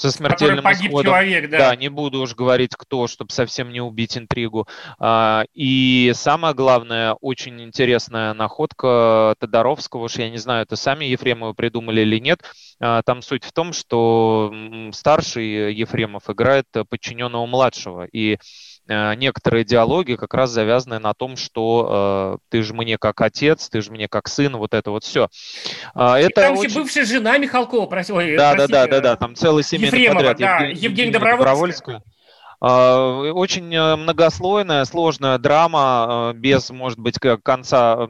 со 0.00 0.10
смертельным 0.10 0.64
погиб 0.64 0.86
исходом. 0.86 1.12
человек, 1.12 1.50
да. 1.50 1.58
Да, 1.58 1.76
не 1.76 1.90
буду 1.90 2.22
уж 2.22 2.34
говорить 2.34 2.70
кто, 2.74 3.06
чтобы 3.06 3.32
совсем 3.32 3.70
не 3.70 3.82
убить 3.82 4.16
интригу. 4.16 4.66
А, 4.98 5.44
и 5.52 6.12
самое 6.14 6.54
главное, 6.54 7.12
очень 7.20 7.60
интересная 7.62 8.32
находка 8.32 9.34
Тодоровского, 9.38 10.04
уж 10.04 10.16
я 10.16 10.30
не 10.30 10.38
знаю, 10.38 10.62
это 10.62 10.76
сами 10.76 11.04
Ефремовы 11.04 11.52
придумали 11.52 12.00
или 12.00 12.18
нет. 12.18 12.40
А, 12.80 13.02
там 13.02 13.20
суть 13.20 13.44
в 13.44 13.52
том, 13.52 13.74
что 13.74 14.50
старший 14.92 15.74
Ефремов 15.74 16.30
играет 16.30 16.64
подчиненного 16.88 17.44
младшего. 17.44 18.06
И 18.10 18.38
некоторые 18.90 19.64
диалоги 19.64 20.14
как 20.14 20.34
раз 20.34 20.50
завязаны 20.50 20.98
на 20.98 21.14
том, 21.14 21.36
что 21.36 22.38
э, 22.40 22.46
ты 22.48 22.62
же 22.62 22.74
мне 22.74 22.98
как 22.98 23.20
отец, 23.20 23.68
ты 23.68 23.80
же 23.82 23.90
мне 23.90 24.08
как 24.08 24.28
сын, 24.28 24.56
вот 24.56 24.74
это 24.74 24.90
вот 24.90 25.04
все. 25.04 25.28
А, 25.94 26.18
это 26.18 26.42
там 26.42 26.56
очень... 26.58 26.74
бывшая 26.74 27.04
жена 27.04 27.38
Михалкова, 27.38 27.86
просил, 27.86 28.16
да, 28.16 28.54
да, 28.54 28.66
да, 28.66 28.86
да, 28.86 29.00
да, 29.00 29.16
там 29.16 29.34
целый 29.34 29.62
семейный 29.62 30.00
Ефремова, 30.00 30.28
подряд. 30.28 30.38
Да, 30.38 30.66
Евгений, 30.66 30.82
Евгений 30.82 31.10
Добровольская. 31.12 31.96
А, 31.96 32.19
очень 32.60 33.74
э, 33.74 33.96
многослойная, 33.96 34.84
сложная 34.84 35.38
драма, 35.38 36.32
без, 36.34 36.70
может 36.70 36.98
быть, 36.98 37.18
конца, 37.42 38.06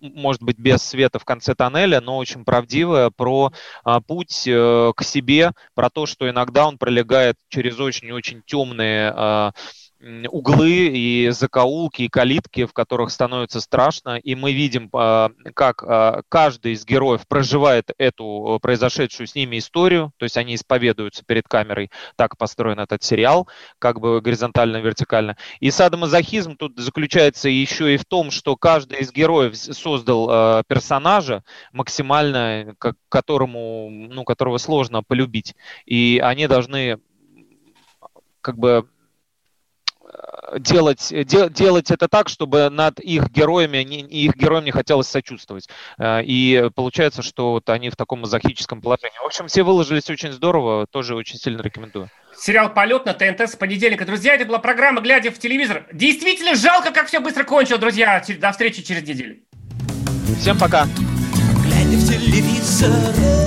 может 0.00 0.42
быть, 0.42 0.58
без 0.58 0.82
света 0.82 1.18
в 1.18 1.24
конце 1.24 1.54
тоннеля, 1.54 2.00
но 2.00 2.16
очень 2.16 2.44
правдивая 2.44 3.10
про 3.10 3.52
а, 3.84 4.00
путь 4.00 4.42
к 4.44 4.96
себе, 5.02 5.52
про 5.74 5.90
то, 5.90 6.06
что 6.06 6.28
иногда 6.28 6.66
он 6.66 6.78
пролегает 6.78 7.36
через 7.48 7.78
очень-очень 7.78 8.42
темные 8.44 9.52
углы 10.28 10.88
и 10.88 11.30
закоулки 11.30 12.02
и 12.02 12.08
калитки, 12.08 12.66
в 12.66 12.72
которых 12.72 13.10
становится 13.10 13.60
страшно, 13.60 14.16
и 14.16 14.34
мы 14.34 14.52
видим, 14.52 14.90
а, 14.92 15.30
как 15.54 15.82
а, 15.82 16.22
каждый 16.28 16.72
из 16.72 16.84
героев 16.84 17.26
проживает 17.26 17.90
эту 17.98 18.58
произошедшую 18.62 19.26
с 19.26 19.34
ними 19.34 19.58
историю, 19.58 20.12
то 20.18 20.24
есть 20.24 20.36
они 20.36 20.54
исповедуются 20.54 21.24
перед 21.24 21.48
камерой, 21.48 21.90
так 22.16 22.36
построен 22.36 22.80
этот 22.80 23.02
сериал, 23.02 23.48
как 23.78 24.00
бы 24.00 24.20
горизонтально, 24.20 24.78
вертикально. 24.78 25.36
И 25.60 25.70
садомазохизм 25.70 26.56
тут 26.56 26.78
заключается 26.78 27.48
еще 27.48 27.94
и 27.94 27.96
в 27.96 28.04
том, 28.04 28.30
что 28.30 28.56
каждый 28.56 29.00
из 29.00 29.12
героев 29.12 29.56
создал 29.56 30.62
персонажа 30.64 31.42
максимально, 31.72 32.74
которому, 33.08 33.88
ну, 33.90 34.24
которого 34.24 34.58
сложно 34.58 35.02
полюбить, 35.02 35.54
и 35.86 36.20
они 36.22 36.46
должны 36.46 36.98
как 38.40 38.58
бы 38.58 38.86
делать, 40.58 41.08
де, 41.10 41.48
делать 41.48 41.90
это 41.90 42.08
так, 42.08 42.28
чтобы 42.28 42.70
над 42.70 43.00
их 43.00 43.30
героями, 43.30 43.78
не, 43.78 44.00
их 44.00 44.36
героям 44.36 44.64
не 44.64 44.70
хотелось 44.70 45.08
сочувствовать. 45.08 45.68
Э, 45.98 46.22
и 46.22 46.70
получается, 46.74 47.22
что 47.22 47.52
вот 47.52 47.68
они 47.70 47.90
в 47.90 47.96
таком 47.96 48.20
мазохическом 48.20 48.80
положении. 48.80 49.18
В 49.22 49.26
общем, 49.26 49.46
все 49.48 49.62
выложились 49.62 50.08
очень 50.10 50.32
здорово, 50.32 50.86
тоже 50.86 51.14
очень 51.14 51.38
сильно 51.38 51.62
рекомендую. 51.62 52.10
Сериал 52.36 52.72
«Полет» 52.72 53.06
на 53.06 53.14
ТНТ 53.14 53.42
с 53.42 53.56
понедельника. 53.56 54.04
Друзья, 54.04 54.34
это 54.34 54.44
была 54.44 54.58
программа 54.58 55.00
«Глядя 55.00 55.30
в 55.30 55.38
телевизор». 55.38 55.86
Действительно 55.92 56.54
жалко, 56.56 56.90
как 56.90 57.06
все 57.06 57.20
быстро 57.20 57.44
кончилось, 57.44 57.80
друзья. 57.80 58.22
До 58.38 58.52
встречи 58.52 58.82
через 58.82 59.02
неделю. 59.02 59.38
Всем 60.40 60.58
пока. 60.58 60.86
Глядя 61.64 61.96
в 61.96 62.08
телевизор. 62.08 63.43